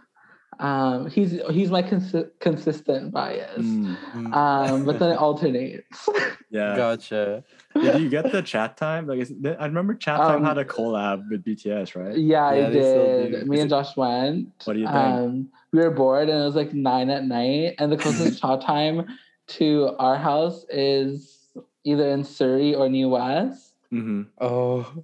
Um 0.59 1.09
he's 1.09 1.39
he's 1.49 1.71
my 1.71 1.81
consi- 1.81 2.29
consistent 2.39 3.11
bias. 3.11 3.65
Mm, 3.65 3.97
Mm, 4.13 4.33
Um 4.35 4.85
but 4.85 4.99
then 4.99 5.09
it 5.11 5.17
alternates. 5.17 6.07
yeah. 6.49 6.75
gotcha. 6.75 7.43
Did 7.79 7.99
you 8.01 8.09
get 8.09 8.31
the 8.31 8.41
Chatime? 8.43 9.07
Like, 9.07 9.19
is, 9.19 9.33
I 9.59 9.65
remember 9.65 9.95
Chatime 9.95 10.37
Um, 10.37 10.43
had 10.43 10.57
a 10.57 10.65
collab 10.65 11.29
with 11.29 11.43
BTS, 11.43 11.95
right? 11.95 12.17
Yeah, 12.17 12.53
Yeah, 12.53 12.67
I 12.67 12.69
did. 12.69 13.47
Me 13.47 13.55
Is 13.57 13.61
and 13.63 13.67
it- 13.67 13.73
Josh 13.73 13.95
went. 13.95 14.49
What 14.65 14.73
do 14.73 14.79
you 14.79 14.87
think? 14.87 14.97
Um, 14.97 15.49
we 15.71 15.79
were 15.79 15.91
bored 15.91 16.29
and 16.29 16.41
it 16.41 16.45
was 16.45 16.55
like 16.55 16.73
nine 16.73 17.09
at 17.09 17.23
night, 17.25 17.75
and 17.79 17.91
the 17.91 17.97
closest 17.97 18.41
Chatime 18.43 19.07
to 19.47 19.95
our 19.99 20.17
house 20.17 20.65
is 20.69 21.49
either 21.83 22.09
in 22.09 22.23
Surrey 22.23 22.75
or 22.75 22.89
New 22.89 23.09
West. 23.09 23.73
hmm 23.89 24.23
Oh, 24.39 25.03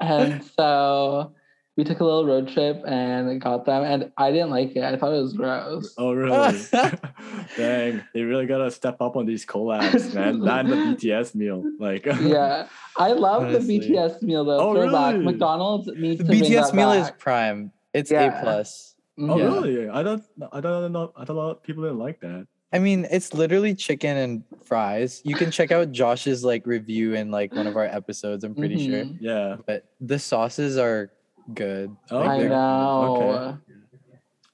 And 0.00 0.42
so 0.42 1.34
we 1.80 1.84
took 1.84 2.00
a 2.00 2.04
little 2.04 2.26
road 2.26 2.46
trip 2.46 2.82
and 2.86 3.40
got 3.40 3.64
them, 3.64 3.82
and 3.84 4.12
I 4.18 4.30
didn't 4.30 4.50
like 4.50 4.76
it. 4.76 4.84
I 4.84 4.96
thought 4.98 5.14
it 5.14 5.22
was 5.22 5.32
gross. 5.32 5.94
Oh, 5.96 6.12
really? 6.12 6.60
Dang, 7.56 8.02
they 8.12 8.22
really 8.22 8.44
gotta 8.44 8.70
step 8.70 9.00
up 9.00 9.16
on 9.16 9.24
these 9.24 9.46
collabs, 9.46 10.12
man. 10.12 10.40
Not 10.44 10.66
the 10.66 10.74
BTS 10.76 11.34
meal, 11.34 11.64
like. 11.78 12.04
Yeah, 12.20 12.68
I 12.98 13.12
love 13.12 13.44
Honestly. 13.44 13.78
the 13.78 13.88
BTS 13.94 14.20
meal 14.22 14.44
though. 14.44 14.60
Oh, 14.60 14.74
Throwback. 14.74 15.12
really? 15.14 15.24
McDonald's 15.24 15.86
needs 15.96 16.18
the 16.18 16.24
to 16.24 16.28
bring 16.28 16.42
BTS 16.42 16.66
that 16.66 16.74
meal 16.74 16.92
is 16.92 17.10
prime. 17.18 17.72
It's 17.94 18.10
Yeah. 18.10 18.38
A 18.38 18.42
plus. 18.42 18.94
Oh, 19.18 19.22
Mhm. 19.22 19.38
Yeah. 19.38 19.44
really? 19.44 19.88
I 19.88 20.02
don't. 20.02 20.22
I 20.52 20.60
don't 20.60 20.92
know. 20.92 21.12
I 21.16 21.24
thought 21.24 21.32
a 21.32 21.40
lot 21.40 21.50
of 21.52 21.62
people 21.62 21.82
didn't 21.84 21.98
like 21.98 22.20
that. 22.20 22.46
I 22.74 22.78
mean, 22.78 23.06
it's 23.10 23.32
literally 23.34 23.74
chicken 23.74 24.16
and 24.18 24.44
fries. 24.64 25.22
You 25.24 25.34
can 25.34 25.50
check 25.50 25.72
out 25.72 25.90
Josh's 25.92 26.44
like 26.44 26.66
review 26.66 27.14
in 27.14 27.30
like 27.30 27.54
one 27.54 27.66
of 27.66 27.74
our 27.76 27.86
episodes. 27.86 28.44
I'm 28.44 28.54
pretty 28.54 28.86
sure. 28.86 29.04
Mhm. 29.04 29.16
Yeah. 29.18 29.56
But 29.66 29.86
the 30.00 30.18
sauces 30.18 30.76
are 30.76 31.10
good. 31.54 31.94
Oh, 32.10 32.18
Like, 32.18 32.28
I 32.28 32.38
they're- 32.38 32.48
know. 32.48 33.16
okay. 33.16 33.58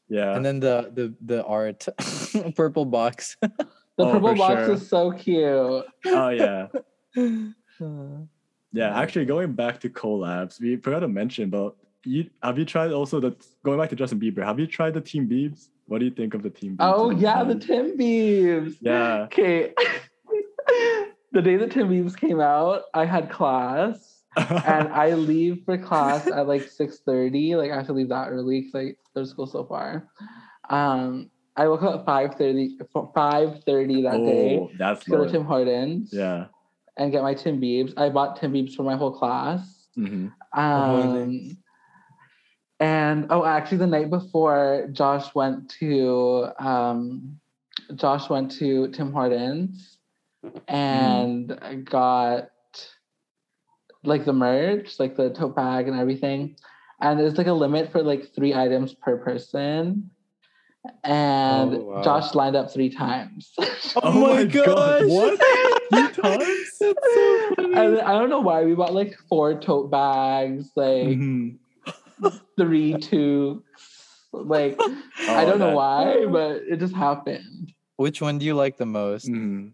Yeah. 0.08 0.36
And 0.36 0.44
then 0.44 0.60
the 0.60 0.90
the 0.94 1.14
the 1.24 1.44
art, 1.44 1.86
purple 2.56 2.84
box. 2.84 3.36
The 3.40 3.50
Oh, 3.98 4.12
purple 4.12 4.34
box 4.36 4.64
sure. 4.66 4.74
is 4.74 4.88
so 4.88 5.10
cute. 5.12 5.84
oh 6.06 6.28
yeah. 6.28 6.68
Yeah. 8.72 8.98
Actually, 8.98 9.24
going 9.24 9.52
back 9.52 9.80
to 9.80 9.88
collabs, 9.88 10.60
we 10.60 10.76
forgot 10.76 11.00
to 11.00 11.08
mention, 11.08 11.48
but 11.50 11.74
you 12.04 12.28
have 12.42 12.58
you 12.58 12.64
tried 12.64 12.92
also 12.92 13.20
the 13.20 13.34
going 13.64 13.78
back 13.78 13.88
to 13.90 13.96
Justin 13.96 14.20
Bieber? 14.20 14.44
Have 14.44 14.60
you 14.60 14.66
tried 14.66 14.92
the 14.94 15.00
Team 15.00 15.26
Biebs? 15.28 15.68
What 15.86 15.98
do 16.00 16.04
you 16.04 16.10
think 16.10 16.34
of 16.34 16.42
the 16.42 16.50
Team 16.50 16.76
Biebs? 16.76 16.94
Oh 16.94 17.10
yeah, 17.10 17.42
the 17.44 17.52
um, 17.52 17.58
design? 17.58 17.84
Tim 17.86 17.98
Biebs. 17.98 18.76
yeah. 18.80 19.22
Okay. 19.24 19.72
the 21.32 21.42
day 21.42 21.56
that 21.56 21.70
Tim 21.70 21.88
Biebs 21.88 22.16
came 22.16 22.40
out, 22.40 22.82
I 22.92 23.04
had 23.06 23.30
class. 23.30 24.15
And 24.36 24.88
I 24.92 25.14
leave 25.14 25.62
for 25.64 25.78
class 25.78 26.26
at 26.26 26.46
like 26.46 26.62
6:30. 26.62 27.56
Like 27.56 27.70
I 27.70 27.76
have 27.76 27.86
to 27.86 27.92
leave 27.92 28.08
that 28.10 28.28
early 28.28 28.62
because 28.62 28.74
I 28.74 28.84
go 29.14 29.22
to 29.22 29.26
school 29.26 29.46
so 29.46 29.64
far. 29.64 30.08
Um, 30.68 31.30
I 31.56 31.68
woke 31.68 31.82
up 31.82 32.00
at 32.00 32.06
5:30 32.06 32.78
5:30 32.92 34.02
that 34.02 34.18
day 34.24 34.58
oh, 34.60 34.70
that's 34.78 35.04
to 35.04 35.10
go 35.10 35.16
to 35.16 35.22
Lord. 35.22 35.32
Tim 35.32 35.44
Hortons 35.44 36.10
Yeah. 36.12 36.46
and 36.96 37.10
get 37.12 37.22
my 37.22 37.34
Tim 37.34 37.60
Biebs. 37.60 37.94
I 37.96 38.10
bought 38.10 38.38
Tim 38.38 38.52
Biebs 38.52 38.74
for 38.74 38.82
my 38.82 38.96
whole 38.96 39.12
class. 39.12 39.88
Mm-hmm. 39.96 40.28
Um, 40.58 41.56
and 42.78 43.26
oh, 43.30 43.44
actually, 43.44 43.78
the 43.78 43.86
night 43.86 44.10
before, 44.10 44.88
Josh 44.92 45.34
went 45.34 45.70
to 45.80 46.48
um, 46.58 47.40
Josh 47.94 48.28
went 48.28 48.50
to 48.58 48.88
Tim 48.88 49.12
Hortons 49.12 49.98
and 50.68 51.58
got 51.84 52.50
like 54.06 54.24
the 54.24 54.32
merch, 54.32 54.98
like 54.98 55.16
the 55.16 55.30
tote 55.30 55.54
bag 55.56 55.88
and 55.88 55.98
everything. 55.98 56.56
And 57.00 57.18
there's 57.20 57.36
like 57.36 57.46
a 57.48 57.52
limit 57.52 57.92
for 57.92 58.02
like 58.02 58.34
three 58.34 58.54
items 58.54 58.94
per 58.94 59.18
person. 59.18 60.10
And 61.04 61.74
Oh, 61.74 61.80
wow. 61.84 62.02
Josh 62.02 62.34
lined 62.34 62.56
up 62.56 62.72
three 62.72 62.90
times. 62.90 63.52
Oh 64.02 64.20
my 64.34 64.44
gosh. 64.44 65.02
What? 65.04 65.40
Three 65.90 66.08
times? 66.08 66.76
That's 66.80 67.14
so 67.14 67.54
funny. 67.56 67.74
and 67.74 68.00
I 68.00 68.12
don't 68.12 68.28
know 68.28 68.40
why 68.40 68.64
we 68.64 68.74
bought 68.74 68.92
like 68.92 69.16
four 69.28 69.58
tote 69.58 69.90
bags, 69.90 70.70
like 70.76 71.16
Mhm. 71.18 71.56
three 72.58 72.94
toques. 72.94 73.62
Like 74.32 74.78
I 75.28 75.44
Oh, 75.44 75.46
don't 75.46 75.58
know 75.60 75.74
why, 75.74 76.26
but 76.26 76.62
it 76.68 76.78
just 76.78 76.94
happened. 76.94 77.72
Which 77.96 78.20
one 78.20 78.38
do 78.38 78.44
you 78.44 78.54
like 78.54 78.76
the 78.76 78.86
most? 78.86 79.28
Mhm. 79.30 79.72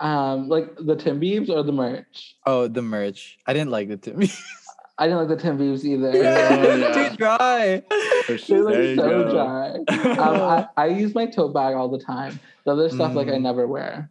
Um, 0.00 0.48
like 0.48 0.74
the 0.78 0.94
Tim 0.96 1.20
Biebs 1.20 1.48
or 1.48 1.62
the 1.62 1.72
merch. 1.72 2.36
Oh, 2.46 2.68
the 2.68 2.82
merch. 2.82 3.38
I 3.46 3.52
didn't 3.52 3.70
like 3.70 3.88
the 3.88 3.96
Timmy. 3.96 4.30
I 4.98 5.06
didn't 5.06 5.28
like 5.28 5.28
the 5.36 5.42
Tim 5.42 5.58
Biebs 5.58 5.84
either. 5.84 6.10
yeah. 6.16 7.08
Too 7.10 7.16
dry. 7.16 7.82
For 8.26 8.32
They 8.32 8.36
sure. 8.38 8.64
look 8.64 8.96
so 8.96 9.24
go. 9.24 9.30
dry. 9.30 9.68
Um, 10.18 10.42
I, 10.42 10.68
I 10.76 10.86
use 10.88 11.14
my 11.14 11.26
tote 11.26 11.54
bag 11.54 11.74
all 11.74 11.88
the 11.88 11.98
time. 12.00 12.38
The 12.64 12.72
other 12.72 12.88
stuff, 12.90 13.14
like 13.14 13.28
I 13.28 13.32
Mm. 13.32 13.42
never 13.42 13.66
wear. 13.66 14.10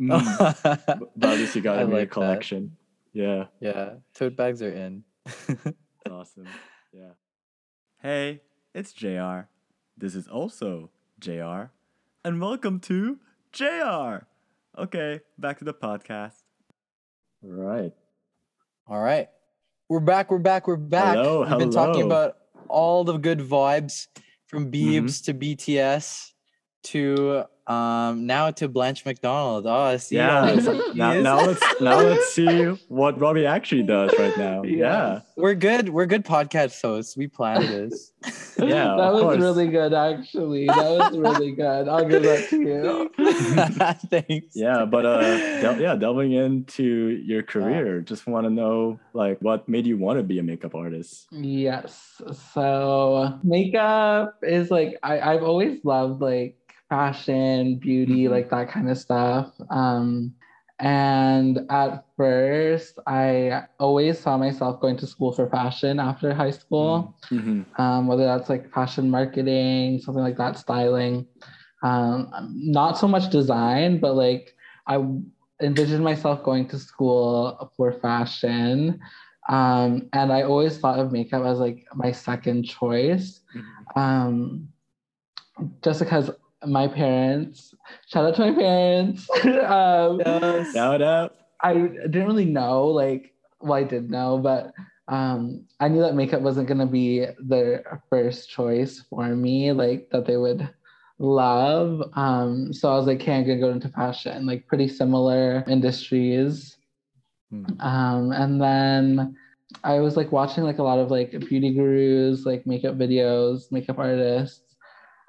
Mm. 0.00 1.10
but 1.16 1.30
at 1.30 1.38
least 1.38 1.56
you 1.56 1.62
got 1.62 1.78
I 1.78 1.82
a 1.82 1.86
like 1.86 2.08
that. 2.08 2.10
collection. 2.10 2.76
Yeah. 3.14 3.46
yeah, 3.60 3.94
tote 4.14 4.36
bags 4.36 4.60
are 4.60 4.70
in. 4.70 5.04
Awesome. 6.10 6.46
Yeah. 6.92 7.12
Hey, 8.02 8.42
it's 8.74 8.92
JR. 8.92 9.48
This 9.96 10.14
is 10.14 10.28
also 10.28 10.90
JR. 11.18 11.70
And 12.24 12.40
welcome 12.42 12.78
to 12.80 13.18
JR. 13.52 14.26
Okay, 14.78 15.20
back 15.38 15.58
to 15.60 15.64
the 15.64 15.72
podcast. 15.72 16.34
Right. 17.42 17.92
All 18.86 19.00
right. 19.00 19.28
We're 19.88 20.00
back. 20.00 20.30
We're 20.30 20.36
back. 20.36 20.68
We're 20.68 20.76
back. 20.76 21.16
Hello, 21.16 21.46
We've 21.48 21.58
been 21.58 21.70
talking 21.70 22.02
about 22.02 22.36
all 22.68 23.02
the 23.02 23.16
good 23.16 23.38
vibes 23.38 24.06
from 24.46 24.70
mm-hmm. 24.70 25.06
Biebs 25.06 25.24
to 25.24 25.32
BTS 25.32 26.32
to 26.84 27.44
um 27.66 28.26
now 28.26 28.50
to 28.52 28.68
Blanche 28.68 29.04
Macdonald. 29.04 29.66
Oh, 29.66 29.96
see, 29.96 30.16
Yeah. 30.16 30.54
Now, 30.94 31.12
now 31.20 31.40
let's 31.46 31.80
now 31.80 31.98
let's 32.00 32.32
see 32.32 32.64
what 32.88 33.20
Robbie 33.20 33.44
actually 33.46 33.82
does 33.82 34.12
right 34.18 34.36
now. 34.38 34.62
Yeah. 34.64 35.20
we're 35.36 35.54
good. 35.54 35.88
We're 35.88 36.06
good 36.06 36.24
podcast 36.24 36.80
hosts. 36.80 37.16
We 37.16 37.26
planned 37.26 37.64
this. 37.68 38.12
Yeah, 38.58 38.96
that 38.96 39.12
was 39.12 39.22
course. 39.22 39.38
really 39.38 39.68
good, 39.68 39.92
actually. 39.92 40.64
That 40.66 40.90
was 40.90 41.18
really 41.18 41.52
good. 41.52 41.88
I'll 41.88 42.08
give 42.08 42.22
that 42.22 42.48
to 42.48 42.58
you. 42.58 43.10
Thanks. 44.08 44.56
Yeah, 44.56 44.86
but 44.86 45.04
uh 45.04 45.60
del- 45.60 45.80
yeah, 45.80 45.94
delving 45.94 46.32
into 46.32 46.84
your 47.24 47.42
career, 47.42 48.00
just 48.00 48.26
want 48.26 48.46
to 48.46 48.50
know 48.50 48.98
like 49.12 49.38
what 49.40 49.68
made 49.68 49.86
you 49.86 49.98
want 49.98 50.18
to 50.18 50.22
be 50.22 50.38
a 50.38 50.42
makeup 50.42 50.74
artist? 50.74 51.26
Yes. 51.30 52.22
So 52.54 53.38
makeup 53.44 54.38
is 54.42 54.70
like 54.70 54.96
I, 55.02 55.20
I've 55.20 55.42
always 55.42 55.84
loved 55.84 56.22
like 56.22 56.56
fashion, 56.88 57.76
beauty, 57.76 58.24
Mhm. 58.24 58.30
like 58.30 58.50
that 58.50 58.68
kind 58.68 58.90
of 58.90 58.98
stuff. 58.98 59.52
Um 59.70 60.34
and 60.78 61.64
at 61.70 62.04
first 62.16 62.98
I 63.06 63.64
always 63.80 64.18
saw 64.18 64.36
myself 64.36 64.80
going 64.80 64.96
to 64.98 65.06
school 65.06 65.32
for 65.32 65.48
fashion 65.48 65.98
after 65.98 66.34
high 66.34 66.50
school. 66.50 67.14
Mhm. 67.30 67.64
Um, 67.78 68.06
whether 68.06 68.24
that's 68.24 68.48
like 68.48 68.70
fashion 68.72 69.10
marketing, 69.10 70.00
something 70.00 70.22
like 70.22 70.36
that, 70.36 70.58
styling. 70.58 71.26
Um, 71.82 72.30
not 72.54 72.98
so 72.98 73.06
much 73.08 73.30
design, 73.30 73.98
but 74.00 74.14
like 74.16 74.54
I 74.86 75.02
envisioned 75.62 76.04
myself 76.04 76.42
going 76.42 76.68
to 76.68 76.78
school 76.78 77.70
for 77.76 77.92
fashion. 77.92 79.00
Um, 79.48 80.08
and 80.12 80.32
I 80.32 80.42
always 80.42 80.78
thought 80.78 80.98
of 80.98 81.12
makeup 81.12 81.44
as 81.44 81.58
like 81.58 81.84
my 81.94 82.12
second 82.12 82.64
choice. 82.64 83.40
Mhm. 83.54 83.96
Um, 84.02 84.68
just 85.82 86.00
because 86.00 86.30
my 86.66 86.88
parents, 86.88 87.74
shout 88.06 88.24
out 88.26 88.34
to 88.36 88.50
my 88.50 88.54
parents. 88.54 89.28
um, 89.66 90.20
Yes. 90.24 90.72
Shout 90.72 91.02
out. 91.02 91.36
I 91.62 91.74
didn't 91.74 92.26
really 92.26 92.44
know, 92.44 92.86
like, 92.86 93.32
well, 93.60 93.74
I 93.74 93.84
did 93.84 94.10
know, 94.10 94.38
but 94.38 94.72
um, 95.08 95.64
I 95.80 95.88
knew 95.88 96.00
that 96.00 96.14
makeup 96.14 96.42
wasn't 96.42 96.68
gonna 96.68 96.86
be 96.86 97.26
their 97.38 98.02
first 98.10 98.50
choice 98.50 99.04
for 99.08 99.28
me, 99.34 99.72
like 99.72 100.10
that 100.10 100.26
they 100.26 100.36
would 100.36 100.68
love. 101.18 102.02
Um, 102.14 102.72
so 102.72 102.90
I 102.92 102.96
was 102.96 103.06
like, 103.06 103.20
okay, 103.22 103.36
I'm 103.36 103.46
gonna 103.46 103.60
go 103.60 103.70
into 103.70 103.88
fashion, 103.88 104.46
like 104.46 104.66
pretty 104.66 104.88
similar 104.88 105.64
industries. 105.66 106.76
Hmm. 107.50 107.80
Um, 107.80 108.32
and 108.32 108.60
then 108.60 109.36
I 109.84 110.00
was 110.00 110.16
like 110.16 110.32
watching 110.32 110.64
like 110.64 110.78
a 110.78 110.82
lot 110.82 110.98
of 110.98 111.10
like 111.10 111.30
beauty 111.30 111.72
gurus, 111.72 112.44
like 112.44 112.66
makeup 112.66 112.96
videos, 112.98 113.70
makeup 113.70 113.98
artists. 113.98 114.65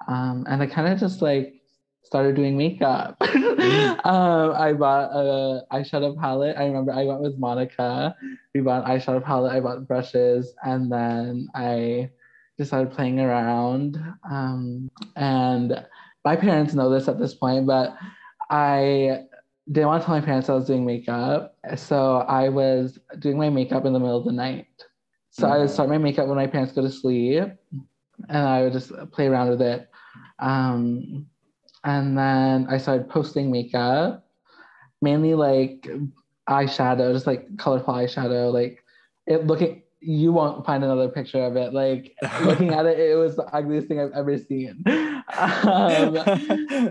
Um, 0.08 0.44
and 0.48 0.62
I 0.62 0.66
kind 0.66 0.92
of 0.92 0.98
just 0.98 1.22
like 1.22 1.54
started 2.02 2.34
doing 2.34 2.56
makeup. 2.56 3.16
um, 3.20 4.52
I 4.56 4.72
bought 4.72 5.10
a 5.12 5.62
eyeshadow 5.70 6.18
palette. 6.18 6.56
I 6.56 6.64
remember 6.64 6.92
I 6.92 7.04
went 7.04 7.20
with 7.20 7.38
Monica. 7.38 8.16
We 8.54 8.62
bought 8.62 8.88
an 8.88 8.90
eyeshadow 8.90 9.22
palette. 9.22 9.52
I 9.52 9.60
bought 9.60 9.86
brushes, 9.86 10.54
and 10.64 10.90
then 10.90 11.48
I 11.54 12.10
just 12.56 12.70
started 12.70 12.92
playing 12.92 13.20
around. 13.20 14.02
Um, 14.28 14.90
and 15.16 15.84
my 16.24 16.36
parents 16.36 16.74
know 16.74 16.90
this 16.90 17.08
at 17.08 17.18
this 17.18 17.34
point, 17.34 17.66
but 17.66 17.94
I 18.50 19.24
didn't 19.70 19.88
want 19.88 20.02
to 20.02 20.06
tell 20.06 20.14
my 20.14 20.24
parents 20.24 20.48
I 20.48 20.54
was 20.54 20.66
doing 20.66 20.86
makeup. 20.86 21.56
So 21.76 22.18
I 22.18 22.48
was 22.48 22.98
doing 23.18 23.36
my 23.36 23.50
makeup 23.50 23.84
in 23.84 23.92
the 23.92 24.00
middle 24.00 24.16
of 24.16 24.24
the 24.24 24.32
night. 24.32 24.66
So 25.30 25.46
I 25.46 25.58
would 25.58 25.70
start 25.70 25.88
my 25.88 25.98
makeup 25.98 26.26
when 26.26 26.36
my 26.36 26.46
parents 26.46 26.72
go 26.72 26.82
to 26.82 26.90
sleep, 26.90 27.44
and 28.28 28.38
I 28.46 28.62
would 28.62 28.72
just 28.72 28.92
play 29.12 29.26
around 29.26 29.50
with 29.50 29.62
it. 29.62 29.88
Um, 30.38 31.26
and 31.84 32.16
then 32.18 32.66
I 32.68 32.78
started 32.78 33.08
posting 33.08 33.50
makeup, 33.50 34.26
mainly 35.00 35.34
like 35.34 35.88
eyeshadow, 36.48 37.12
just 37.12 37.26
like 37.26 37.56
colorful 37.56 37.94
eyeshadow. 37.94 38.52
Like 38.52 38.82
it 39.26 39.46
looking, 39.46 39.82
you 40.00 40.32
won't 40.32 40.64
find 40.66 40.82
another 40.84 41.08
picture 41.08 41.44
of 41.44 41.56
it. 41.56 41.72
Like 41.72 42.14
looking 42.42 42.72
at 42.74 42.86
it, 42.86 42.98
it 42.98 43.14
was 43.14 43.36
the 43.36 43.44
ugliest 43.54 43.88
thing 43.88 44.00
I've 44.00 44.12
ever 44.12 44.38
seen. 44.38 44.84
Um, 45.64 46.14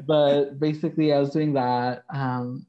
but 0.05 0.59
basically, 0.59 1.11
I 1.11 1.19
was 1.19 1.31
doing 1.31 1.53
that. 1.53 2.03
Um, 2.13 2.67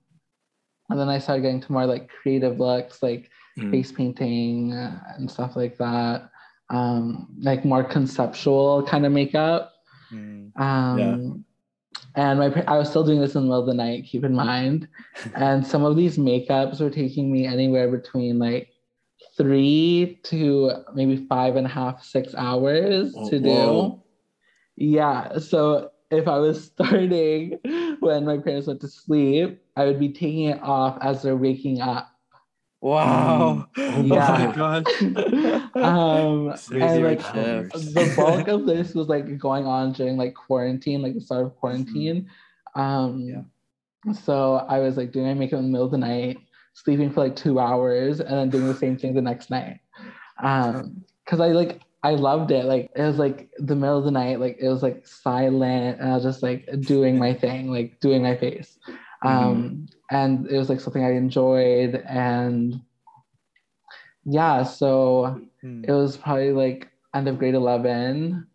and 0.89 0.99
then 0.99 1.11
I 1.11 1.19
started 1.19 1.43
getting 1.43 1.61
to 1.61 1.73
more 1.73 1.85
like 1.85 2.09
creative 2.09 2.59
looks, 2.59 3.03
like 3.03 3.31
Mm. 3.59 3.71
face 3.73 3.91
painting 3.91 4.73
and 4.73 5.29
stuff 5.31 5.57
like 5.57 5.77
that. 5.79 6.31
Um, 6.71 7.29
like 7.41 7.65
more 7.65 7.83
conceptual 7.83 8.83
kind 8.87 9.07
of 9.07 9.13
makeup. 9.13 9.73
Hmm. 10.11 10.49
Um, 10.57 11.45
And 12.15 12.39
my 12.41 12.65
I 12.67 12.77
was 12.77 12.89
still 12.91 13.05
doing 13.05 13.21
this 13.21 13.35
in 13.35 13.43
the 13.43 13.47
middle 13.49 13.61
of 13.61 13.67
the 13.67 13.75
night, 13.75 14.05
keep 14.05 14.25
in 14.25 14.35
mind. 14.35 14.89
and 15.35 15.67
some 15.67 15.85
of 15.85 15.97
these 15.97 16.19
makeups 16.19 16.81
were 16.81 16.91
taking 16.91 17.31
me 17.33 17.47
anywhere 17.47 17.89
between 17.91 18.39
like 18.39 18.69
three 19.37 20.19
to 20.25 20.73
maybe 20.95 21.27
five 21.29 21.57
and 21.57 21.67
a 21.67 21.71
half, 21.71 22.03
six 22.05 22.35
hours 22.35 23.13
Whoa- 23.15 23.31
to 23.31 23.39
do. 23.39 23.49
whoa. 23.49 24.05
Yeah. 24.77 25.39
So 25.39 25.91
if 26.11 26.27
I 26.29 26.39
was 26.39 26.65
starting 26.73 27.59
when 28.01 28.25
my 28.27 28.39
parents 28.39 28.67
went 28.67 28.81
to 28.81 28.89
sleep, 28.89 29.61
I 29.77 29.85
would 29.85 29.99
be 30.01 30.13
taking 30.13 30.45
it 30.47 30.61
off 30.63 30.99
as 31.01 31.23
they're 31.23 31.37
waking 31.37 31.81
up. 31.81 32.08
Wow. 32.81 33.69
Oh 33.77 34.03
my 34.03 34.53
gosh. 34.57 35.03
um, 35.75 36.55
and 36.71 37.05
like 37.05 37.21
chef. 37.21 37.73
the 37.73 38.13
bulk 38.17 38.49
of 38.49 38.67
this 38.67 38.95
was 38.95 39.09
like 39.09 39.39
going 39.39 39.67
on 39.67 39.93
during 39.93 40.17
like 40.17 40.35
quarantine, 40.35 41.03
like 41.03 41.15
the 41.15 41.21
start 41.21 41.47
of 41.47 41.57
quarantine. 41.57 42.29
Um, 42.75 43.21
Yeah. 43.23 44.13
So 44.13 44.57
I 44.69 44.79
was 44.79 44.97
like 44.97 45.13
doing 45.13 45.27
my 45.27 45.35
makeup 45.35 45.59
in 45.59 45.65
the 45.67 45.71
middle 45.71 45.87
of 45.87 45.93
the 45.93 45.99
night, 45.99 46.39
sleeping 46.75 47.11
for 47.11 47.25
like 47.25 47.35
two 47.35 47.59
hours, 47.59 48.21
and 48.21 48.31
then 48.31 48.49
doing 48.49 48.69
the 48.69 48.75
same 48.75 48.97
thing 48.97 49.15
the 49.15 49.21
next 49.21 49.51
night. 49.51 49.81
Um, 50.43 51.05
because 51.25 51.41
I 51.41 51.49
like 51.49 51.81
I 52.05 52.13
loved 52.13 52.53
it. 52.53 52.65
Like 52.65 52.91
it 52.95 53.03
was 53.03 53.19
like 53.19 53.51
the 53.59 53.75
middle 53.75 53.99
of 53.99 54.05
the 54.05 54.13
night, 54.13 54.39
like 54.39 54.57
it 54.61 54.69
was 54.69 54.83
like 54.85 55.07
silent, 55.07 56.01
and 56.01 56.11
I 56.11 56.15
was 56.15 56.23
just 56.23 56.43
like 56.45 56.69
doing 56.83 57.19
my 57.19 57.35
thing, 57.35 57.71
like 57.73 57.99
doing 58.01 58.23
my 58.23 58.37
face. 58.37 58.79
Um, 59.25 59.87
and 60.11 60.47
it 60.51 60.57
was 60.59 60.69
like 60.69 60.81
something 60.81 61.05
I 61.05 61.13
enjoyed, 61.17 61.97
and 62.09 62.81
yeah, 64.25 64.63
so 64.63 65.41
Hmm. 65.61 65.85
it 65.85 65.91
was 65.93 66.17
probably 66.17 66.53
like 66.53 66.89
end 67.15 67.27
of 67.29 67.39
grade 67.39 67.55
11 67.55 68.47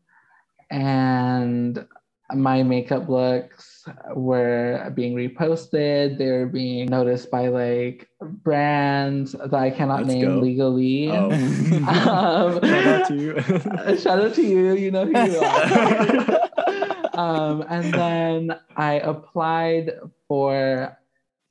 and 0.72 1.86
my 2.34 2.64
makeup 2.64 3.10
looks 3.10 3.86
were 4.16 4.90
being 4.96 5.14
reposted 5.16 6.18
they 6.18 6.32
were 6.32 6.46
being 6.48 6.86
noticed 6.88 7.30
by 7.30 7.48
like 7.50 8.08
brands 8.22 9.34
that 9.34 9.54
i 9.54 9.70
cannot 9.70 10.04
Let's 10.06 10.14
name 10.14 10.36
go. 10.36 10.40
legally 10.40 11.12
Oh. 11.12 11.32
um, 11.90 12.62
Shout 12.64 12.88
out 12.88 13.08
to 13.10 13.16
you. 13.16 13.42
shout 13.98 14.20
out 14.22 14.34
to 14.36 14.42
you 14.42 14.74
you 14.76 14.92
know 14.92 15.06
who 15.06 15.12
you 15.12 15.38
are 15.40 17.20
um, 17.20 17.66
and 17.70 17.94
then 17.94 18.60
i 18.78 18.94
applied 18.94 19.92
for 20.34 20.98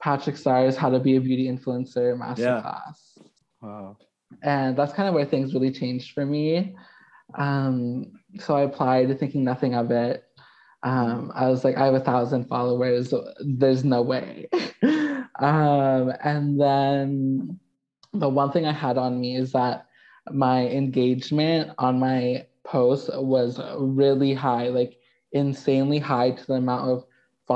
patrick 0.02 0.36
starr's 0.36 0.76
how 0.76 0.90
to 0.90 0.98
be 0.98 1.14
a 1.14 1.20
beauty 1.20 1.46
influencer 1.46 2.18
masterclass 2.18 3.16
Wow. 3.62 3.96
and 4.42 4.76
that's 4.76 4.92
kind 4.92 5.08
of 5.08 5.14
where 5.14 5.24
things 5.24 5.54
really 5.54 5.70
changed 5.70 6.14
for 6.14 6.26
me. 6.26 6.74
Um, 7.38 8.12
so 8.40 8.56
I 8.56 8.62
applied 8.62 9.16
thinking 9.20 9.44
nothing 9.44 9.74
of 9.76 9.92
it. 9.92 10.24
Um, 10.82 11.30
I 11.32 11.48
was 11.48 11.62
like, 11.62 11.76
I 11.76 11.84
have 11.84 11.94
a 11.94 12.00
thousand 12.00 12.48
followers. 12.48 13.14
There's 13.46 13.84
no 13.84 14.02
way. 14.02 14.48
um, 15.38 16.12
and 16.24 16.60
then 16.60 17.60
the 18.12 18.28
one 18.28 18.50
thing 18.50 18.66
I 18.66 18.72
had 18.72 18.98
on 18.98 19.20
me 19.20 19.36
is 19.36 19.52
that 19.52 19.86
my 20.32 20.66
engagement 20.66 21.70
on 21.78 22.00
my 22.00 22.46
post 22.64 23.10
was 23.14 23.60
really 23.78 24.34
high, 24.34 24.68
like 24.70 24.98
insanely 25.30 26.00
high 26.00 26.32
to 26.32 26.46
the 26.46 26.54
amount 26.54 26.90
of 26.90 27.04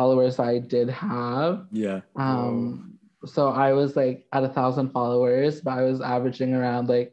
followers 0.01 0.39
I 0.39 0.59
did 0.59 0.89
have. 0.91 1.67
yeah. 1.73 2.01
Um, 2.17 2.99
so 3.25 3.49
I 3.49 3.73
was 3.73 3.97
like 3.97 4.19
at 4.37 4.45
a 4.45 4.49
thousand 4.59 4.91
followers, 4.91 5.61
but 5.65 5.73
I 5.81 5.83
was 5.91 6.01
averaging 6.15 6.53
around 6.55 6.89
like 6.89 7.13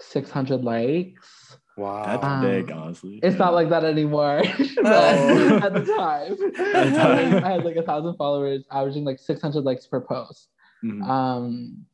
600 0.00 0.62
likes. 0.62 1.56
Wow. 1.76 2.04
That's 2.06 2.24
Um, 2.24 2.40
big, 2.40 2.70
honestly. 2.70 3.14
It's 3.22 3.34
Yeah. 3.36 3.44
not 3.44 3.54
like 3.54 3.68
that 3.70 3.84
anymore. 3.84 4.42
but 4.82 4.86
Oh. 4.86 5.60
at 5.66 5.72
the 5.78 5.84
time, 5.98 6.32
At 6.74 6.84
the 6.90 6.96
time. 7.04 7.44
I 7.44 7.50
had 7.54 7.64
like 7.64 7.76
a 7.76 7.82
thousand 7.90 8.14
followers, 8.16 8.64
averaging 8.70 9.04
like 9.04 9.18
600 9.18 9.64
likes 9.64 9.86
per 9.86 10.00
post. 10.00 10.48
Mhm. 10.84 11.02
Um, 11.16 11.86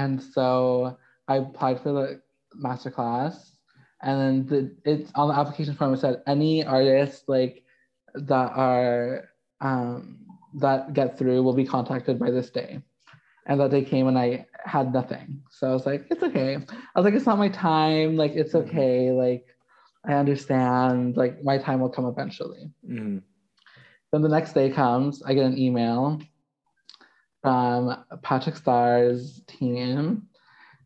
and 0.00 0.22
so 0.22 0.96
I 1.28 1.36
applied 1.44 1.80
for 1.80 1.92
the 1.92 2.20
masterclass, 2.66 3.36
and 4.02 4.14
then 4.20 4.34
the, 4.50 4.90
it's 4.92 5.10
on 5.14 5.28
the 5.28 5.34
application 5.40 5.74
form. 5.74 5.92
It 5.94 6.00
said 6.00 6.22
any 6.26 6.64
artist 6.64 7.28
like 7.28 7.62
that 8.16 8.52
are 8.54 9.28
um, 9.60 10.18
that 10.54 10.92
get 10.92 11.18
through 11.18 11.42
will 11.42 11.52
be 11.54 11.64
contacted 11.66 12.18
by 12.18 12.30
this 12.30 12.50
day. 12.50 12.80
And 13.46 13.60
that 13.60 13.70
day 13.70 13.84
came 13.84 14.08
and 14.08 14.18
I 14.18 14.46
had 14.64 14.92
nothing. 14.92 15.42
So 15.50 15.70
I 15.70 15.72
was 15.72 15.86
like, 15.86 16.06
it's 16.10 16.22
okay. 16.22 16.56
I 16.56 16.98
was 16.98 17.04
like, 17.04 17.14
it's 17.14 17.26
not 17.26 17.38
my 17.38 17.48
time. 17.48 18.16
Like 18.16 18.32
it's 18.32 18.54
Mhm. 18.54 18.66
okay. 18.66 19.12
Like 19.12 19.46
I 20.04 20.14
understand. 20.14 21.16
Like 21.16 21.42
my 21.44 21.58
time 21.58 21.80
will 21.80 21.88
come 21.88 22.06
eventually. 22.06 22.70
Mhm. 22.88 23.22
Then 24.12 24.22
the 24.22 24.28
next 24.28 24.52
day 24.52 24.70
comes, 24.70 25.22
I 25.22 25.34
get 25.34 25.46
an 25.46 25.58
email 25.58 26.20
from 27.42 28.04
Patrick 28.22 28.56
Starr's 28.56 29.42
team 29.46 30.28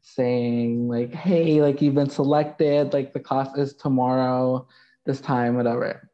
saying, 0.02 0.88
like, 0.88 1.12
hey, 1.12 1.62
like 1.62 1.80
you've 1.80 1.94
been 1.94 2.10
selected, 2.10 2.92
like 2.92 3.12
the 3.12 3.20
class 3.20 3.56
is 3.56 3.74
tomorrow, 3.74 4.66
this 5.06 5.20
time, 5.20 5.56
whatever. 5.56 6.09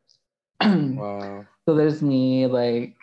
Wow. 0.96 1.44
So 1.68 1.74
there's 1.74 2.00
me, 2.02 2.46
like, 2.46 2.96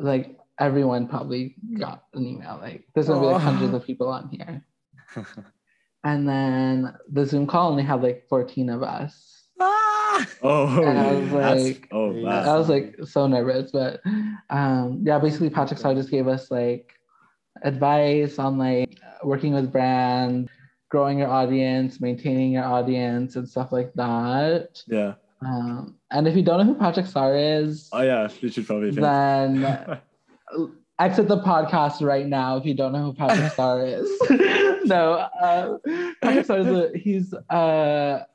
like 0.00 0.36
everyone 0.58 1.06
probably 1.08 1.54
got 1.78 2.04
an 2.14 2.26
email. 2.26 2.58
Like 2.60 2.84
there's 2.94 3.06
gonna 3.08 3.20
be 3.20 3.26
like 3.26 3.40
hundreds 3.42 3.72
of 3.74 3.84
people 3.84 4.08
on 4.08 4.28
here. 4.28 4.64
And 6.02 6.26
then 6.26 6.94
the 7.12 7.26
Zoom 7.26 7.46
call 7.46 7.70
only 7.72 7.82
had 7.82 8.02
like 8.02 8.24
14 8.30 8.70
of 8.70 8.82
us. 8.82 9.44
Oh, 10.42 10.82
And 10.82 10.98
I 10.98 11.12
was 11.12 11.30
that's- 11.30 11.64
like- 11.66 11.88
oh, 11.92 12.10
Yeah. 12.12 12.22
wow. 12.46 12.54
I 12.54 12.58
was 12.58 12.68
like 12.70 12.96
so 13.04 13.26
nervous, 13.26 13.70
but 13.70 14.00
um, 14.48 15.02
yeah, 15.04 15.18
basically 15.18 15.50
Patrick 15.50 15.78
Starr 15.78 15.94
just 15.94 16.10
gave 16.10 16.26
us 16.26 16.50
like 16.50 16.94
advice 17.62 18.38
on 18.38 18.56
like 18.56 18.98
working 19.22 19.52
with 19.52 19.70
brands, 19.70 20.50
growing 20.88 21.18
your 21.18 21.28
audience, 21.28 22.00
maintaining 22.00 22.52
your 22.52 22.64
audience, 22.64 23.36
and 23.36 23.46
stuff 23.46 23.70
like 23.70 23.92
that. 23.94 24.82
yeah. 24.88 25.14
Um, 25.44 25.96
and 26.10 26.28
if 26.28 26.36
you 26.36 26.42
don't 26.42 26.58
know 26.58 26.72
who 26.74 26.78
Patrick 26.78 27.06
Starr 27.06 27.34
is, 27.36 27.88
Oh, 27.92 28.02
yeah. 28.02 28.28
You 28.40 28.48
should 28.50 28.66
probably 28.66 28.90
think. 28.90 29.00
then 29.00 29.64
exit 30.98 31.28
the 31.28 31.38
podcast 31.40 32.02
right 32.06 32.26
now 32.26 32.56
if 32.58 32.66
you 32.66 32.74
don't 32.74 32.92
know 32.92 33.04
who 33.04 33.12
Patrick 33.14 33.50
Starr 33.52 33.86
is. 33.86 34.10
no, 34.84 35.14
uh, 35.40 35.78
Patrick 36.22 36.44
Starr 36.44 36.58
is 36.58 36.66
a, 36.66 36.90
he's 36.98 37.34
a 37.50 38.26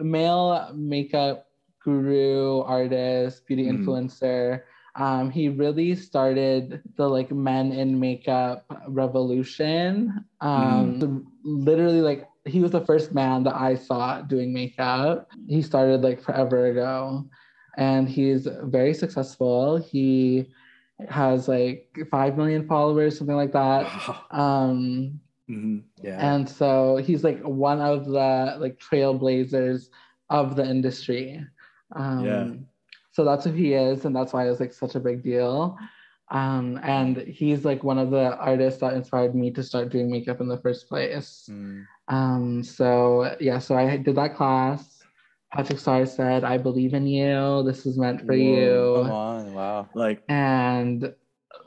male 0.00 0.70
makeup 0.74 1.46
guru, 1.82 2.60
artist, 2.60 3.46
beauty 3.46 3.64
Mhm. 3.66 3.84
influencer. 3.84 4.62
Um, 4.96 5.30
he 5.30 5.48
really 5.48 5.94
started 5.96 6.80
the 6.96 7.08
like 7.08 7.32
men 7.32 7.72
in 7.72 7.98
makeup 7.98 8.64
revolution. 8.88 10.24
Um, 10.40 11.00
so 11.00 11.22
literally, 11.42 12.00
like 12.00 12.28
he 12.44 12.60
was 12.60 12.70
the 12.72 12.84
first 12.84 13.12
man 13.14 13.42
that 13.44 13.54
I 13.54 13.74
saw 13.74 14.20
doing 14.20 14.52
makeup. 14.52 15.30
He 15.48 15.62
started 15.62 16.02
like 16.02 16.20
forever 16.20 16.66
ago, 16.66 17.26
and 17.76 18.08
he's 18.08 18.46
very 18.64 18.94
successful. 18.94 19.76
He 19.78 20.50
has 21.08 21.48
like 21.48 21.96
five 22.10 22.36
million 22.36 22.66
followers, 22.66 23.18
something 23.18 23.36
like 23.36 23.52
that. 23.52 23.84
Wow. 23.84 24.24
Um, 24.30 25.20
Mhm. 25.48 25.82
Yeah. 26.02 26.32
and 26.32 26.48
so 26.48 26.96
he's 26.96 27.22
like 27.22 27.40
one 27.42 27.80
of 27.80 28.06
the 28.06 28.56
like 28.58 28.78
trailblazers 28.78 29.90
of 30.30 30.56
the 30.56 30.64
industry. 30.64 31.44
Um, 31.94 32.24
Yeah. 32.24 32.54
So 33.12 33.24
that's 33.24 33.44
who 33.44 33.52
he 33.52 33.74
is, 33.74 34.04
and 34.06 34.14
that's 34.16 34.32
why 34.32 34.46
it 34.46 34.50
was 34.50 34.58
like 34.60 34.72
such 34.72 34.94
a 34.96 35.00
big 35.00 35.22
deal. 35.22 35.78
Um, 36.30 36.80
and 36.82 37.18
he's 37.18 37.64
like 37.64 37.84
one 37.84 37.98
of 37.98 38.10
the 38.10 38.36
artists 38.38 38.80
that 38.80 38.94
inspired 38.94 39.34
me 39.36 39.50
to 39.52 39.62
start 39.62 39.90
doing 39.90 40.10
makeup 40.10 40.40
in 40.40 40.48
the 40.48 40.56
first 40.58 40.88
place. 40.88 41.46
Mm. 41.50 41.84
Um, 42.08 42.62
so 42.62 43.36
yeah, 43.40 43.58
so 43.58 43.76
I 43.76 43.96
did 43.96 44.16
that 44.16 44.36
class. 44.36 45.02
Patrick 45.52 45.78
Starr 45.78 46.06
said, 46.06 46.44
"I 46.44 46.58
believe 46.58 46.94
in 46.94 47.06
you. 47.06 47.62
This 47.62 47.86
is 47.86 47.96
meant 47.96 48.26
for 48.26 48.34
you." 48.34 49.02
Come 49.02 49.10
on. 49.10 49.54
Wow. 49.54 49.88
Like, 49.94 50.22
and 50.28 51.14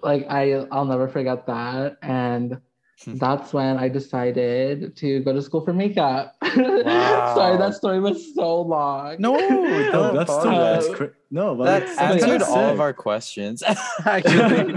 like 0.04 0.26
I 0.30 0.66
I'll 0.72 0.86
never 0.86 1.08
forget 1.08 1.48
that 1.48 1.98
and 2.02 2.60
that's 3.06 3.54
when 3.54 3.78
I 3.78 3.90
decided 3.90 4.96
to 4.98 5.20
go 5.22 5.32
to 5.34 5.42
school 5.42 5.62
for 5.62 5.74
makeup. 5.74 6.36
Sorry, 6.44 7.58
that 7.58 7.74
story 7.76 8.00
was 8.00 8.34
so 8.34 8.62
long. 8.62 9.18
No, 9.20 9.38
don't 9.92 10.16
that's 10.16 10.32
still 10.32 10.40
apologize. 10.50 10.86
that's 10.88 10.98
cra- 10.98 11.12
no, 11.30 11.56
but 11.56 11.66
that 11.66 11.82
it's- 11.84 11.96
that's 11.98 12.24
answered 12.24 12.42
sick. 12.42 12.50
all 12.50 12.70
of 12.70 12.80
our 12.80 12.94
questions 12.94 13.62
actually 14.06 14.74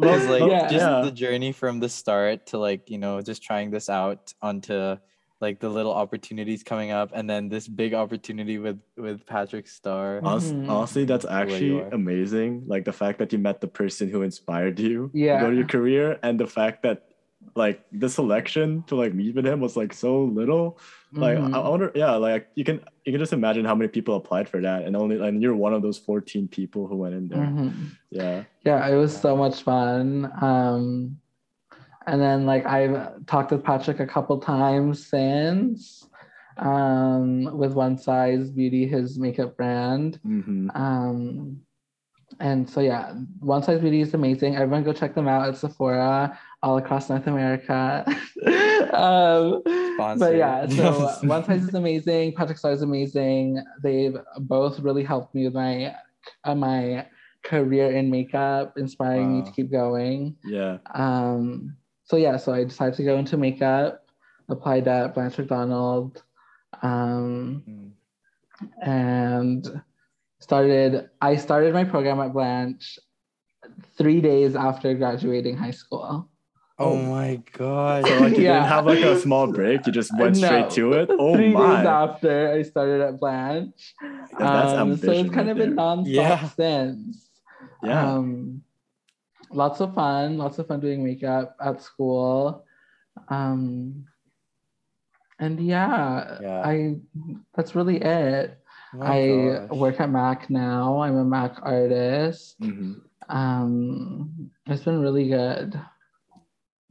because 0.00 0.26
like 0.28 0.42
Yeah. 0.50 0.68
just 0.68 0.74
Yeah. 0.86 1.00
the 1.02 1.10
journey 1.12 1.52
from 1.52 1.80
the 1.80 1.88
start 1.88 2.46
to 2.48 2.58
like 2.58 2.90
you 2.90 2.98
know 2.98 3.20
just 3.22 3.42
trying 3.42 3.70
this 3.70 3.88
out 3.88 4.34
onto 4.42 4.96
like 5.40 5.58
the 5.60 5.68
little 5.68 5.92
opportunities 5.92 6.62
coming 6.62 6.90
up 6.90 7.10
and 7.14 7.28
then 7.28 7.48
this 7.48 7.66
big 7.68 7.94
opportunity 7.94 8.58
with 8.58 8.78
with 8.96 9.24
patrick 9.26 9.66
starr 9.68 10.20
Honest- 10.22 10.54
Mhm. 10.54 10.68
Honestly, 10.68 11.04
that's 11.04 11.24
actually 11.24 11.80
amazing. 11.92 12.64
Like 12.66 12.84
the 12.84 12.92
fact 12.92 13.18
that 13.18 13.32
you 13.32 13.38
met 13.38 13.60
the 13.60 13.66
person 13.68 14.08
who 14.10 14.22
inspired 14.22 14.78
you 14.78 15.08
to 15.12 15.18
Yeah. 15.18 15.40
go 15.40 15.50
to 15.50 15.56
your 15.56 15.66
career, 15.66 16.18
and 16.22 16.38
the 16.38 16.46
fact 16.46 16.82
that 16.82 17.08
like 17.54 17.84
the 17.92 18.08
selection 18.08 18.82
to 18.84 18.96
like 18.96 19.14
meet 19.14 19.34
with 19.34 19.46
him 19.46 19.60
was 19.60 19.76
like 19.76 19.92
so 19.92 20.24
little. 20.24 20.78
Like 21.12 21.36
I, 21.36 21.40
I 21.40 21.44
Mhm. 21.48 21.70
wonder, 21.70 21.92
yeah, 21.94 22.12
like 22.12 22.48
you 22.54 22.64
can 22.64 22.80
you 23.04 23.12
can 23.12 23.18
just 23.20 23.32
imagine 23.34 23.64
how 23.64 23.74
many 23.74 23.88
people 23.88 24.16
applied 24.16 24.48
for 24.48 24.60
that, 24.62 24.84
and 24.84 24.96
only 24.96 25.20
and 25.20 25.42
you're 25.42 25.54
one 25.56 25.74
of 25.74 25.82
those 25.82 25.98
14 25.98 26.48
people 26.48 26.86
who 26.86 26.96
went 26.96 27.14
in 27.14 27.28
there. 27.28 27.38
Mhm. 27.38 27.90
Yeah. 28.10 28.44
Yeah, 28.64 28.88
it 28.88 28.96
was 28.96 29.14
so 29.14 29.36
much 29.36 29.62
fun. 29.62 30.30
Um, 30.40 31.18
and 32.06 32.20
then 32.20 32.46
like 32.46 32.64
I've 32.66 33.26
talked 33.26 33.50
with 33.52 33.62
Patrick 33.62 34.00
a 34.00 34.06
couple 34.06 34.38
times 34.40 35.06
since 35.06 36.08
um, 36.58 37.56
with 37.56 37.72
One 37.74 37.96
Size 37.98 38.50
Beauty, 38.50 38.86
his 38.86 39.18
makeup 39.18 39.56
brand. 39.56 40.18
hmm 40.22 40.68
Um, 40.74 41.60
and 42.40 42.68
so 42.68 42.80
yeah, 42.80 43.12
One 43.40 43.62
Size 43.62 43.80
Beauty 43.80 44.00
is 44.00 44.14
amazing. 44.14 44.56
Everyone 44.56 44.82
go 44.84 44.92
check 44.92 45.14
them 45.14 45.28
out 45.28 45.48
at 45.48 45.56
Sephora 45.56 46.38
all 46.62 46.78
across 46.78 47.08
North 47.10 47.26
America. 47.26 48.04
um, 48.92 49.62
but 50.18 50.36
yeah, 50.36 50.66
so 50.68 51.10
One 51.26 51.44
Size 51.44 51.64
is 51.64 51.74
amazing. 51.74 52.34
Patrick 52.34 52.58
Starr 52.58 52.72
is 52.72 52.82
amazing. 52.82 53.62
They've 53.82 54.16
both 54.38 54.80
really 54.80 55.02
helped 55.04 55.34
me 55.34 55.44
with 55.44 55.54
my 55.54 55.94
uh, 56.44 56.54
my 56.54 57.06
career 57.42 57.90
in 57.92 58.10
makeup, 58.10 58.78
inspiring 58.78 59.38
me 59.38 59.44
to 59.44 59.50
keep 59.50 59.70
going. 59.70 60.36
Yeah. 60.44 60.78
Um, 60.94 61.76
so 62.04 62.16
yeah, 62.16 62.36
so 62.36 62.52
I 62.52 62.64
decided 62.64 62.94
to 62.94 63.04
go 63.04 63.16
into 63.16 63.36
makeup, 63.36 64.06
applied 64.48 64.86
at 64.86 65.14
Blanche 65.14 65.38
Macdonald, 65.38 66.22
um, 66.82 67.64
Mm. 67.68 67.90
and 68.82 69.82
started. 70.38 71.10
I 71.20 71.36
started 71.36 71.74
my 71.74 71.84
program 71.84 72.20
at 72.20 72.32
Blanche 72.32 72.98
three 73.96 74.20
days 74.20 74.54
after 74.54 74.94
graduating 74.94 75.56
high 75.56 75.70
school. 75.72 76.28
Oh 76.82 76.96
my 76.96 77.40
god. 77.52 78.06
So 78.06 78.18
like 78.20 78.36
you 78.36 78.42
Yeah. 78.44 78.54
didn't 78.54 78.68
have 78.68 78.86
like 78.86 78.98
a 79.04 79.16
small 79.20 79.46
break, 79.52 79.86
you 79.86 79.92
just 79.92 80.10
went 80.18 80.36
No. 80.40 80.46
straight 80.46 80.70
to 80.70 80.92
it. 80.94 81.08
Oh 81.12 81.34
three 81.34 81.52
days 81.52 81.86
after 81.86 82.50
I 82.52 82.62
started 82.62 83.00
at 83.00 83.18
Blanche. 83.20 83.94
That's 84.38 84.72
Um, 84.74 84.96
so 84.96 85.12
it's 85.12 85.30
kind 85.30 85.46
right 85.46 85.48
of 85.48 85.56
been 85.56 85.76
there. 85.76 85.84
nonstop 85.84 86.06
Yeah. 86.06 86.48
since. 86.48 87.30
Yeah. 87.82 88.02
Um, 88.12 88.62
lots 89.50 89.80
of 89.80 89.94
fun, 89.94 90.38
lots 90.38 90.58
of 90.58 90.66
fun 90.66 90.80
doing 90.80 91.04
makeup 91.04 91.56
at 91.60 91.80
school. 91.82 92.64
Um, 93.28 94.06
and 95.38 95.60
yeah, 95.60 96.38
Yeah. 96.40 96.62
I 96.64 96.96
that's 97.54 97.74
really 97.74 97.98
it. 98.02 98.58
Oh 98.94 99.02
I 99.02 99.66
gosh. 99.68 99.78
work 99.78 100.00
at 100.00 100.10
Mac 100.10 100.50
now. 100.50 101.00
I'm 101.00 101.16
a 101.16 101.24
Mac 101.24 101.56
artist. 101.62 102.60
Mhm. 102.60 103.00
Um, 103.28 104.50
it's 104.66 104.84
been 104.84 105.00
really 105.00 105.28
good. 105.28 105.78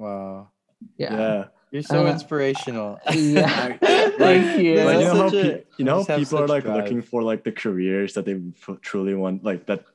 Wow. 0.02 0.50
Yeah. 0.98 1.14
Yeah. 1.18 1.44
You're 1.72 1.84
so 1.84 2.06
Uh, 2.08 2.12
inspirational. 2.12 3.00
Yeah. 3.14 3.78
Like- 3.80 3.80
Thank 4.18 4.62
you. 4.62 4.76
Like, 4.84 5.00
you 5.00 5.06
know 5.06 5.16
how 5.16 5.30
Such 5.30 5.34
a- 5.34 5.44
pe- 5.44 5.64
you 5.78 5.86
know 5.86 6.04
just 6.04 6.20
people 6.20 6.40
are 6.44 6.48
like 6.48 6.64
drive. 6.66 6.78
looking 6.84 7.02
for 7.02 7.24
like 7.24 7.44
the 7.44 7.52
careers 7.52 8.14
that 8.16 8.26
they 8.26 8.36
f- 8.68 8.82
truly 8.82 9.14
want, 9.16 9.44
like 9.44 9.66
that, 9.68 9.86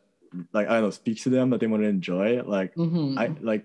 like 0.53 0.69
I 0.69 0.75
don't 0.75 0.85
know, 0.85 0.91
speaks 0.91 1.23
to 1.25 1.31
them 1.31 1.51
that 1.51 1.61
they 1.61 1.67
want 1.67 1.83
to 1.83 1.89
enjoy. 1.89 2.43
Like 2.43 2.75
Mhm. 2.77 3.19
I 3.19 3.35
like, 3.41 3.65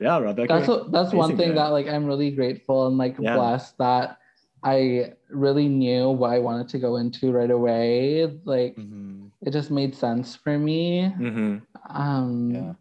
yeah, 0.00 0.18
Rebecca. 0.18 0.52
that's 0.54 0.68
what, 0.68 0.90
that's 0.92 1.12
one 1.12 1.36
thing 1.36 1.54
there. 1.54 1.62
that 1.62 1.68
like 1.76 1.86
I'm 1.86 2.06
really 2.06 2.30
grateful 2.32 2.86
and 2.88 2.98
like 2.98 3.16
Yeah. 3.20 3.36
blessed 3.36 3.78
that 3.78 4.18
I 4.64 5.12
really 5.30 5.68
knew 5.68 6.10
what 6.10 6.30
I 6.32 6.40
wanted 6.40 6.68
to 6.74 6.78
go 6.78 6.96
into 6.96 7.30
right 7.30 7.50
away. 7.50 8.26
Like 8.44 8.74
Mhm. 8.76 9.30
it 9.46 9.50
just 9.52 9.70
made 9.70 9.94
sense 9.94 10.34
for 10.34 10.58
me. 10.58 11.08
hmm 11.16 11.58
Um 11.88 12.50
Yeah. 12.54 12.72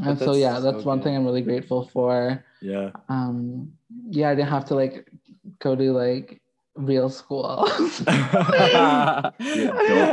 And 0.00 0.18
so 0.18 0.32
yeah, 0.34 0.58
that's 0.60 0.82
so 0.82 0.88
one 0.88 0.98
good. 0.98 1.04
thing 1.04 1.16
I'm 1.16 1.24
really 1.24 1.42
grateful 1.42 1.88
for. 1.92 2.44
Yeah. 2.60 2.90
Um 3.08 3.72
yeah, 4.10 4.30
I 4.30 4.34
didn't 4.34 4.48
have 4.50 4.64
to 4.66 4.74
like 4.74 5.10
go 5.60 5.74
to 5.76 5.92
like 5.92 6.40
real 6.76 7.10
school. 7.10 7.68
Yeah, 8.08 9.32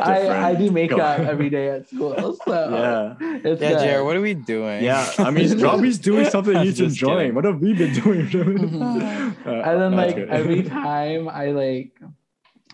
I, 0.03 0.49
I 0.49 0.55
do 0.55 0.71
makeup 0.71 1.19
every 1.33 1.49
day 1.49 1.69
at 1.69 1.87
school. 1.87 2.37
So 2.45 2.51
Yeah. 2.51 3.39
it's 3.43 3.61
Yeah, 3.61 3.71
good. 3.73 3.79
Jared, 3.79 4.05
what 4.05 4.15
are 4.15 4.21
we 4.21 4.33
doing? 4.33 4.83
Yeah. 4.83 5.09
I 5.17 5.31
mean, 5.31 5.57
Robbie's 5.59 5.97
doing 5.99 6.25
something 6.29 6.55
he's 6.61 6.79
enjoying. 6.79 7.17
kidding. 7.17 7.35
What 7.35 7.45
have 7.45 7.59
we 7.59 7.73
been 7.73 7.93
doing? 7.93 8.27
Mhm. 8.27 9.35
Uh, 9.45 9.51
and 9.51 9.81
then 9.81 9.91
like 9.95 10.15
good. 10.15 10.29
every 10.29 10.63
time 10.63 11.29
I 11.29 11.51
like 11.51 11.93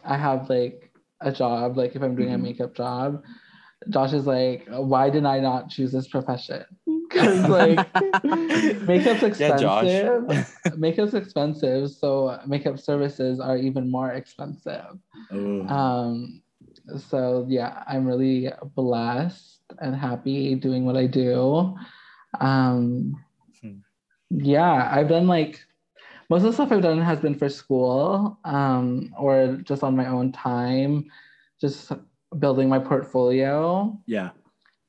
I 0.03 0.18
have 0.18 0.49
like 0.49 0.91
a 1.22 1.32
job, 1.32 1.78
like 1.78 1.95
if 1.95 2.01
I'm 2.01 2.16
doing 2.16 2.30
Mhm. 2.30 2.36
a 2.36 2.38
makeup 2.38 2.74
job, 2.76 3.24
Josh 3.89 4.14
is 4.14 4.26
like, 4.26 4.68
why 4.70 5.10
did 5.10 5.26
I 5.26 5.39
not 5.39 5.70
choose 5.70 5.91
this 5.91 6.08
profession? 6.08 6.64
Because 7.16 7.47
like 7.49 7.80
makeup's 8.84 9.24
Yeah, 9.39 9.57
Josh. 9.57 9.88
expensive. 9.88 10.47
makeup's 10.78 11.13
expensive, 11.13 11.91
so 11.91 12.39
makeup 12.45 12.78
services 12.80 13.39
are 13.39 13.57
even 13.57 13.89
more 13.89 14.11
expensive. 14.11 14.97
Um 15.32 16.41
so 16.97 17.45
yeah, 17.47 17.84
I'm 17.88 18.05
really 18.05 18.51
blessed 18.76 19.61
and 19.80 19.95
happy 19.95 20.55
doing 20.55 20.86
what 20.86 20.97
I 20.97 21.07
do. 21.07 21.76
Um 22.39 23.16
Hmm. 23.61 23.80
yeah, 24.30 24.89
I've 24.93 25.07
done 25.07 25.28
like 25.28 25.63
most 26.30 26.41
of 26.41 26.47
the 26.47 26.53
stuff 26.53 26.72
I've 26.72 26.82
done 26.82 27.01
has 27.01 27.20
been 27.20 27.36
for 27.38 27.49
school, 27.49 28.38
um, 28.43 29.13
or 29.18 29.59
just 29.63 29.84
on 29.84 29.95
my 29.95 30.07
own 30.07 30.32
time, 30.32 31.05
just 31.61 31.91
building 32.39 32.68
my 32.68 32.80
portfolio. 32.80 33.97
yeah. 34.07 34.32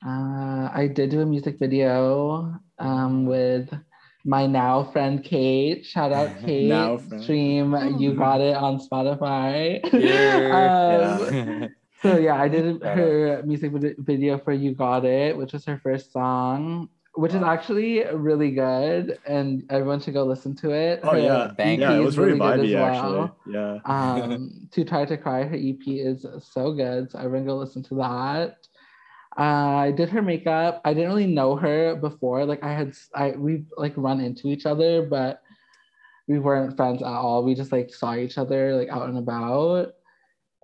Uh, 0.05 0.69
I 0.73 0.91
did 0.93 1.11
do 1.11 1.21
a 1.21 1.27
music 1.27 1.59
video 1.59 2.59
um, 2.79 3.27
with 3.27 3.73
my 4.25 4.47
now 4.47 4.85
friend 4.85 5.23
Kate. 5.23 5.85
Shout 5.87 6.13
out 6.13 6.31
Kate. 6.45 6.69
Now 6.69 6.99
friend. 6.99 7.23
Stream 7.23 7.99
You 7.99 8.15
Got 8.15 8.41
It 8.41 8.57
on 8.57 8.79
Spotify. 8.79 9.81
Yeah. 9.93 11.19
Um, 11.21 11.69
so 12.03 12.19
yeah, 12.19 12.41
I 12.41 12.49
did 12.49 12.83
her 12.83 13.43
music 13.45 13.73
video 13.99 14.39
for 14.39 14.53
You 14.53 14.75
Got 14.75 15.05
It, 15.05 15.37
which 15.37 15.53
was 15.53 15.65
her 15.65 15.79
first 15.83 16.13
song, 16.13 16.89
which 17.15 17.33
is 17.33 17.43
actually 17.43 18.05
really 18.13 18.51
good, 18.51 19.19
and 19.27 19.65
everyone 19.71 20.01
should 20.01 20.15
go 20.15 20.25
listen 20.25 20.55
to 20.57 20.71
it. 20.73 21.01
Oh 21.03 21.13
Her 21.13 21.19
yeah. 21.19 21.51
Bang. 21.57 21.81
Yeah, 21.81 21.95
it 21.97 22.01
was 22.01 22.15
is 22.15 22.19
really 22.19 22.39
good 22.39 22.61
vibey 22.61 22.75
as 22.75 22.97
actually. 22.97 23.19
well. 23.19 23.37
Yeah. 23.49 23.79
Um, 23.87 24.69
Too 24.71 24.85
Tired 24.85 25.09
to 25.09 25.17
Cry, 25.17 25.45
her 25.45 25.57
EP 25.57 25.81
is 25.87 26.27
so 26.43 26.73
good, 26.75 27.11
so 27.11 27.19
everyone 27.19 27.47
go 27.47 27.57
listen 27.57 27.83
to 27.85 27.95
that. 27.97 28.59
I 29.37 29.93
did 29.97 30.09
her 30.11 30.23
makeup. 30.23 30.81
I 30.85 30.95
didn't 30.95 31.11
really 31.11 31.27
know 31.27 31.57
her 31.57 31.97
before. 31.97 32.45
Like 32.45 32.63
I 32.63 32.73
had, 32.73 32.95
I 33.15 33.31
we 33.33 33.65
like 33.77 33.93
run 33.97 34.21
into 34.21 34.49
each 34.49 34.67
other, 34.67 35.03
but 35.03 35.43
we 36.27 36.39
weren't 36.39 36.77
friends 36.77 37.03
at 37.03 37.09
all. 37.09 37.45
We 37.45 37.55
just 37.55 37.73
like 37.73 37.93
saw 37.93 38.15
each 38.15 38.39
other 38.39 38.75
like 38.75 38.89
out 38.89 39.09
and 39.09 39.19
about. 39.19 39.93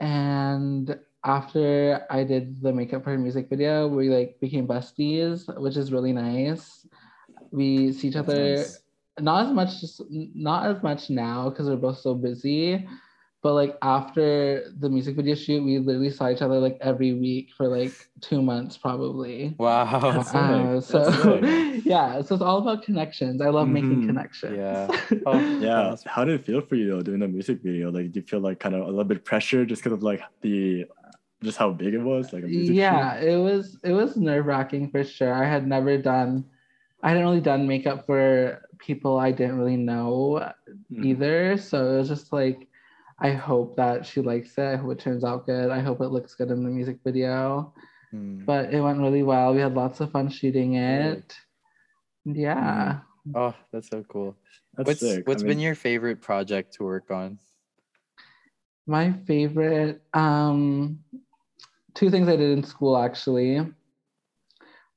And 0.01 0.99
after 1.25 2.05
I 2.11 2.25
did 2.25 2.61
the 2.63 2.73
makeup 2.73 3.05
for 3.05 3.11
her 3.11 3.19
music 3.19 3.49
video, 3.49 3.89
we 3.89 4.09
like 4.09 4.41
became 4.41 4.67
besties, 4.67 5.47
which 5.61 5.77
is 5.77 5.93
really 5.93 6.13
nice. 6.13 6.87
We 7.51 7.93
see 7.93 8.09
each 8.09 8.17
other 8.17 8.57
nice. 8.57 8.81
not 9.21 9.47
as 9.47 9.53
much 9.53 9.81
just 9.81 10.03
not 10.11 10.75
as 10.75 10.83
much 10.83 11.11
now 11.11 11.51
because 11.51 11.69
we're 11.69 11.77
both 11.77 11.99
so 11.99 12.15
busy 12.15 12.89
but 13.43 13.55
like 13.55 13.77
after 13.83 14.71
the 14.79 14.89
music 14.89 15.17
video 15.17 15.35
shoot 15.35 15.63
we 15.63 15.79
literally 15.79 16.11
saw 16.11 16.31
each 16.31 16.43
other 16.43 16.59
like 16.59 16.79
every 16.81 17.13
week 17.13 17.51
for 17.57 17.67
like 17.69 17.93
two 18.21 18.41
months 18.41 18.77
probably 18.77 19.55
wow. 19.59 20.25
Uh, 20.35 20.81
so 20.81 21.03
yeah 21.85 22.23
so 22.23 22.35
it's 22.35 22.43
all 22.43 22.59
about 22.59 22.83
connections 22.83 23.41
i 23.43 23.49
love 23.49 23.69
making 23.69 24.01
Mhm. 24.03 24.07
connections 24.07 24.57
Yeah. 24.57 24.87
Oh, 25.27 25.41
Yeah. 25.61 25.97
How 26.07 26.25
did 26.25 26.41
it 26.41 26.45
feel 26.47 26.61
for 26.61 26.75
you 26.77 26.89
though 26.91 27.03
doing 27.03 27.21
the 27.21 27.29
music 27.29 27.63
video? 27.63 27.91
Like, 27.91 28.13
do 28.13 28.21
you 28.21 28.27
feel 28.27 28.41
like 28.41 28.59
kind 28.61 28.75
of 28.75 28.83
a 28.83 28.87
little 28.91 29.05
bit 29.05 29.25
pressure 29.25 29.65
just 29.65 29.83
because 29.83 29.93
of 29.97 30.03
like 30.03 30.23
the 30.41 30.87
just 31.43 31.59
how 31.59 31.71
big 31.71 31.95
it 31.95 31.99
was? 31.99 32.33
Like 32.33 32.45
a 32.45 32.47
music 32.47 32.77
yeah 32.77 33.15
it 33.19 33.37
was 33.37 33.79
it 33.83 33.93
was 33.93 34.17
nerve-wracking 34.17 34.91
for 34.91 35.03
sure 35.05 35.35
i 35.35 35.45
had 35.45 35.67
never 35.67 35.99
done 35.99 36.45
i 37.03 37.09
hadn't 37.11 37.25
really 37.25 37.41
done 37.41 37.67
makeup 37.67 38.07
for 38.07 38.63
people 38.79 39.19
i 39.19 39.31
didn't 39.33 39.59
really 39.59 39.77
know 39.77 40.39
shoot? 40.39 40.99
Mhm. 40.99 41.05
either. 41.07 41.57
So 41.59 41.77
it 41.95 41.99
was 41.99 42.09
just 42.09 42.33
like, 42.33 42.69
I 43.23 43.31
hope 43.31 43.77
that 43.77 44.05
she 44.05 44.21
likes 44.21 44.59
it. 44.59 44.65
I 44.65 44.77
hope 44.77 44.91
it 44.91 44.99
turns 44.99 45.23
out 45.23 45.47
good. 45.47 45.71
I 45.71 45.79
hope 45.79 46.01
it 46.01 46.09
looks 46.09 46.35
good 46.35 46.51
in 46.51 46.65
the 46.65 46.71
music 46.71 46.99
video. 47.05 47.73
Hmm. 48.11 48.45
But 48.45 48.75
it 48.75 48.81
went 48.81 48.99
really 48.99 49.23
well. 49.23 49.55
We 49.55 49.61
had 49.61 49.75
lots 49.75 50.01
of 50.01 50.11
fun 50.11 50.29
shooting 50.29 50.73
Good. 50.73 51.19
it. 51.19 51.37
Yeah. 52.25 52.99
Oh, 53.33 53.55
that's 53.73 53.89
so 53.89 54.05
cool. 54.09 54.37
That's 54.77 54.89
what's 54.89 55.01
sick. 55.01 55.25
I 55.29 55.35
mean, 55.35 55.47
been 55.47 55.61
your 55.61 55.77
favorite 55.77 56.21
project 56.21 56.75
to 56.75 56.85
work 56.85 57.13
on? 57.13 57.39
My 58.89 59.13
favorite, 59.13 60.03
um, 60.13 60.99
two 61.95 62.11
things 62.11 62.27
I 62.27 62.35
did 62.35 62.51
in 62.51 62.65
school 62.65 62.97
actually. 62.97 63.65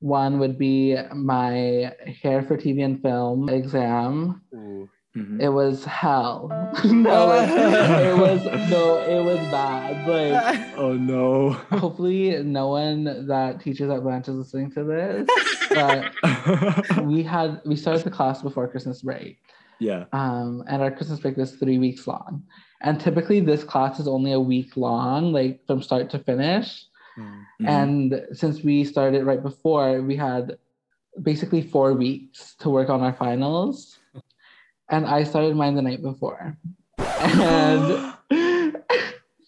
One 0.00 0.40
would 0.40 0.58
be 0.58 0.96
my 1.14 1.94
hair 2.22 2.42
for 2.42 2.56
TV 2.56 2.84
and 2.84 3.00
film 3.00 3.48
exam. 3.48 4.42
Mhm. 5.16 5.40
It 5.40 5.48
was 5.48 5.84
hell. 5.84 6.48
no, 6.84 7.26
like, 7.26 7.48
it 7.50 8.16
was 8.16 8.44
no, 8.70 8.98
it 9.00 9.22
was 9.24 9.38
bad. 9.50 10.06
Like 10.06 10.76
Oh 10.76 10.92
no. 10.92 11.52
hopefully 11.84 12.42
no 12.42 12.68
one 12.68 13.26
that 13.26 13.60
teaches 13.60 13.90
at 13.90 14.02
Blanche 14.02 14.28
is 14.28 14.34
listening 14.36 14.70
to 14.72 14.84
this. 14.84 15.26
But 15.70 16.12
we 17.04 17.22
had 17.22 17.60
we 17.64 17.76
started 17.76 18.04
the 18.04 18.10
class 18.10 18.42
before 18.42 18.68
Christmas 18.68 19.02
break. 19.02 19.38
yeah. 19.80 20.04
Um, 20.12 20.62
and 20.68 20.82
our 20.82 20.90
Christmas 20.90 21.20
break 21.20 21.36
was 21.36 21.52
three 21.56 21.78
weeks 21.78 22.06
long. 22.06 22.42
And 22.82 23.00
typically 23.00 23.40
this 23.40 23.64
class 23.64 23.98
is 23.98 24.06
only 24.08 24.32
a 24.32 24.40
week 24.40 24.76
long, 24.76 25.32
like 25.32 25.66
from 25.66 25.82
start 25.82 26.10
to 26.10 26.18
finish. 26.18 26.84
Hmm. 27.16 27.40
Mhm. 27.62 27.68
And 27.68 28.26
since 28.32 28.62
we 28.62 28.84
started 28.84 29.24
right 29.24 29.42
before, 29.42 30.02
we 30.02 30.16
had 30.16 30.58
basically 31.22 31.62
four 31.62 31.94
weeks 31.94 32.54
to 32.60 32.68
work 32.68 32.90
on 32.90 33.00
our 33.00 33.14
finals. 33.14 33.95
And 34.88 35.06
I 35.06 35.24
started 35.24 35.56
mine 35.56 35.74
the 35.74 35.82
night 35.82 36.02
before. 36.02 36.56
And 36.98 38.14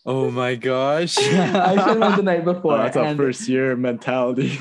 Oh 0.06 0.30
my 0.30 0.54
gosh. 0.54 1.18
I 1.34 1.74
should 1.76 1.88
have 1.88 1.98
went 1.98 2.16
the 2.16 2.22
night 2.22 2.44
before. 2.44 2.74
Oh, 2.74 2.78
that's 2.78 2.96
a 2.96 3.14
first 3.14 3.46
year 3.46 3.76
mentality. 3.76 4.56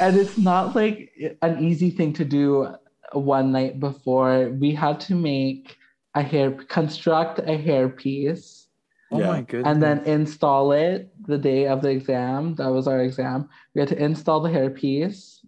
and 0.00 0.16
it's 0.18 0.36
not 0.36 0.76
like 0.76 1.10
an 1.42 1.64
easy 1.64 1.90
thing 1.90 2.12
to 2.14 2.24
do 2.26 2.74
one 3.12 3.52
night 3.52 3.80
before. 3.80 4.50
We 4.50 4.74
had 4.74 5.00
to 5.00 5.14
make 5.14 5.76
a 6.14 6.22
hair, 6.22 6.50
construct 6.50 7.38
a 7.38 7.56
hair 7.56 7.88
piece, 7.88 8.66
oh 9.10 9.18
Yeah. 9.20 9.26
my 9.28 9.40
goodness. 9.42 9.66
and 9.72 9.82
then 9.82 9.98
install 10.04 10.72
it 10.72 11.10
the 11.26 11.38
day 11.38 11.66
of 11.66 11.80
the 11.80 11.88
exam. 11.90 12.54
That 12.56 12.68
was 12.68 12.86
our 12.86 13.00
exam. 13.00 13.48
We 13.74 13.80
had 13.80 13.88
to 13.88 13.96
install 14.02 14.40
the 14.40 14.50
hair 14.50 14.68
piece 14.68 15.40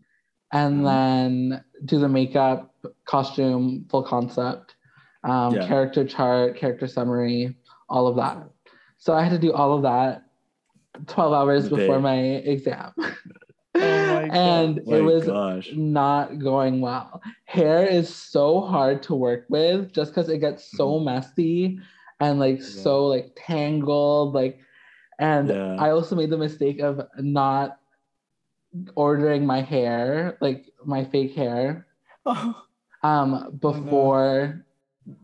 and 0.53 0.81
Mhm. 0.81 0.85
then 0.85 1.65
do 1.85 1.99
the 1.99 2.09
makeup, 2.09 2.70
costume, 3.11 3.85
full 3.91 4.05
concept, 4.05 4.77
um, 5.25 5.55
Yeah. 5.57 5.67
character 5.67 6.05
chart, 6.05 6.57
character 6.57 6.87
summary, 6.87 7.57
all 7.89 8.07
of 8.07 8.15
that. 8.17 8.39
So 8.99 9.15
I 9.15 9.23
had 9.25 9.33
to 9.33 9.39
do 9.39 9.53
all 9.53 9.73
of 9.77 9.83
that 9.83 10.23
12 11.09 11.33
hours 11.33 11.69
The 11.69 11.77
before 11.77 12.01
my 12.01 12.19
exam. 12.55 12.93
Oh 13.83 14.07
my 14.09 14.27
God. 14.29 14.37
and 14.37 14.81
My 14.85 14.97
it 14.97 15.01
was 15.01 15.27
gosh. 15.27 15.71
not 15.75 16.39
going 16.41 16.81
well. 16.81 17.23
Hair 17.45 17.87
is 17.87 18.13
so 18.15 18.61
hard 18.61 19.03
to 19.05 19.15
work 19.15 19.47
with 19.49 19.93
just 19.93 20.11
because 20.11 20.29
it 20.29 20.39
gets 20.39 20.65
so 20.77 20.99
messy 20.99 21.79
and 22.19 22.39
like 22.41 22.61
so 22.61 23.07
like 23.07 23.33
tangled. 23.37 24.35
Like, 24.35 24.59
and 25.21 25.49
Yeah. 25.49 25.77
I 25.79 25.91
also 25.91 26.15
made 26.17 26.31
the 26.31 26.37
mistake 26.37 26.81
of 26.81 27.01
not 27.19 27.79
ordering 28.97 29.47
my 29.47 29.61
hair, 29.63 30.37
like 30.41 30.67
my 30.85 31.05
fake 31.05 31.35
hair, 31.35 31.87
Oh, 32.27 32.55
um, 33.03 33.59
before 33.61 34.65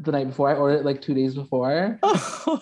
the 0.01 0.13
night 0.13 0.29
before. 0.29 0.49
I 0.51 0.55
ordered 0.55 0.81
it 0.81 0.85
like 0.85 1.01
two 1.03 1.15
days 1.15 1.35
before. 1.35 1.99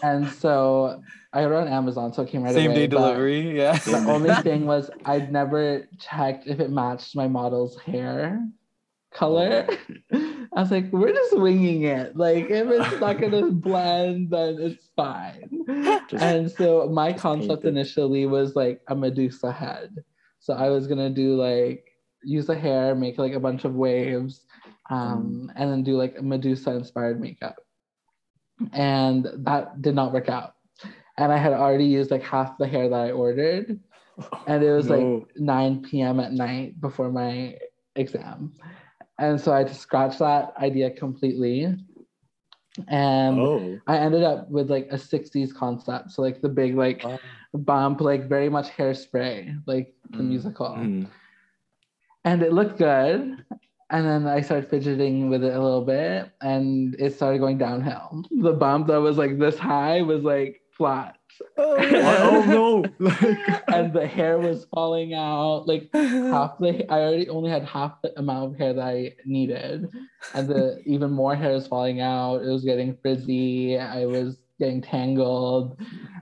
And 0.03 0.29
so 0.29 1.03
I 1.33 1.43
ordered 1.43 1.57
on 1.59 1.69
Amazon, 1.69 2.13
so 2.13 2.23
it 2.23 2.29
came 2.29 2.43
right 2.43 2.55
Same 2.55 2.71
away. 2.71 2.75
Same 2.75 2.81
day 2.83 2.87
delivery. 2.87 3.57
Yeah. 3.57 3.79
the 3.79 3.97
only 4.09 4.35
thing 4.37 4.67
was 4.67 4.91
I'd 5.05 5.33
never 5.33 5.87
checked 5.99 6.47
if 6.47 6.61
it 6.61 6.71
matched 6.71 7.15
my 7.17 7.29
model's 7.29 7.79
hair 7.81 8.47
color. 9.13 9.67
I 10.13 10.61
was 10.61 10.71
like, 10.71 10.93
we're 10.93 11.13
just 11.13 11.39
winging 11.39 11.83
it. 11.85 12.17
Like, 12.17 12.51
if 12.51 12.69
it's 12.69 13.01
not 13.01 13.21
gonna 13.21 13.51
blend, 13.51 14.31
then 14.31 14.57
it's 14.61 14.89
fine. 14.97 15.65
Just- 16.09 16.23
and 16.23 16.51
so 16.51 16.89
my 16.89 17.13
concept 17.13 17.65
initially 17.65 18.27
was 18.27 18.55
like 18.57 18.81
a 18.89 18.95
Medusa 18.95 19.53
head. 19.53 19.95
So 20.41 20.55
I 20.55 20.69
was 20.71 20.87
gonna 20.87 21.11
do 21.11 21.37
like 21.37 21.85
use 22.23 22.47
the 22.47 22.55
hair, 22.55 22.95
make 22.95 23.19
like 23.19 23.33
a 23.35 23.41
bunch 23.41 23.65
of 23.65 23.75
waves, 23.75 24.44
um, 24.91 25.51
and 25.57 25.71
then 25.71 25.83
do 25.83 25.97
like 25.97 26.17
a 26.19 26.23
Medusa 26.23 26.73
inspired 26.73 27.21
makeup. 27.21 27.57
And 28.73 29.27
that 29.45 29.83
did 29.83 29.95
not 29.95 30.13
work 30.13 30.29
out. 30.29 30.55
And 31.17 31.33
I 31.33 31.37
had 31.39 31.53
already 31.53 31.85
used 31.87 32.11
like 32.11 32.23
half 32.23 32.59
the 32.59 32.67
hair 32.67 32.89
that 32.89 33.01
I 33.01 33.11
ordered 33.13 33.81
and 34.47 34.63
it 34.63 34.73
was 34.73 34.89
No. 34.89 35.27
like 35.27 35.37
9 35.37 35.83
p.m. 35.83 36.21
at 36.21 36.33
night 36.33 36.81
before 36.81 37.11
my 37.11 37.57
exam. 37.97 38.53
And 39.19 39.41
so 39.41 39.53
I 39.53 39.65
just 39.65 39.81
scratched 39.81 40.19
that 40.19 40.55
idea 40.59 40.91
completely. 40.91 41.75
And 42.89 43.39
oh, 43.39 43.81
I 43.87 43.99
ended 43.99 44.23
up 44.25 44.49
with 44.51 44.71
like 44.71 44.89
a 44.91 44.99
60s 44.99 45.55
concept. 45.55 46.11
So 46.13 46.23
like 46.23 46.41
the 46.41 46.49
big 46.49 46.77
like 46.77 47.03
Wow. 47.03 47.21
bump, 47.55 48.01
like 48.01 48.29
very 48.29 48.49
much 48.49 48.69
hairspray, 48.71 49.63
like 49.67 49.95
the 50.17 50.23
Mm, 50.23 50.29
musical. 50.29 50.75
mm. 50.77 51.07
And 52.25 52.43
it 52.43 52.53
looked 52.53 52.79
good. 52.79 53.45
And 53.91 54.07
then 54.07 54.27
I 54.27 54.41
started 54.41 54.69
fidgeting 54.69 55.29
with 55.29 55.45
it 55.45 55.55
a 55.55 55.61
little 55.63 55.85
bit 55.85 56.31
and 56.41 56.97
it 56.99 57.15
started 57.15 57.39
going 57.39 57.59
downhill. 57.59 58.25
The 58.31 58.53
bump 58.53 58.87
that 58.89 59.01
was 59.01 59.19
like 59.19 59.39
this 59.39 59.59
high 59.59 60.03
was 60.03 60.23
like 60.23 60.63
flat. 60.77 61.17
Oh, 61.59 61.77
oh 61.79 62.45
no! 62.47 62.85
Like, 63.05 63.39
and 63.69 63.93
the 63.93 64.07
hair 64.07 64.39
was 64.39 64.67
falling 64.73 65.15
out. 65.15 65.67
Like 65.67 65.89
half 65.93 66.59
the 66.59 66.87
I 66.89 67.01
already 67.01 67.29
only 67.29 67.51
had 67.51 67.65
half 67.65 68.01
the 68.03 68.17
amount 68.19 68.53
of 68.53 68.59
hair 68.59 68.73
that 68.73 68.85
I 68.85 69.15
needed, 69.25 69.89
and 70.35 70.49
the 70.49 70.81
even 70.87 71.11
more 71.11 71.35
hair 71.35 71.53
was 71.53 71.67
falling 71.67 72.01
out. 72.01 72.43
It 72.43 72.49
was 72.49 72.65
getting 72.65 72.97
frizzy. 73.03 73.79
I 73.79 74.07
was 74.07 74.39
getting 74.61 74.81
tangled, 74.81 75.81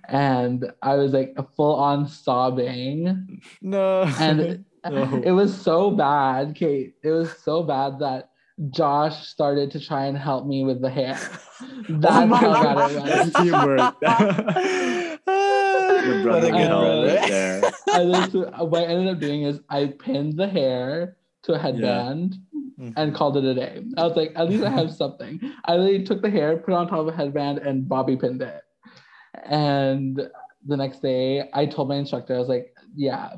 and 0.08 0.72
I 0.82 0.94
was 0.94 1.12
like 1.12 1.36
full 1.56 1.74
on 1.74 2.08
sobbing. 2.08 3.42
no. 3.60 4.02
And 4.18 4.64
No. 4.90 5.22
it 5.24 5.32
was 5.32 5.54
so 5.58 5.90
bad, 5.90 6.54
Kate. 6.54 6.94
It 7.02 7.10
was 7.10 7.30
so 7.38 7.62
bad 7.62 7.98
that 8.00 8.30
Josh 8.70 9.26
started 9.28 9.70
to 9.72 9.80
try 9.80 10.06
and 10.06 10.16
help 10.18 10.46
me 10.46 10.64
with 10.64 10.80
the 10.80 10.90
hair. 10.90 11.18
That's 11.88 12.16
Oh 12.16 12.26
my 12.26 12.36
how 12.38 12.52
God. 12.62 12.76
bad 12.76 12.90
it 12.90 13.02
was. 13.02 13.32
That's 13.32 13.32
teamwork. 13.42 13.96
Your 16.04 16.16
what 16.16 16.22
brother 16.22 16.48
a 16.48 16.50
can 16.50 16.68
good 16.68 16.68
help 16.68 17.28
there. 17.28 17.62
I 17.92 18.02
literally- 18.02 18.50
what 18.66 18.82
I 18.82 18.86
ended 18.86 19.14
up 19.14 19.20
doing 19.20 19.42
is 19.42 19.60
I 19.70 19.86
pinned 19.98 20.36
the 20.36 20.48
hair 20.48 21.16
to 21.44 21.54
a 21.54 21.58
headband 21.58 22.36
Mhm. 22.78 22.94
and 22.96 23.14
called 23.14 23.36
it 23.36 23.44
a 23.44 23.54
day. 23.54 23.84
I 23.96 24.04
was 24.06 24.16
like, 24.16 24.32
at 24.36 24.48
least 24.48 24.64
I 24.64 24.70
have 24.70 24.92
something. 24.92 25.40
I 25.64 25.76
literally 25.76 26.04
took 26.04 26.22
the 26.22 26.30
hair, 26.30 26.56
put 26.56 26.72
it 26.72 26.76
on 26.76 26.88
top 26.88 26.98
of 27.00 27.08
a 27.08 27.12
headband, 27.12 27.58
and 27.58 27.88
bobby 27.88 28.16
pinned 28.16 28.42
it. 28.42 28.62
And 29.44 30.28
the 30.66 30.76
next 30.76 31.02
day, 31.02 31.48
I 31.52 31.66
told 31.66 31.88
my 31.88 31.96
instructor, 31.96 32.34
I 32.34 32.38
was 32.38 32.48
like, 32.48 32.74
yeah, 32.94 33.30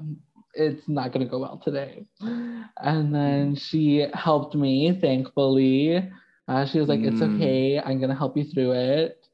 it's 0.57 0.89
not 0.89 1.13
going 1.13 1.25
to 1.27 1.31
go 1.31 1.39
well 1.41 1.61
today. 1.63 2.07
And 2.21 3.15
then 3.15 3.55
she 3.55 4.07
helped 4.15 4.55
me, 4.55 4.99
thankfully. 5.01 6.11
Uh, 6.49 6.65
she 6.67 6.79
was 6.79 6.89
like, 6.89 7.01
it's 7.01 7.21
Mm. 7.21 7.35
okay. 7.37 7.79
I'm 7.81 7.99
going 7.99 8.11
to 8.11 8.17
help 8.17 8.37
you 8.37 8.45
through 8.45 8.73
it. 8.73 9.27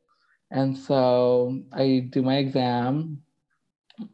And 0.51 0.77
so 0.77 1.61
I 1.73 2.09
do 2.11 2.23
my 2.23 2.37
exam, 2.39 3.23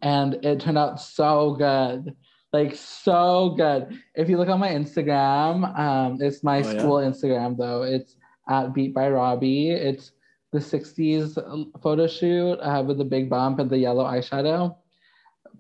and 0.03 0.35
it 0.45 0.61
turned 0.61 0.79
out 0.79 1.01
so 1.01 1.55
good. 1.55 2.15
Like, 2.53 2.75
so 2.75 3.51
good. 3.57 3.99
If 4.15 4.29
you 4.29 4.37
look 4.39 4.49
on 4.49 4.61
my 4.61 4.71
Instagram, 4.71 5.79
um, 5.79 6.19
it's 6.21 6.43
my 6.43 6.59
Oh, 6.63 6.71
yeah? 6.73 6.79
school 6.79 6.97
Instagram, 6.97 7.57
though. 7.57 7.83
It's 7.83 8.17
at 8.49 8.73
Beat 8.75 8.95
by 8.95 9.09
Robbie. 9.09 9.71
It's 9.71 10.13
the 10.53 10.61
60s 10.61 11.37
photo 11.83 12.07
shoot 12.07 12.55
uh, 12.61 12.83
with 12.87 12.99
the 12.99 13.05
big 13.05 13.29
bump 13.29 13.59
and 13.59 13.69
the 13.69 13.79
yellow 13.79 14.05
eyeshadow. 14.05 14.77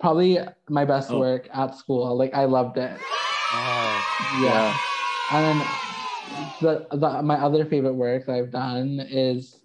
Probably 0.00 0.38
my 0.68 0.84
best 0.84 1.10
Oh. 1.10 1.20
work 1.20 1.48
at 1.52 1.74
school. 1.74 2.16
Like, 2.16 2.34
I 2.34 2.44
loved 2.44 2.76
it. 2.78 3.06
Wow. 3.50 4.06
Yeah. 4.18 4.78
And 5.28 5.44
then 5.60 5.80
the, 6.60 6.86
the 6.90 7.22
my 7.22 7.36
other 7.36 7.64
favorite 7.64 7.94
work 7.94 8.26
that 8.26 8.34
I've 8.36 8.50
done 8.50 9.00
is 9.00 9.64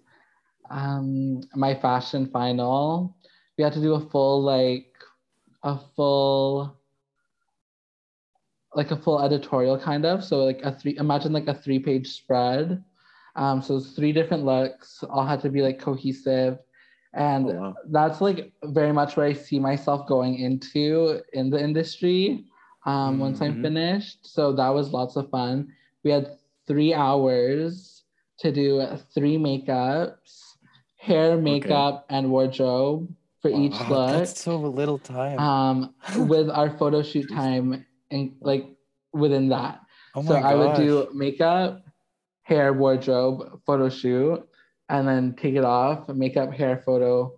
um 0.70 1.42
my 1.54 1.74
fashion 1.74 2.26
final. 2.26 3.16
We 3.58 3.64
had 3.64 3.72
to 3.74 3.80
do 3.80 3.94
a 3.94 4.00
full 4.10 4.42
like 4.42 4.92
a 5.62 5.78
full 5.96 6.80
like 8.74 8.90
a 8.90 8.96
full 8.96 9.20
editorial 9.22 9.78
kind 9.78 10.04
of. 10.06 10.24
So 10.24 10.44
like 10.44 10.62
a 10.62 10.72
three 10.72 10.96
imagine 10.96 11.32
like 11.32 11.48
a 11.48 11.54
three 11.54 11.78
page 11.78 12.08
spread. 12.08 12.82
Um 13.36 13.62
so 13.62 13.76
it's 13.76 13.92
three 13.92 14.12
different 14.12 14.44
looks, 14.44 15.02
all 15.04 15.26
had 15.26 15.40
to 15.42 15.50
be 15.50 15.62
like 15.62 15.78
cohesive. 15.78 16.58
And 17.14 17.50
Oh, 17.50 17.52
wow. 17.52 17.74
that's 17.90 18.20
like 18.20 18.52
very 18.64 18.92
much 18.92 19.16
where 19.16 19.26
I 19.26 19.32
see 19.34 19.58
myself 19.58 20.06
going 20.06 20.36
into 20.38 21.20
in 21.32 21.50
the 21.50 21.62
industry 21.62 22.44
um, 22.86 23.18
once 23.18 23.40
I'm 23.40 23.52
Mhm. 23.54 23.62
finished. 23.62 24.26
So 24.26 24.52
that 24.52 24.68
was 24.70 24.92
lots 24.92 25.16
of 25.16 25.28
fun. 25.30 25.72
We 26.04 26.10
had 26.10 26.38
three 26.66 26.94
hours 26.94 28.04
to 28.38 28.50
do 28.50 28.86
three 29.14 29.36
makeups, 29.36 30.56
hair, 30.96 31.36
makeup, 31.36 32.06
and 32.08 32.30
wardrobe 32.30 33.14
for 33.40 33.50
each 33.50 33.74
Wow, 33.88 33.88
look. 33.90 34.12
That's 34.12 34.40
so 34.40 34.56
little 34.56 34.98
time. 34.98 35.38
Um, 35.38 35.94
with 36.16 36.48
our 36.50 36.70
photo 36.78 37.02
shoot 37.02 37.28
time 37.28 37.84
and 38.10 38.32
like 38.40 38.64
within 39.12 39.48
that. 39.50 39.80
oh 40.14 40.22
so 40.22 40.34
my 40.34 40.40
I 40.48 40.54
would 40.54 40.74
do 40.74 41.08
makeup, 41.14 41.84
hair, 42.42 42.72
wardrobe, 42.72 43.60
photo 43.66 43.88
shoot, 43.88 44.46
and 44.92 45.08
then 45.08 45.34
take 45.34 45.54
it 45.54 45.64
off, 45.64 46.06
makeup, 46.10 46.52
hair, 46.52 46.82
photo, 46.84 47.32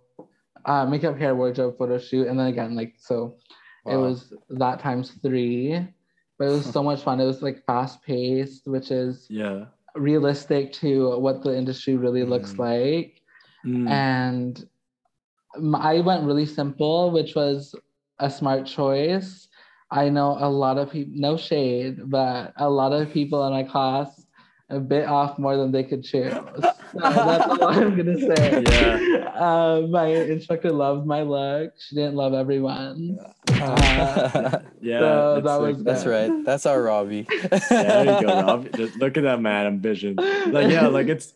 uh, 0.65 0.85
makeup, 0.85 1.17
hair, 1.17 1.33
wardrobe, 1.35 1.77
photo 1.77 1.97
shoot, 1.97 2.27
and 2.27 2.37
then 2.37 2.47
again, 2.47 2.75
like 2.75 2.95
so 2.97 3.37
wow. 3.85 3.93
it 3.93 3.97
was 3.97 4.33
that 4.49 4.79
times 4.79 5.11
three. 5.23 5.79
But 6.37 6.47
it 6.49 6.51
was 6.51 6.65
so 6.77 6.83
much 6.83 7.01
fun. 7.01 7.21
It 7.21 7.25
was 7.25 7.41
like 7.41 7.65
fast 7.65 8.03
paced, 8.03 8.67
which 8.67 8.91
is 8.91 9.25
Yeah. 9.29 9.65
realistic 9.95 10.73
to 10.83 11.17
what 11.17 11.43
the 11.43 11.55
industry 11.57 11.95
really 11.95 12.25
looks 12.25 12.53
Mm. 12.53 12.59
like. 12.59 13.21
Mm. 13.65 13.89
And 13.89 14.69
I 15.75 16.01
went 16.01 16.25
really 16.25 16.45
simple, 16.45 17.11
which 17.11 17.35
was 17.35 17.73
a 18.19 18.29
smart 18.29 18.65
choice. 18.65 19.47
I 19.91 20.09
know 20.09 20.35
a 20.39 20.49
lot 20.49 20.77
of 20.77 20.91
people, 20.91 21.13
no 21.15 21.37
shade, 21.37 22.09
but 22.09 22.51
a 22.57 22.69
lot 22.69 22.91
of 22.91 23.11
people 23.13 23.47
in 23.47 23.53
my 23.53 23.63
class 23.63 24.27
a 24.69 24.79
bit 24.79 25.07
off 25.07 25.39
more 25.39 25.55
than 25.55 25.71
they 25.71 25.83
could 25.83 26.03
chew. 26.03 26.29
That's 26.95 27.61
all 27.61 27.63
I'm 27.69 27.95
gonna 27.95 28.19
say. 28.35 28.63
Yeah. 29.35 29.41
Uh, 29.41 29.87
my 29.89 30.05
instructor 30.07 30.71
loved 30.71 31.05
my 31.05 31.21
look. 31.21 31.73
She 31.77 31.95
didn't 31.95 32.15
love 32.15 32.33
everyone. 32.33 33.17
Uh, 33.51 34.59
yeah. 34.81 34.99
so 34.99 35.41
that 35.43 35.59
was 35.59 35.83
That's 35.83 36.03
good. 36.05 36.31
right. 36.31 36.45
That's 36.45 36.65
our 36.65 36.81
Robbie. 36.81 37.27
yeah, 37.31 37.47
there 37.69 38.21
you 38.21 38.27
go, 38.27 38.41
Rob. 38.41 38.71
Just 38.77 38.95
look 38.97 39.17
at 39.17 39.23
that 39.23 39.41
man 39.41 39.65
ambition. 39.65 40.15
Like, 40.15 40.71
yeah, 40.71 40.87
like 40.87 41.07
it's 41.07 41.33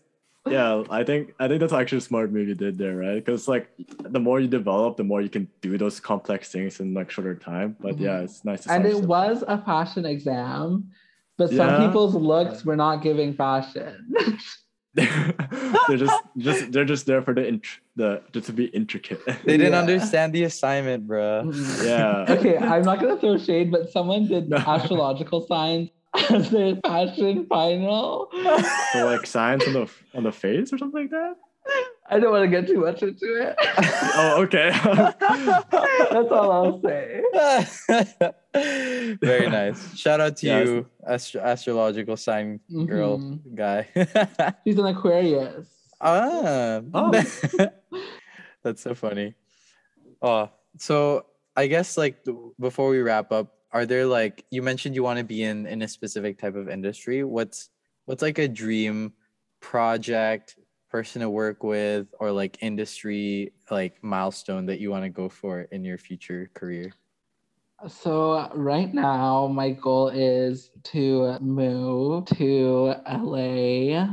yeah, 0.47 0.83
I 0.89 1.03
think 1.03 1.33
I 1.39 1.47
think 1.49 1.59
that's 1.59 1.73
actually 1.73 1.97
a 1.97 2.01
smart 2.01 2.31
move 2.31 2.47
you 2.47 2.55
did 2.55 2.77
there, 2.77 2.95
right? 2.95 3.15
Because 3.15 3.47
like 3.49 3.69
the 3.99 4.19
more 4.19 4.39
you 4.39 4.47
develop, 4.47 4.95
the 4.95 5.03
more 5.03 5.21
you 5.21 5.29
can 5.29 5.49
do 5.61 5.77
those 5.77 5.99
complex 5.99 6.49
things 6.51 6.79
in 6.79 6.93
like 6.93 7.11
shorter 7.11 7.35
time. 7.35 7.75
But 7.81 7.99
yeah, 7.99 8.19
it's 8.21 8.45
nice 8.45 8.63
to 8.63 8.71
and 8.71 8.85
it 8.85 8.91
simple. 8.93 9.09
was 9.09 9.43
a 9.47 9.57
fashion 9.61 10.05
exam, 10.05 10.89
but 11.37 11.49
some 11.49 11.67
Yeah. 11.67 11.85
people's 11.85 12.15
looks 12.15 12.63
were 12.63 12.77
not 12.77 13.03
giving 13.03 13.33
fashion. 13.33 14.13
they're 15.87 15.97
just 15.97 16.21
just 16.37 16.71
they're 16.71 16.85
just 16.85 17.05
there 17.05 17.21
for 17.21 17.33
the 17.33 17.45
int- 17.47 17.79
the 17.95 18.21
just 18.33 18.47
to 18.47 18.53
be 18.53 18.65
intricate. 18.65 19.21
They 19.45 19.57
didn't 19.57 19.73
Yeah. 19.73 19.79
understand 19.79 20.33
the 20.33 20.43
assignment, 20.43 21.07
bro. 21.07 21.51
Yeah. 21.83 22.25
okay, 22.29 22.57
I'm 22.57 22.83
not 22.83 22.99
gonna 22.99 23.17
throw 23.17 23.37
shade, 23.37 23.71
but 23.71 23.89
someone 23.91 24.27
did 24.27 24.49
No. 24.49 24.57
astrological 24.57 25.45
signs 25.47 25.89
as 26.29 26.49
their 26.49 26.75
fashion 26.85 27.45
final. 27.47 28.29
So 28.93 29.05
like 29.05 29.25
signs 29.25 29.65
on 29.67 29.73
the 29.73 29.85
on 30.15 30.23
the 30.23 30.31
face 30.31 30.73
or 30.73 30.77
something 30.77 31.01
like 31.01 31.11
that. 31.11 31.35
I 32.11 32.19
don't 32.19 32.31
want 32.31 32.43
to 32.43 32.49
get 32.49 32.67
too 32.67 32.79
much 32.81 33.03
into 33.03 33.27
it. 33.41 33.55
Oh, 34.21 34.41
okay. 34.43 34.69
That's 34.83 36.31
all 36.31 36.51
I'll 36.51 36.81
say. 36.81 37.21
Very 39.21 39.49
nice. 39.49 39.95
Shout 39.95 40.19
out 40.19 40.35
to 40.37 40.45
Yes. 40.47 40.67
you, 40.67 40.85
astro- 41.07 41.41
astrological 41.41 42.17
sign 42.17 42.59
girl 42.85 43.19
Mhm. 43.19 43.55
guy. 43.55 43.87
She's 44.65 44.77
an 44.77 44.87
Aquarius. 44.87 45.67
ah, 46.01 46.81
Oh. 46.93 47.11
that's 48.63 48.81
so 48.81 48.93
funny. 48.95 49.35
Oh, 50.21 50.49
so 50.77 51.25
I 51.55 51.67
guess 51.67 51.97
like 51.97 52.25
before 52.59 52.89
we 52.89 52.99
wrap 52.99 53.31
up, 53.31 53.55
are 53.71 53.85
there 53.85 54.05
like 54.05 54.43
you 54.49 54.61
mentioned 54.63 54.95
you 54.95 55.03
want 55.03 55.19
to 55.19 55.25
be 55.25 55.43
in 55.43 55.65
in 55.67 55.81
a 55.83 55.87
specific 55.87 56.39
type 56.39 56.55
of 56.55 56.67
industry? 56.67 57.23
What's 57.23 57.69
what's 58.05 58.21
like 58.23 58.39
a 58.39 58.47
dream 58.47 59.13
project, 59.61 60.55
person 60.89 61.21
to 61.21 61.29
work 61.29 61.63
with, 61.63 62.07
or 62.19 62.31
like 62.31 62.57
industry 62.61 63.53
like 63.69 64.03
milestone 64.03 64.65
that 64.67 64.79
you 64.79 64.89
want 64.91 65.03
to 65.03 65.09
go 65.09 65.29
for 65.29 65.61
in 65.71 65.83
your 65.85 65.97
future 65.97 66.49
career? 66.53 66.91
So 67.87 68.49
right 68.55 68.93
now, 68.93 69.47
my 69.47 69.69
goal 69.71 70.09
is 70.09 70.71
to 70.91 71.37
move 71.39 72.25
to 72.25 72.95
LA. 73.07 74.05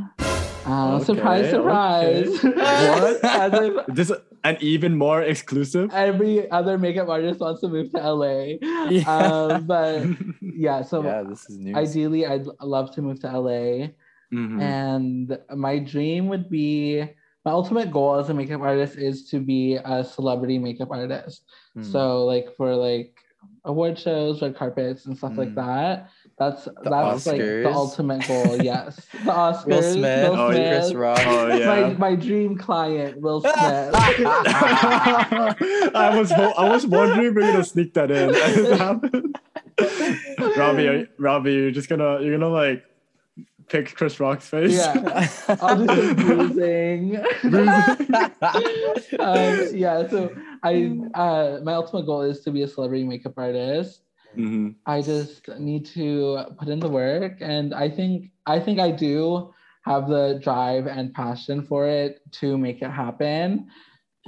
Uh, 0.66 0.98
surprise, 0.98 1.44
Okay, 1.46 1.50
surprise! 1.50 2.42
What? 2.42 3.24
As 3.24 3.52
if 3.54 3.86
this 3.94 4.12
an 4.44 4.56
even 4.60 4.96
more 4.96 5.22
exclusive. 5.22 5.90
every 5.92 6.48
other 6.50 6.76
makeup 6.78 7.08
artist 7.08 7.38
wants 7.40 7.60
to 7.60 7.68
move 7.68 7.90
to 7.92 7.98
LA. 7.98 8.58
Yeah. 8.90 9.02
Um, 9.10 9.66
but 9.66 10.06
yeah, 10.40 10.82
so 10.82 11.02
yeah, 11.04 11.22
this 11.22 11.48
is 11.50 11.58
news. 11.58 11.74
ideally, 11.76 12.26
I'd 12.26 12.46
love 12.62 12.92
to 12.94 13.02
move 13.02 13.18
to 13.20 13.30
LA. 13.30 13.88
Mhm. 14.32 14.60
And 14.60 15.38
my 15.54 15.78
dream 15.78 16.28
would 16.28 16.48
be 16.50 17.02
my 17.44 17.52
ultimate 17.52 17.90
goal 17.92 18.16
as 18.16 18.28
a 18.28 18.34
makeup 18.34 18.60
artist 18.60 18.96
is 18.98 19.28
to 19.30 19.38
be 19.40 19.76
a 19.76 20.02
celebrity 20.04 20.58
makeup 20.58 20.90
artist. 20.90 21.42
Hmm. 21.74 21.82
So 21.84 22.24
like 22.24 22.48
for 22.56 22.74
like 22.74 23.14
award 23.64 23.96
shows, 23.98 24.42
red 24.42 24.56
carpets, 24.56 25.06
and 25.06 25.16
stuff 25.16 25.36
like 25.36 25.50
Mm. 25.50 25.54
that. 25.56 26.08
That's 26.38 26.64
that's 26.82 27.26
like 27.26 27.38
the 27.38 27.70
ultimate 27.72 28.26
goal. 28.26 28.60
Yes, 28.62 28.96
the 29.24 29.30
Oscars. 29.30 29.66
Will 29.66 29.82
Smith, 29.82 30.30
Oh, 30.34 30.50
yeah. 30.50 30.80
Chris 30.80 30.92
Rock. 30.94 31.18
Oh 31.24 31.48
My, 31.48 31.56
yeah. 31.56 31.94
my 31.96 32.14
dream 32.16 32.58
client, 32.58 33.20
Will 33.20 33.40
Smith. 33.46 33.54
I 34.74 36.12
was 36.18 36.30
ho- 36.32 36.54
I 36.58 36.68
was 36.68 36.86
wondering 36.86 37.28
if 37.28 37.34
we're 37.34 37.40
gonna 37.42 37.64
sneak 37.64 37.94
that 37.94 38.10
in. 38.10 38.30
Robbie, 40.56 40.88
are, 40.88 41.08
Robbie, 41.18 41.52
you're 41.54 41.70
just 41.70 41.88
gonna 41.88 42.20
you're 42.22 42.36
gonna 42.38 42.48
like 42.52 42.82
pick 43.68 43.94
Chris 43.94 44.20
Rock's 44.20 44.48
face. 44.48 44.72
yeah, 44.76 45.28
I'll 45.60 45.84
do 45.84 45.86
some 45.86 46.14
bruising. 46.16 47.16
um, 49.18 49.68
yeah, 49.74 50.08
so 50.08 50.34
I 50.62 50.98
uh, 51.14 51.60
my 51.62 51.74
ultimate 51.74 52.06
goal 52.06 52.22
is 52.22 52.40
to 52.40 52.50
be 52.50 52.62
a 52.62 52.68
celebrity 52.68 53.04
makeup 53.04 53.34
artist. 53.36 54.02
Mhm. 54.36 54.74
I 54.86 55.00
just 55.02 55.48
need 55.58 55.86
to 55.86 56.44
put 56.58 56.68
in 56.68 56.78
the 56.80 56.88
work, 56.88 57.38
and 57.40 57.74
I 57.74 57.88
think 57.88 58.30
I 58.46 58.60
think 58.60 58.78
I 58.78 58.90
do 58.90 59.52
have 59.84 60.08
the 60.08 60.38
drive 60.42 60.86
and 60.86 61.14
passion 61.14 61.62
for 61.62 61.86
it 61.86 62.20
to 62.32 62.58
make 62.58 62.82
it 62.82 62.90
happen. 62.90 63.68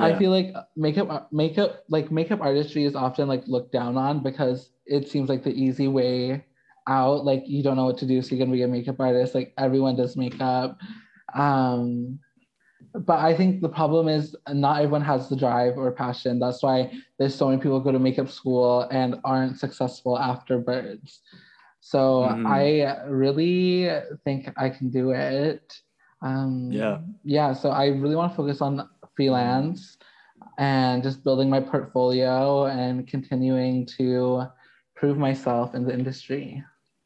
I 0.00 0.14
feel 0.14 0.30
like 0.30 0.54
makeup 0.76 1.28
makeup 1.32 1.82
like 1.88 2.12
makeup 2.12 2.40
artistry 2.40 2.84
is 2.84 2.94
often 2.94 3.26
like 3.26 3.42
looked 3.48 3.72
down 3.72 3.96
on 3.96 4.22
because 4.22 4.70
it 4.86 5.08
seems 5.08 5.28
like 5.28 5.42
the 5.42 5.50
easy 5.52 5.88
way 5.88 6.44
out. 6.88 7.24
Like 7.24 7.44
you 7.46 7.62
don't 7.62 7.76
know 7.76 7.84
what 7.86 7.98
to 7.98 8.06
do, 8.06 8.20
so 8.22 8.34
you're 8.34 8.44
gonna 8.44 8.56
be 8.56 8.62
a 8.62 8.68
makeup 8.68 8.98
artist. 8.98 9.34
Like 9.34 9.52
everyone 9.58 9.96
does 9.96 10.16
makeup. 10.16 10.78
Um, 11.34 12.18
but 12.94 13.18
I 13.18 13.34
think 13.34 13.60
the 13.60 13.68
problem 13.68 14.08
is 14.08 14.34
not 14.48 14.78
everyone 14.78 15.02
has 15.02 15.28
the 15.28 15.36
drive 15.36 15.76
or 15.76 15.92
passion. 15.92 16.38
That's 16.38 16.62
why 16.62 16.90
there's 17.18 17.34
so 17.34 17.48
many 17.48 17.60
people 17.60 17.80
go 17.80 17.92
to 17.92 17.98
makeup 17.98 18.30
school 18.30 18.82
and 18.90 19.20
aren't 19.24 19.58
successful 19.58 20.18
afterwards. 20.18 21.20
So 21.80 22.22
Mhm. 22.22 22.46
I 22.46 23.04
really 23.08 23.88
think 24.24 24.50
I 24.56 24.68
can 24.70 24.90
do 24.90 25.10
it. 25.10 25.80
Um, 26.22 26.72
Yeah. 26.72 26.98
Yeah. 27.24 27.52
So 27.52 27.70
I 27.70 27.86
really 27.88 28.16
want 28.16 28.32
to 28.32 28.36
focus 28.36 28.60
on 28.60 28.88
freelance 29.14 29.98
and 30.58 31.02
just 31.02 31.22
building 31.24 31.50
my 31.50 31.60
portfolio 31.60 32.66
and 32.66 33.06
continuing 33.06 33.86
to 33.98 34.46
prove 34.96 35.18
myself 35.18 35.74
in 35.74 35.84
the 35.84 35.92
industry. 35.92 36.64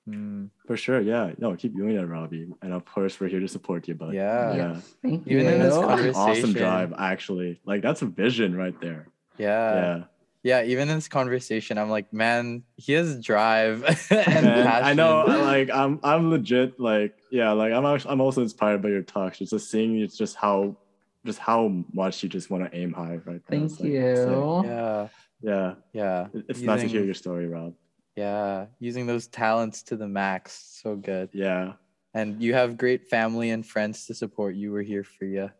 Hmm. 0.08 0.46
For 0.66 0.76
sure, 0.76 1.00
yeah. 1.00 1.30
No, 1.38 1.54
keep 1.54 1.76
doing 1.76 1.96
that, 1.96 2.06
Robbie. 2.06 2.48
And 2.60 2.72
of 2.72 2.84
course, 2.84 3.20
we're 3.20 3.28
here 3.28 3.40
to 3.40 3.48
support 3.48 3.86
you. 3.86 3.94
But 3.94 4.14
Yeah. 4.14 4.54
yeah, 4.54 4.72
Yes. 4.74 4.94
Thank 5.02 5.26
Even 5.28 5.44
you. 5.46 5.50
in 5.52 5.58
this 5.60 5.74
That's 5.74 5.76
an 5.76 5.88
conversation. 5.88 6.14
awesome 6.20 6.52
drive. 6.54 6.92
Actually, 6.98 7.60
like 7.64 7.82
that's 7.82 8.02
a 8.02 8.06
vision 8.06 8.56
right 8.56 8.78
there. 8.80 9.06
Yeah. 9.38 9.74
yeah, 9.74 10.04
Yeah, 10.42 10.62
even 10.64 10.88
in 10.88 10.96
this 10.96 11.06
conversation, 11.08 11.78
I'm 11.78 11.88
like, 11.88 12.12
man, 12.12 12.64
he 12.76 12.92
has 12.94 13.20
drive 13.20 13.84
and 14.10 14.18
And 14.18 14.66
passion. 14.66 14.84
I 14.84 14.92
know, 14.94 15.24
like 15.26 15.70
I'm, 15.70 16.00
I'm 16.02 16.30
legit, 16.30 16.80
like 16.80 17.14
yeah, 17.30 17.52
like 17.52 17.72
I'm, 17.72 17.86
act- 17.86 18.06
I'm 18.08 18.20
also 18.20 18.42
inspired 18.42 18.82
by 18.82 18.88
your 18.88 19.02
talks. 19.02 19.38
Just 19.38 19.52
just 19.52 19.70
seeing 19.70 20.00
it's 20.00 20.16
just 20.18 20.34
how, 20.34 20.76
just 21.24 21.38
how 21.38 21.68
much 21.92 22.24
you 22.24 22.28
just 22.28 22.50
want 22.50 22.64
to 22.64 22.76
aim 22.76 22.92
high 22.92 23.20
right 23.24 23.36
now. 23.36 23.40
Thank 23.48 23.70
like- 23.78 23.80
you. 23.80 24.02
like- 24.02 24.66
Yeah, 24.66 25.08
yeah, 25.42 25.74
yeah, 25.92 26.26
It- 26.34 26.44
it's 26.48 26.60
nice 26.60 26.80
to 26.82 26.88
hear 26.88 27.04
your 27.04 27.14
story, 27.14 27.46
Rob. 27.46 27.74
Yeah. 28.16 28.66
Using 28.78 29.06
those 29.06 29.26
talents 29.26 29.82
to 29.84 29.96
the 29.96 30.08
max, 30.08 30.80
so 30.82 30.96
good. 30.96 31.30
Yeah, 31.32 31.74
And 32.14 32.42
you 32.42 32.54
have 32.54 32.76
great 32.76 33.08
family 33.08 33.50
and 33.50 33.64
friends 33.66 34.06
to 34.06 34.14
support 34.14 34.54
you. 34.54 34.72
We're 34.72 34.82
here 34.82 35.04
for 35.04 35.24
you. 35.24 35.50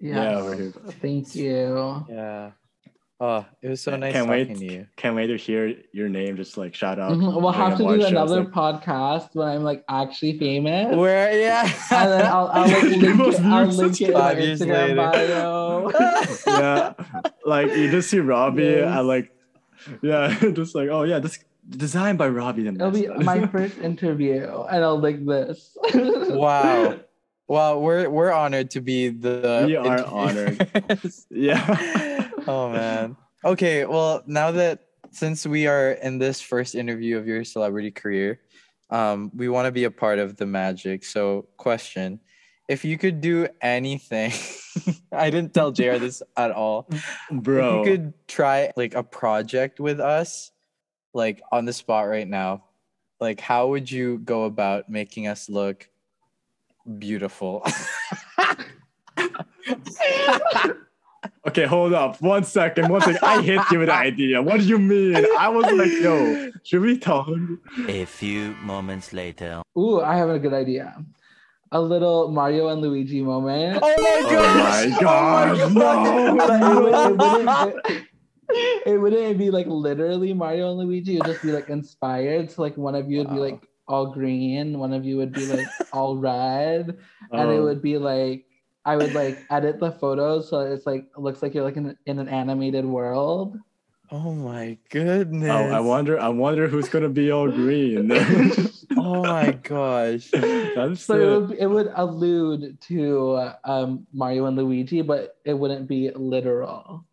yeah, 0.00 0.32
Yes. 0.32 0.44
we're 0.44 0.56
here. 0.56 0.72
Thank 1.00 1.34
you. 1.34 2.04
Yeah. 2.08 2.50
Oh, 3.20 3.44
it 3.62 3.68
was 3.68 3.80
so 3.80 3.96
nice 3.96 4.12
Can't 4.12 4.28
talking 4.28 4.48
wait. 4.50 4.58
to 4.58 4.64
you. 4.74 4.86
Can't 4.94 5.16
wait 5.16 5.26
to 5.26 5.36
hear 5.36 5.74
your 5.92 6.08
name 6.08 6.36
just 6.36 6.56
like 6.56 6.72
shout 6.72 7.00
out. 7.00 7.10
Mhm. 7.10 7.42
We'll 7.42 7.50
have 7.50 7.76
to 7.78 7.82
do 7.82 8.04
another 8.04 8.44
like- 8.44 8.52
podcast 8.52 9.34
when 9.34 9.48
I'm 9.48 9.64
like 9.64 9.82
actually 9.88 10.38
famous. 10.38 10.94
Where? 10.94 11.36
Yeah. 11.36 11.62
and 11.90 12.10
then 12.12 12.26
I'll, 12.26 12.46
I'll 12.46 12.68
like 12.68 12.82
You 12.94 13.14
link 13.14 13.34
it, 13.34 13.40
I'll 13.44 13.66
link 13.82 14.00
it 14.00 14.06
in 14.08 14.12
my 14.14 14.20
Five 14.20 14.38
years 14.38 14.60
Instagram 14.60 14.88
later. 14.88 14.94
bio. 14.94 15.90
yeah, 16.46 16.92
like 17.44 17.74
you 17.74 17.90
just 17.90 18.08
see 18.08 18.20
Robbie 18.20 18.62
Yes. 18.62 18.96
and 18.98 19.08
like, 19.08 19.32
yeah, 20.00 20.38
just 20.52 20.76
like 20.76 20.88
oh 20.88 21.02
yeah, 21.02 21.18
this 21.18 21.40
designed 21.68 22.18
by 22.18 22.28
Robbie. 22.28 22.62
Then 22.62 22.76
It'll 22.76 22.90
be 22.90 23.08
my 23.08 23.46
first 23.52 23.78
interview, 23.78 24.44
and 24.70 24.84
I'll 24.84 24.98
link 24.98 25.26
this. 25.26 25.76
wow. 25.94 26.98
Well, 27.46 27.80
we're 27.80 28.10
we're 28.10 28.32
honored 28.32 28.70
to 28.72 28.80
be 28.80 29.08
the 29.08 29.64
We 29.66 29.76
are 29.76 30.04
honored. 30.04 30.68
yeah. 31.30 32.28
oh 32.46 32.70
man. 32.70 33.16
Okay, 33.44 33.86
well, 33.86 34.22
now 34.26 34.50
that 34.50 34.80
since 35.10 35.46
we 35.46 35.66
are 35.66 35.92
in 35.92 36.18
this 36.18 36.40
first 36.40 36.74
interview 36.74 37.16
of 37.16 37.26
your 37.26 37.44
celebrity 37.44 37.90
career, 37.90 38.40
um, 38.90 39.30
we 39.34 39.48
want 39.48 39.66
to 39.66 39.72
be 39.72 39.84
a 39.84 39.90
part 39.90 40.18
of 40.18 40.36
the 40.36 40.44
magic. 40.44 41.04
So, 41.04 41.48
question: 41.56 42.20
If 42.68 42.84
you 42.84 42.98
could 42.98 43.22
do 43.22 43.48
anything, 43.62 44.32
I 45.12 45.30
didn't 45.30 45.54
tell 45.54 45.72
JR 45.72 45.96
this 45.96 46.22
at 46.36 46.50
all. 46.50 46.90
Bro, 47.30 47.80
If 47.80 47.86
you 47.86 47.92
could 47.92 48.28
try 48.28 48.72
like 48.76 48.94
a 48.94 49.02
project 49.02 49.80
with 49.80 50.00
us, 50.00 50.50
like 51.14 51.42
on 51.52 51.64
the 51.64 51.72
spot 51.72 52.08
right 52.08 52.28
now, 52.28 52.64
like 53.20 53.40
how 53.40 53.68
would 53.68 53.90
you 53.90 54.18
go 54.18 54.44
about 54.44 54.88
making 54.88 55.26
us 55.26 55.48
look 55.48 55.88
beautiful? 56.98 57.64
okay, 61.46 61.64
hold 61.66 61.92
up, 61.92 62.20
one 62.20 62.44
second, 62.44 62.88
one 62.88 63.00
second. 63.00 63.18
I 63.22 63.42
hit 63.42 63.60
you 63.70 63.80
with 63.80 63.88
the 63.88 63.94
idea. 63.94 64.40
What 64.42 64.60
do 64.60 64.66
you 64.66 64.78
mean? 64.78 65.26
I 65.38 65.48
was 65.48 65.70
like, 65.72 65.92
yo, 66.00 66.50
should 66.62 66.82
we 66.82 66.98
tell 66.98 67.24
him? 67.24 67.60
A 67.88 68.04
few 68.04 68.54
moments 68.62 69.12
later. 69.12 69.62
Ooh, 69.76 70.00
I 70.00 70.16
have 70.16 70.30
a 70.30 70.38
good 70.38 70.54
idea. 70.54 71.04
A 71.70 71.80
little 71.80 72.30
Mario 72.30 72.68
and 72.68 72.80
Luigi 72.80 73.20
moment. 73.20 73.80
oh 73.82 73.94
my 73.98 74.88
Oh 74.88 74.88
my 74.90 75.00
gosh, 75.00 75.72
But 75.74 75.88
oh 76.62 77.10
it, 77.10 77.16
no, 77.16 77.42
no. 77.42 77.80
Wouldn't, 78.48 78.74
it, 78.84 78.94
it 78.94 78.98
wouldn't 78.98 79.38
be 79.38 79.50
like 79.50 79.66
literally 79.66 80.32
Mario 80.34 80.70
and 80.70 80.78
Luigi. 80.78 81.14
It 81.14 81.18
would 81.18 81.26
just 81.26 81.42
be 81.42 81.52
like 81.52 81.68
inspired. 81.68 82.50
So 82.50 82.62
like 82.62 82.76
one 82.76 82.94
of 82.94 83.10
you 83.10 83.18
would 83.18 83.30
be 83.30 83.40
like 83.40 83.68
all 83.86 84.06
green, 84.12 84.78
one 84.78 84.92
of 84.92 85.04
you 85.04 85.16
would 85.18 85.34
be 85.34 85.46
like 85.46 85.74
all 85.92 86.16
red, 86.18 86.98
and 87.36 87.50
it 87.50 87.60
Oh, 87.60 87.60
would 87.60 87.82
be 87.82 87.98
like 87.98 88.46
I 88.84 88.96
would 88.96 89.14
like 89.14 89.46
edit 89.50 89.80
the 89.80 89.92
photos 89.92 90.48
so 90.50 90.60
it's 90.60 90.86
like 90.86 91.04
it 91.04 91.18
looks 91.20 91.42
like 91.42 91.54
you're 91.54 91.64
like 91.64 91.76
in, 91.76 91.96
in 92.06 92.18
an 92.18 92.28
animated 92.28 92.84
world. 92.86 93.58
Oh 94.10 94.32
my 94.34 94.78
goodness. 94.90 95.50
Oh, 95.50 95.70
I 95.70 95.80
wonder. 95.80 96.18
I 96.18 96.28
wonder 96.28 96.68
who's 96.68 96.88
gonna 96.88 97.08
be 97.08 97.30
all 97.30 97.50
green. 97.50 98.10
Oh 98.96 99.26
my 99.26 99.52
gosh. 99.52 100.34
That's 100.74 101.10
So 101.10 101.14
it 101.14 101.26
it. 101.36 101.42
would, 101.48 101.58
it 101.58 101.66
would 101.66 101.92
allude 101.94 102.80
to 102.82 103.30
uh, 103.32 103.56
um, 103.64 104.06
Mario 104.12 104.46
and 104.46 104.56
Luigi, 104.56 105.02
but 105.02 105.36
it 105.44 105.54
wouldn't 105.54 105.88
be 105.88 106.10
literal. 106.10 107.06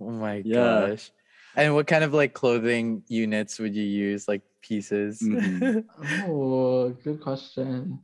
Oh 0.00 0.10
my 0.10 0.38
Yeah. 0.38 0.88
gosh. 0.90 1.10
And 1.56 1.74
what 1.74 1.86
kind 1.86 2.04
of 2.04 2.14
like 2.14 2.34
clothing 2.34 3.02
units 3.08 3.58
would 3.58 3.74
you 3.74 3.82
use? 3.82 4.28
Like 4.28 4.42
pieces? 4.62 5.20
Mhm. 5.22 5.84
Oh, 6.22 6.90
good 7.02 7.20
question. 7.20 7.98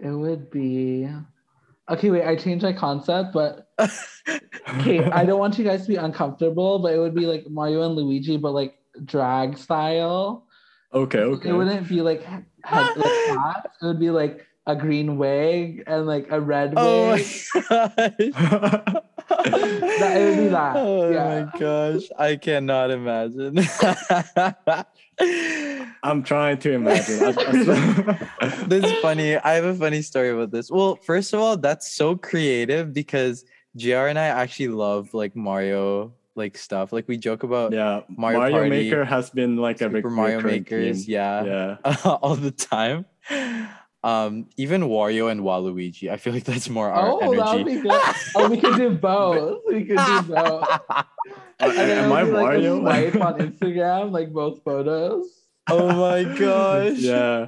It 0.00 0.10
would 0.10 0.50
be. 0.50 1.08
Okay, 1.90 2.10
wait, 2.10 2.24
I 2.24 2.34
changed 2.36 2.64
my 2.64 2.72
concept, 2.72 3.34
but 3.34 3.68
okay, 4.80 5.04
I 5.04 5.24
don't 5.26 5.38
want 5.38 5.58
you 5.58 5.64
guys 5.64 5.82
to 5.82 5.88
be 5.88 5.96
uncomfortable, 5.96 6.78
but 6.78 6.94
it 6.94 6.98
would 6.98 7.14
be 7.14 7.26
like 7.26 7.44
Mario 7.50 7.82
and 7.82 7.94
Luigi, 7.94 8.38
but 8.38 8.52
like 8.52 8.78
drag 9.04 9.58
style. 9.58 10.46
Okay. 10.94 11.18
Okay. 11.18 11.50
It 11.50 11.52
wouldn't 11.52 11.88
be 11.88 12.00
like 12.00 12.22
head, 12.22 12.46
like 12.96 13.12
hats. 13.26 13.76
It 13.82 13.86
would 13.86 14.00
be 14.00 14.10
like 14.10 14.46
a 14.66 14.74
green 14.74 15.18
wig 15.18 15.82
and 15.86 16.06
like 16.06 16.28
a 16.30 16.40
red 16.40 16.72
oh 16.76 17.10
my 17.10 17.16
wig. 17.16 17.26
gosh. 17.68 19.02
That- 19.44 20.16
it 20.16 20.24
would 20.30 20.38
be 20.44 20.48
that, 20.48 20.76
Oh 20.76 21.10
yeah. 21.10 21.44
my 21.52 21.58
gosh. 21.58 22.02
I 22.18 22.36
cannot 22.36 22.90
imagine. 22.90 23.58
I'm 26.02 26.22
trying 26.22 26.58
to 26.58 26.72
imagine. 26.72 27.22
I- 27.22 28.18
I- 28.40 28.48
this 28.66 28.84
is 28.84 28.92
funny. 29.00 29.36
I 29.36 29.52
have 29.54 29.64
a 29.64 29.74
funny 29.74 30.02
story 30.02 30.30
about 30.30 30.50
this. 30.50 30.70
Well, 30.70 30.96
first 30.96 31.32
of 31.32 31.40
all, 31.40 31.56
that's 31.56 31.92
so 31.92 32.16
creative 32.16 32.92
because 32.92 33.44
JR 33.76 34.06
and 34.08 34.18
I 34.18 34.26
actually 34.26 34.68
love 34.68 35.14
like 35.14 35.34
Mario 35.36 36.12
like 36.36 36.58
stuff. 36.58 36.92
Like 36.92 37.06
we 37.08 37.16
joke 37.16 37.42
about 37.42 37.72
yeah, 37.72 38.00
Mario 38.08 38.38
Mario, 38.40 38.56
Party, 38.56 38.70
Maker 38.70 39.04
has 39.04 39.30
been 39.30 39.56
like 39.56 39.76
a 39.76 39.84
Super 39.84 39.94
rec- 39.96 40.04
Mario 40.04 40.36
recurring 40.38 40.54
Makers, 40.62 41.04
theme. 41.06 41.14
yeah, 41.14 41.76
Yeah. 41.84 41.96
all 42.04 42.34
the 42.36 42.50
time. 42.50 43.04
Um, 44.04 44.50
even 44.58 44.82
Wario 44.82 45.30
and 45.32 45.40
Waluigi. 45.40 46.10
I 46.10 46.18
feel 46.18 46.34
like 46.34 46.44
that's 46.44 46.68
more 46.68 46.90
our 46.90 47.08
Oh, 47.10 47.20
that 47.20 47.28
would 47.30 47.38
energy. 47.40 47.76
be 47.76 47.80
good. 47.80 48.02
Oh, 48.36 48.48
we 48.50 48.60
could 48.60 48.76
do 48.76 48.90
both. 48.90 49.62
We 49.66 49.84
could 49.86 49.96
do 49.96 50.22
both. 50.28 50.68
And 51.58 51.72
then 51.72 52.04
Am 52.04 52.12
it 52.12 52.14
I 52.14 52.24
be 52.24 52.30
like 52.30 52.42
a 52.42 52.44
Mario? 52.44 52.80
swipe 52.80 53.16
on 53.16 53.34
Instagram, 53.48 54.10
like 54.12 54.30
both 54.30 54.62
photos. 54.62 55.26
oh 55.70 55.88
my 55.96 56.24
gosh. 56.38 56.98
Yeah. 56.98 57.46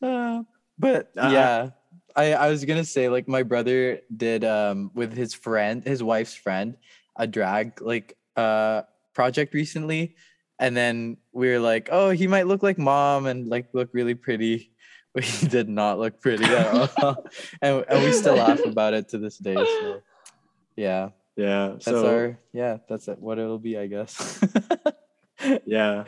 Uh, 0.00 0.42
but 0.78 1.10
Uh, 1.18 1.30
yeah, 1.32 1.70
I, 2.14 2.34
I 2.34 2.48
was 2.50 2.64
gonna 2.64 2.84
say 2.84 3.08
like 3.08 3.26
my 3.26 3.42
brother 3.42 4.00
did 4.16 4.44
um 4.44 4.92
with 4.94 5.12
his 5.12 5.34
friend, 5.34 5.82
his 5.82 6.02
wife's 6.02 6.34
friend, 6.34 6.76
a 7.16 7.26
drag 7.26 7.82
like 7.82 8.16
uh 8.36 8.82
project 9.12 9.54
recently, 9.54 10.14
and 10.60 10.76
then 10.76 11.16
we 11.32 11.48
were 11.50 11.58
like, 11.58 11.88
oh, 11.90 12.10
he 12.10 12.28
might 12.28 12.46
look 12.46 12.62
like 12.62 12.78
mom 12.78 13.26
and 13.26 13.48
like 13.48 13.66
look 13.74 13.90
really 13.92 14.14
pretty. 14.14 14.69
But 15.14 15.24
he 15.30 15.48
did 15.48 15.68
not 15.68 15.98
look 15.98 16.20
pretty 16.20 16.44
at 16.44 16.66
all, 17.02 17.24
and 17.62 17.84
and 17.88 18.04
we 18.04 18.12
still 18.12 18.36
laugh 18.36 18.60
about 18.64 18.94
it 18.94 19.08
to 19.10 19.18
this 19.18 19.38
day. 19.38 19.54
So 19.54 20.02
yeah, 20.76 21.08
Yeah. 21.36 21.68
that's 21.72 21.84
So 21.84 22.06
our 22.06 22.38
yeah, 22.52 22.78
that's 22.88 23.08
it, 23.08 23.18
what 23.18 23.38
it'll 23.38 23.58
be, 23.58 23.76
I 23.76 23.86
guess. 23.88 24.40
yeah. 25.66 26.04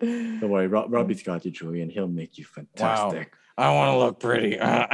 Don't 0.00 0.40
worry, 0.50 0.66
Rob, 0.68 0.92
Robbie's 0.92 1.22
got 1.22 1.44
you, 1.44 1.50
Julian. 1.50 1.88
He'll 1.90 2.08
make 2.08 2.38
you 2.38 2.44
fantastic. 2.44 3.32
Wow. 3.58 3.64
I 3.64 3.74
want 3.74 3.92
to 3.92 3.98
look 3.98 4.20
pretty. 4.20 4.58
oh 4.58 4.86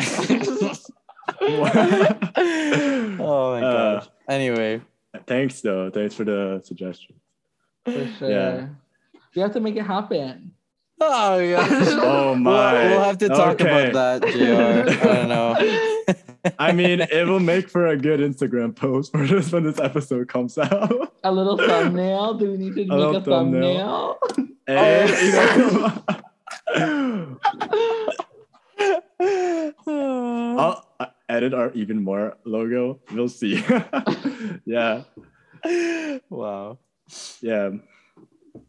my 3.53 3.63
Uh, 3.63 4.01
gosh. 4.01 4.09
Anyway, 4.29 4.81
Thanks 5.27 5.61
though. 5.63 5.91
Thanks 5.91 6.15
for 6.15 6.25
the 6.25 6.61
suggestion. 6.65 7.17
For 7.85 8.07
sure. 8.19 8.31
Yeah. 8.31 8.69
You 9.35 9.43
have 9.43 9.53
to 9.53 9.61
make 9.61 9.77
it 9.77 9.85
happen. 9.87 10.53
Oh 11.01 11.39
yeah. 11.39 11.67
Oh 12.03 12.35
my. 12.35 12.73
We'll, 12.73 12.89
we'll 12.91 13.05
have 13.05 13.19
to 13.19 13.29
talk 13.29 13.61
Okay. 13.61 13.91
about 13.91 14.23
that, 14.23 14.33
JR. 14.33 15.09
I 15.09 15.15
don't 15.15 15.29
know. 15.29 15.55
I 16.59 16.73
mean, 16.73 17.01
it 17.01 17.27
will 17.27 17.41
make 17.41 17.69
for 17.69 17.87
a 17.89 17.97
good 17.97 18.21
Instagram 18.21 18.75
post 18.75 19.13
for 19.13 19.27
this 19.27 19.53
when 19.53 19.65
this 19.65 19.79
episode 19.79 20.29
comes 20.29 20.57
out. 20.59 21.13
A 21.25 21.31
little 21.33 21.59
thumbnail. 21.69 22.35
Do 22.35 22.51
we 22.53 22.57
need 22.57 22.75
to 22.77 22.85
make 22.87 23.15
a 23.17 23.21
thumbnail? 23.21 24.19
Eh, 24.67 25.25
you 25.25 25.33
know, 25.33 26.03
I'll 29.21 30.87
uh, 31.01 31.07
edit 31.29 31.55
our 31.55 31.73
even 31.73 32.03
more 32.03 32.37
logo. 32.45 33.01
We'll 33.13 33.29
see. 33.29 33.63
yeah, 34.65 35.03
wow. 36.31 36.79
yeah. 37.41 37.71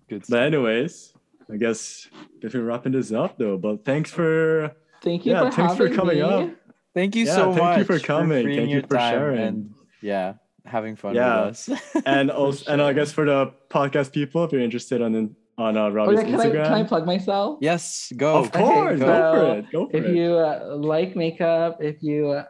Good. 0.10 0.24
But 0.28 0.44
anyways, 0.44 1.14
I 1.52 1.58
guess 1.58 2.08
if 2.42 2.54
we're 2.54 2.64
wrapping 2.64 2.92
this 2.94 3.12
up 3.12 3.38
though. 3.38 3.58
But 3.58 3.86
thanks 3.86 4.12
for 4.12 4.76
Thank 5.02 5.26
you 5.26 5.32
Yeah, 5.34 5.50
for 5.50 5.56
thanks 5.56 5.76
for 5.78 5.90
coming 5.90 6.18
me. 6.18 6.22
up. 6.22 6.50
Thank 6.94 7.16
you 7.16 7.26
Yeah, 7.26 7.36
so 7.36 7.54
thank 7.54 7.56
you 7.56 7.62
much 7.64 7.88
for 7.88 8.00
coming. 8.00 8.44
freeing 8.44 8.60
Thank 8.60 8.70
you 8.72 8.82
for 8.88 8.98
sharing. 9.00 9.40
and 9.42 9.74
yeah, 10.02 10.34
having 10.66 10.96
fun 10.96 11.16
Yeah. 11.16 11.46
with 11.48 11.70
us. 11.70 11.70
and 12.06 12.30
also 12.32 12.72
and 12.72 12.82
I 12.82 12.94
guess 12.94 13.12
for 13.12 13.26
the 13.26 13.54
podcast 13.70 14.12
people, 14.12 14.44
if 14.44 14.52
you're 14.52 14.62
interested 14.62 15.02
on 15.02 15.36
on 15.58 15.76
uh, 15.78 15.82
Oh 15.86 15.92
Robbie's 15.92 16.20
yeah, 16.20 16.26
can 16.26 16.40
I, 16.40 16.46
Instagram. 16.46 16.64
can 16.66 16.74
I 16.74 16.84
plug 16.84 17.06
myself? 17.06 17.58
yes, 17.62 18.12
go. 18.16 18.38
of 18.38 18.52
course, 18.52 19.02
Okay, 19.02 19.06
go 19.06 19.32
for 19.34 19.58
it. 19.58 19.72
Go 19.72 19.90
for 19.90 19.98
it. 19.98 20.00
If 20.00 20.06
it. 20.06 20.16
you 20.16 20.34
uh, 20.38 20.76
like 20.78 21.16
makeup, 21.16 21.82
if 21.82 22.02
you 22.04 22.30
uh, 22.30 22.46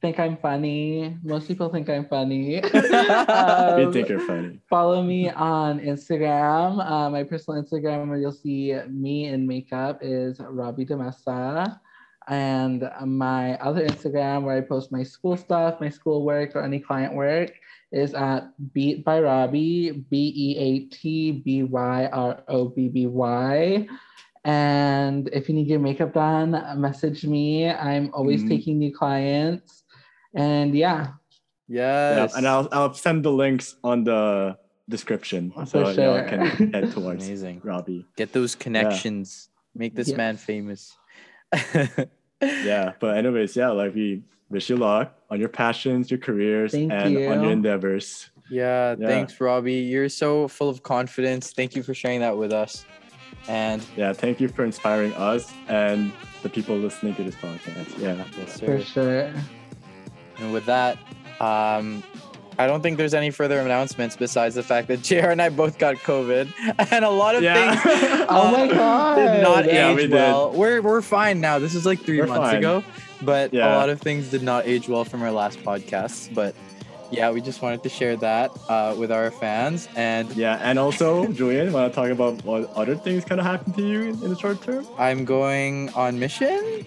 think 0.00 0.18
I'm 0.18 0.36
funny, 0.36 1.16
most 1.22 1.46
people 1.48 1.68
think 1.68 1.88
I'm 1.90 2.06
funny. 2.06 2.60
we 2.74 2.78
Um, 2.78 3.92
think 3.92 4.08
you're 4.08 4.20
funny. 4.20 4.60
Follow 4.68 5.02
me 5.02 5.28
on 5.30 5.80
Instagram. 5.80 6.80
Uh, 6.84 7.10
my 7.10 7.22
personal 7.22 7.62
Instagram 7.62 8.08
where 8.08 8.18
you'll 8.18 8.32
see 8.32 8.74
me 8.88 9.26
in 9.26 9.46
makeup 9.46 9.98
is 10.02 10.40
Robbie 10.40 10.86
Demessa. 10.86 11.78
And 12.28 12.88
my 13.04 13.56
other 13.56 13.84
Instagram 13.86 14.44
where 14.44 14.56
I 14.56 14.60
post 14.60 14.92
my 14.92 15.02
school 15.02 15.36
stuff, 15.36 15.80
my 15.80 15.88
school 15.88 16.24
work, 16.24 16.54
or 16.54 16.62
any 16.62 16.78
client 16.78 17.14
work 17.14 17.52
is 17.92 18.14
at 18.14 18.52
Beat 18.72 19.04
by 19.04 19.20
Robbie, 19.20 19.90
B 20.10 20.32
E 20.36 20.56
A 20.58 20.78
T 20.94 21.32
B 21.32 21.64
Y 21.64 22.06
R 22.12 22.42
O 22.48 22.68
B 22.68 22.88
B 22.88 23.06
Y. 23.06 23.86
And 24.44 25.28
if 25.32 25.48
you 25.48 25.54
need 25.54 25.66
your 25.66 25.80
makeup 25.80 26.14
done, 26.14 26.50
message 26.80 27.26
me. 27.26 27.68
I'm 27.68 28.10
always 28.14 28.42
Mhm. 28.44 28.48
taking 28.48 28.78
new 28.78 28.94
clients. 28.94 29.84
And 30.34 30.74
yeah, 30.74 31.14
Yeah, 31.68 32.28
and 32.36 32.46
I'll 32.46 32.68
I'll 32.72 32.94
send 32.94 33.24
the 33.24 33.32
links 33.32 33.76
on 33.84 34.04
the 34.04 34.56
description 34.88 35.52
For 35.52 35.66
so 35.66 35.78
y'all 35.80 35.94
sure. 35.94 36.24
can 36.28 36.72
head 36.72 36.90
towards 36.96 37.26
Amazing. 37.26 37.60
Robbie. 37.64 38.06
Get 38.16 38.32
those 38.32 38.54
connections. 38.54 39.48
Make 39.74 39.94
this 39.94 40.12
man 40.12 40.36
famous. 40.36 40.96
Yeah, 42.42 42.92
but 42.98 43.18
anyways, 43.18 43.54
yeah, 43.54 43.68
like 43.68 43.94
we 43.94 44.22
wish 44.48 44.70
you 44.70 44.76
luck 44.76 45.14
on 45.30 45.38
your 45.38 45.50
passions, 45.50 46.10
your 46.10 46.18
careers, 46.18 46.72
Thank 46.72 46.90
and 46.90 47.16
on 47.28 47.42
your 47.42 47.52
endeavors. 47.52 48.30
Yeah, 48.50 48.96
Yeah. 48.98 49.06
thanks, 49.08 49.38
Robbie. 49.40 49.74
You're 49.74 50.08
so 50.08 50.48
full 50.48 50.70
of 50.70 50.82
confidence. 50.82 51.52
Thank 51.52 51.76
you 51.76 51.82
for 51.82 51.92
sharing 51.92 52.20
that 52.20 52.36
with 52.38 52.52
us. 52.52 52.86
And 53.46 53.84
Yeah, 53.94 54.14
thank 54.14 54.40
you 54.40 54.48
for 54.48 54.64
inspiring 54.64 55.12
us 55.14 55.52
and 55.68 56.12
the 56.42 56.48
people 56.48 56.76
listening 56.76 57.14
to 57.16 57.24
this 57.24 57.34
podcast. 57.36 57.98
Yeah. 57.98 58.24
yes, 58.38 58.58
for 58.58 58.80
sure. 58.80 59.32
And 60.40 60.52
with 60.52 60.66
that, 60.66 60.98
um, 61.40 62.02
I 62.58 62.66
don't 62.66 62.82
think 62.82 62.98
there's 62.98 63.14
any 63.14 63.30
further 63.30 63.58
announcements 63.60 64.16
besides 64.16 64.54
the 64.54 64.62
fact 64.62 64.88
that 64.88 65.02
JR 65.08 65.26
and 65.30 65.40
I 65.40 65.48
both 65.48 65.78
got 65.78 65.96
COVID, 65.96 66.52
and 66.92 67.04
a 67.04 67.10
lot 67.10 67.34
of 67.34 67.42
Yeah. 67.42 67.76
things. 67.80 68.26
Oh 68.32 68.52
my 68.52 68.62
uh, 68.68 69.14
Did 69.16 69.42
not 69.42 69.64
God. 69.64 69.66
Yeah, 69.66 69.90
age 69.90 69.96
we 69.96 70.02
did. 70.02 70.12
well. 70.12 70.52
We're 70.52 70.80
we're 70.82 71.02
fine 71.02 71.40
now. 71.40 71.58
This 71.58 71.74
is 71.74 71.84
like 71.86 72.00
3 72.00 72.20
We're 72.20 72.26
months 72.26 72.48
fine. 72.50 72.56
ago, 72.58 72.84
but 73.22 73.52
a 73.54 73.58
lot 73.76 73.88
of 73.88 74.00
things 74.00 74.28
did 74.30 74.42
not 74.42 74.66
age 74.66 74.88
well 74.88 75.04
from 75.04 75.22
our 75.22 75.32
last 75.32 75.58
podcast, 75.64 76.32
But 76.34 76.54
yeah, 77.10 77.30
we 77.32 77.40
just 77.40 77.60
wanted 77.60 77.82
to 77.82 77.88
share 77.88 78.14
that 78.18 78.52
uh, 78.68 78.94
with 78.96 79.10
our 79.10 79.32
fans, 79.32 79.88
and 79.96 80.30
Yeah, 80.36 80.60
and 80.62 80.78
also, 80.78 81.26
Julian, 81.32 81.72
want 81.72 81.90
to 81.92 81.94
talk 82.00 82.10
about 82.10 82.44
what 82.44 82.70
other 82.76 82.94
things 82.94 83.24
kind 83.24 83.40
of 83.40 83.46
happened 83.46 83.74
to 83.76 83.82
you 83.82 84.02
in, 84.02 84.22
in 84.22 84.28
the 84.30 84.36
short 84.38 84.62
term? 84.62 84.86
I'm 84.96 85.24
going 85.24 85.88
on 85.94 86.20
mission. 86.20 86.84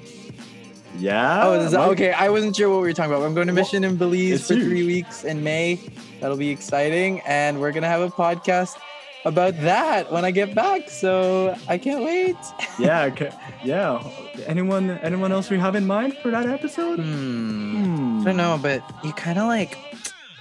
Yeah. 0.98 1.46
Oh, 1.48 1.70
that, 1.70 1.80
okay. 1.92 2.12
I 2.12 2.30
wasn't 2.30 2.56
sure 2.56 2.70
what 2.70 2.82
we 2.82 2.88
were 2.90 2.94
talking 2.94 3.12
about. 3.14 3.26
I'm 3.26 3.34
going 3.34 3.48
to 3.48 3.54
Well, 3.54 3.64
mission 3.64 3.84
in 3.84 3.96
Belize 3.98 4.48
for 4.48 4.56
three 4.56 4.86
weeks 4.86 5.24
in 5.24 5.44
May. 5.44 5.80
That'll 6.20 6.38
be 6.38 6.50
exciting, 6.50 7.20
and 7.22 7.60
we're 7.60 7.72
gonna 7.72 7.88
have 7.88 8.02
a 8.02 8.10
podcast 8.10 8.78
about 9.26 9.60
that 9.62 10.12
when 10.12 10.24
I 10.26 10.32
get 10.32 10.54
back. 10.56 10.90
So 10.90 11.56
I 11.68 11.78
can't 11.78 12.04
wait. 12.04 12.36
Yeah, 12.80 13.10
ca- 13.12 13.38
yeah. 13.64 14.02
Anyone, 14.48 14.90
anyone 15.04 15.32
else 15.32 15.50
we 15.50 15.60
have 15.60 15.76
in 15.76 15.86
mind 15.86 16.18
for 16.18 16.32
that 16.32 16.48
episode? 16.48 17.00
Hmm. 17.00 17.84
Hmm. 17.84 18.22
I 18.22 18.24
don't 18.26 18.38
know, 18.38 18.60
but 18.62 18.82
you 19.04 19.14
kind 19.14 19.38
of 19.38 19.48
like 19.48 19.78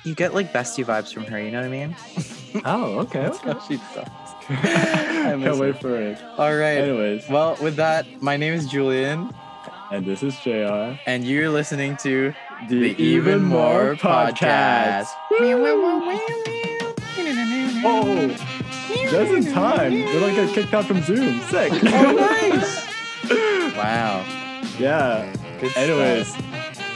you 0.04 0.14
get 0.14 0.34
like 0.34 0.52
bestie 0.52 0.84
vibes 0.84 1.12
from 1.12 1.24
her. 1.24 1.40
You 1.40 1.50
know 1.50 1.60
what 1.60 1.66
I 1.66 1.68
mean? 1.68 1.96
Oh, 2.66 2.98
okay. 3.00 3.22
That's 3.22 3.38
okay. 3.38 3.52
how 3.52 3.60
she 3.66 3.76
talks. 3.78 4.46
Can't 4.46 5.56
wait 5.58 5.74
her. 5.74 5.80
for 5.80 5.96
it. 5.96 6.18
All 6.36 6.54
right. 6.54 6.76
Anyways, 6.84 7.26
Well, 7.30 7.56
with 7.62 7.76
that, 7.76 8.20
my 8.22 8.36
name 8.36 8.52
is 8.52 8.66
Julian, 8.68 9.32
and 9.92 10.06
this 10.06 10.22
is 10.22 10.38
JR. 10.40 10.98
and 11.06 11.24
you're 11.24 11.50
listening 11.50 11.96
to 11.98 12.32
The 12.68 12.94
Even 13.02 13.42
More 13.42 13.94
Podcast. 13.94 15.06
Oh, 17.84 18.28
just 18.88 19.32
in 19.32 19.52
time. 19.52 19.92
We're 19.92 20.20
like 20.20 20.34
get 20.36 20.54
kicked 20.54 20.72
out 20.74 20.86
from 20.86 21.02
Zoom. 21.02 21.40
Sick. 21.42 21.72
Oh, 21.84 22.12
nice. 22.12 23.76
wow. 23.76 24.24
yeah. 24.78 25.32
Good 25.60 25.70
stuff. 25.70 25.82
Anyways, 25.82 26.36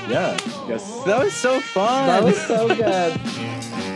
yeah. 0.09 0.37
Guess. 0.67 1.05
That 1.05 1.25
was 1.25 1.35
so 1.35 1.61
fun. 1.61 2.07
That 2.07 2.25
was 2.25 2.37
so 2.47 2.69
good. 2.69 3.21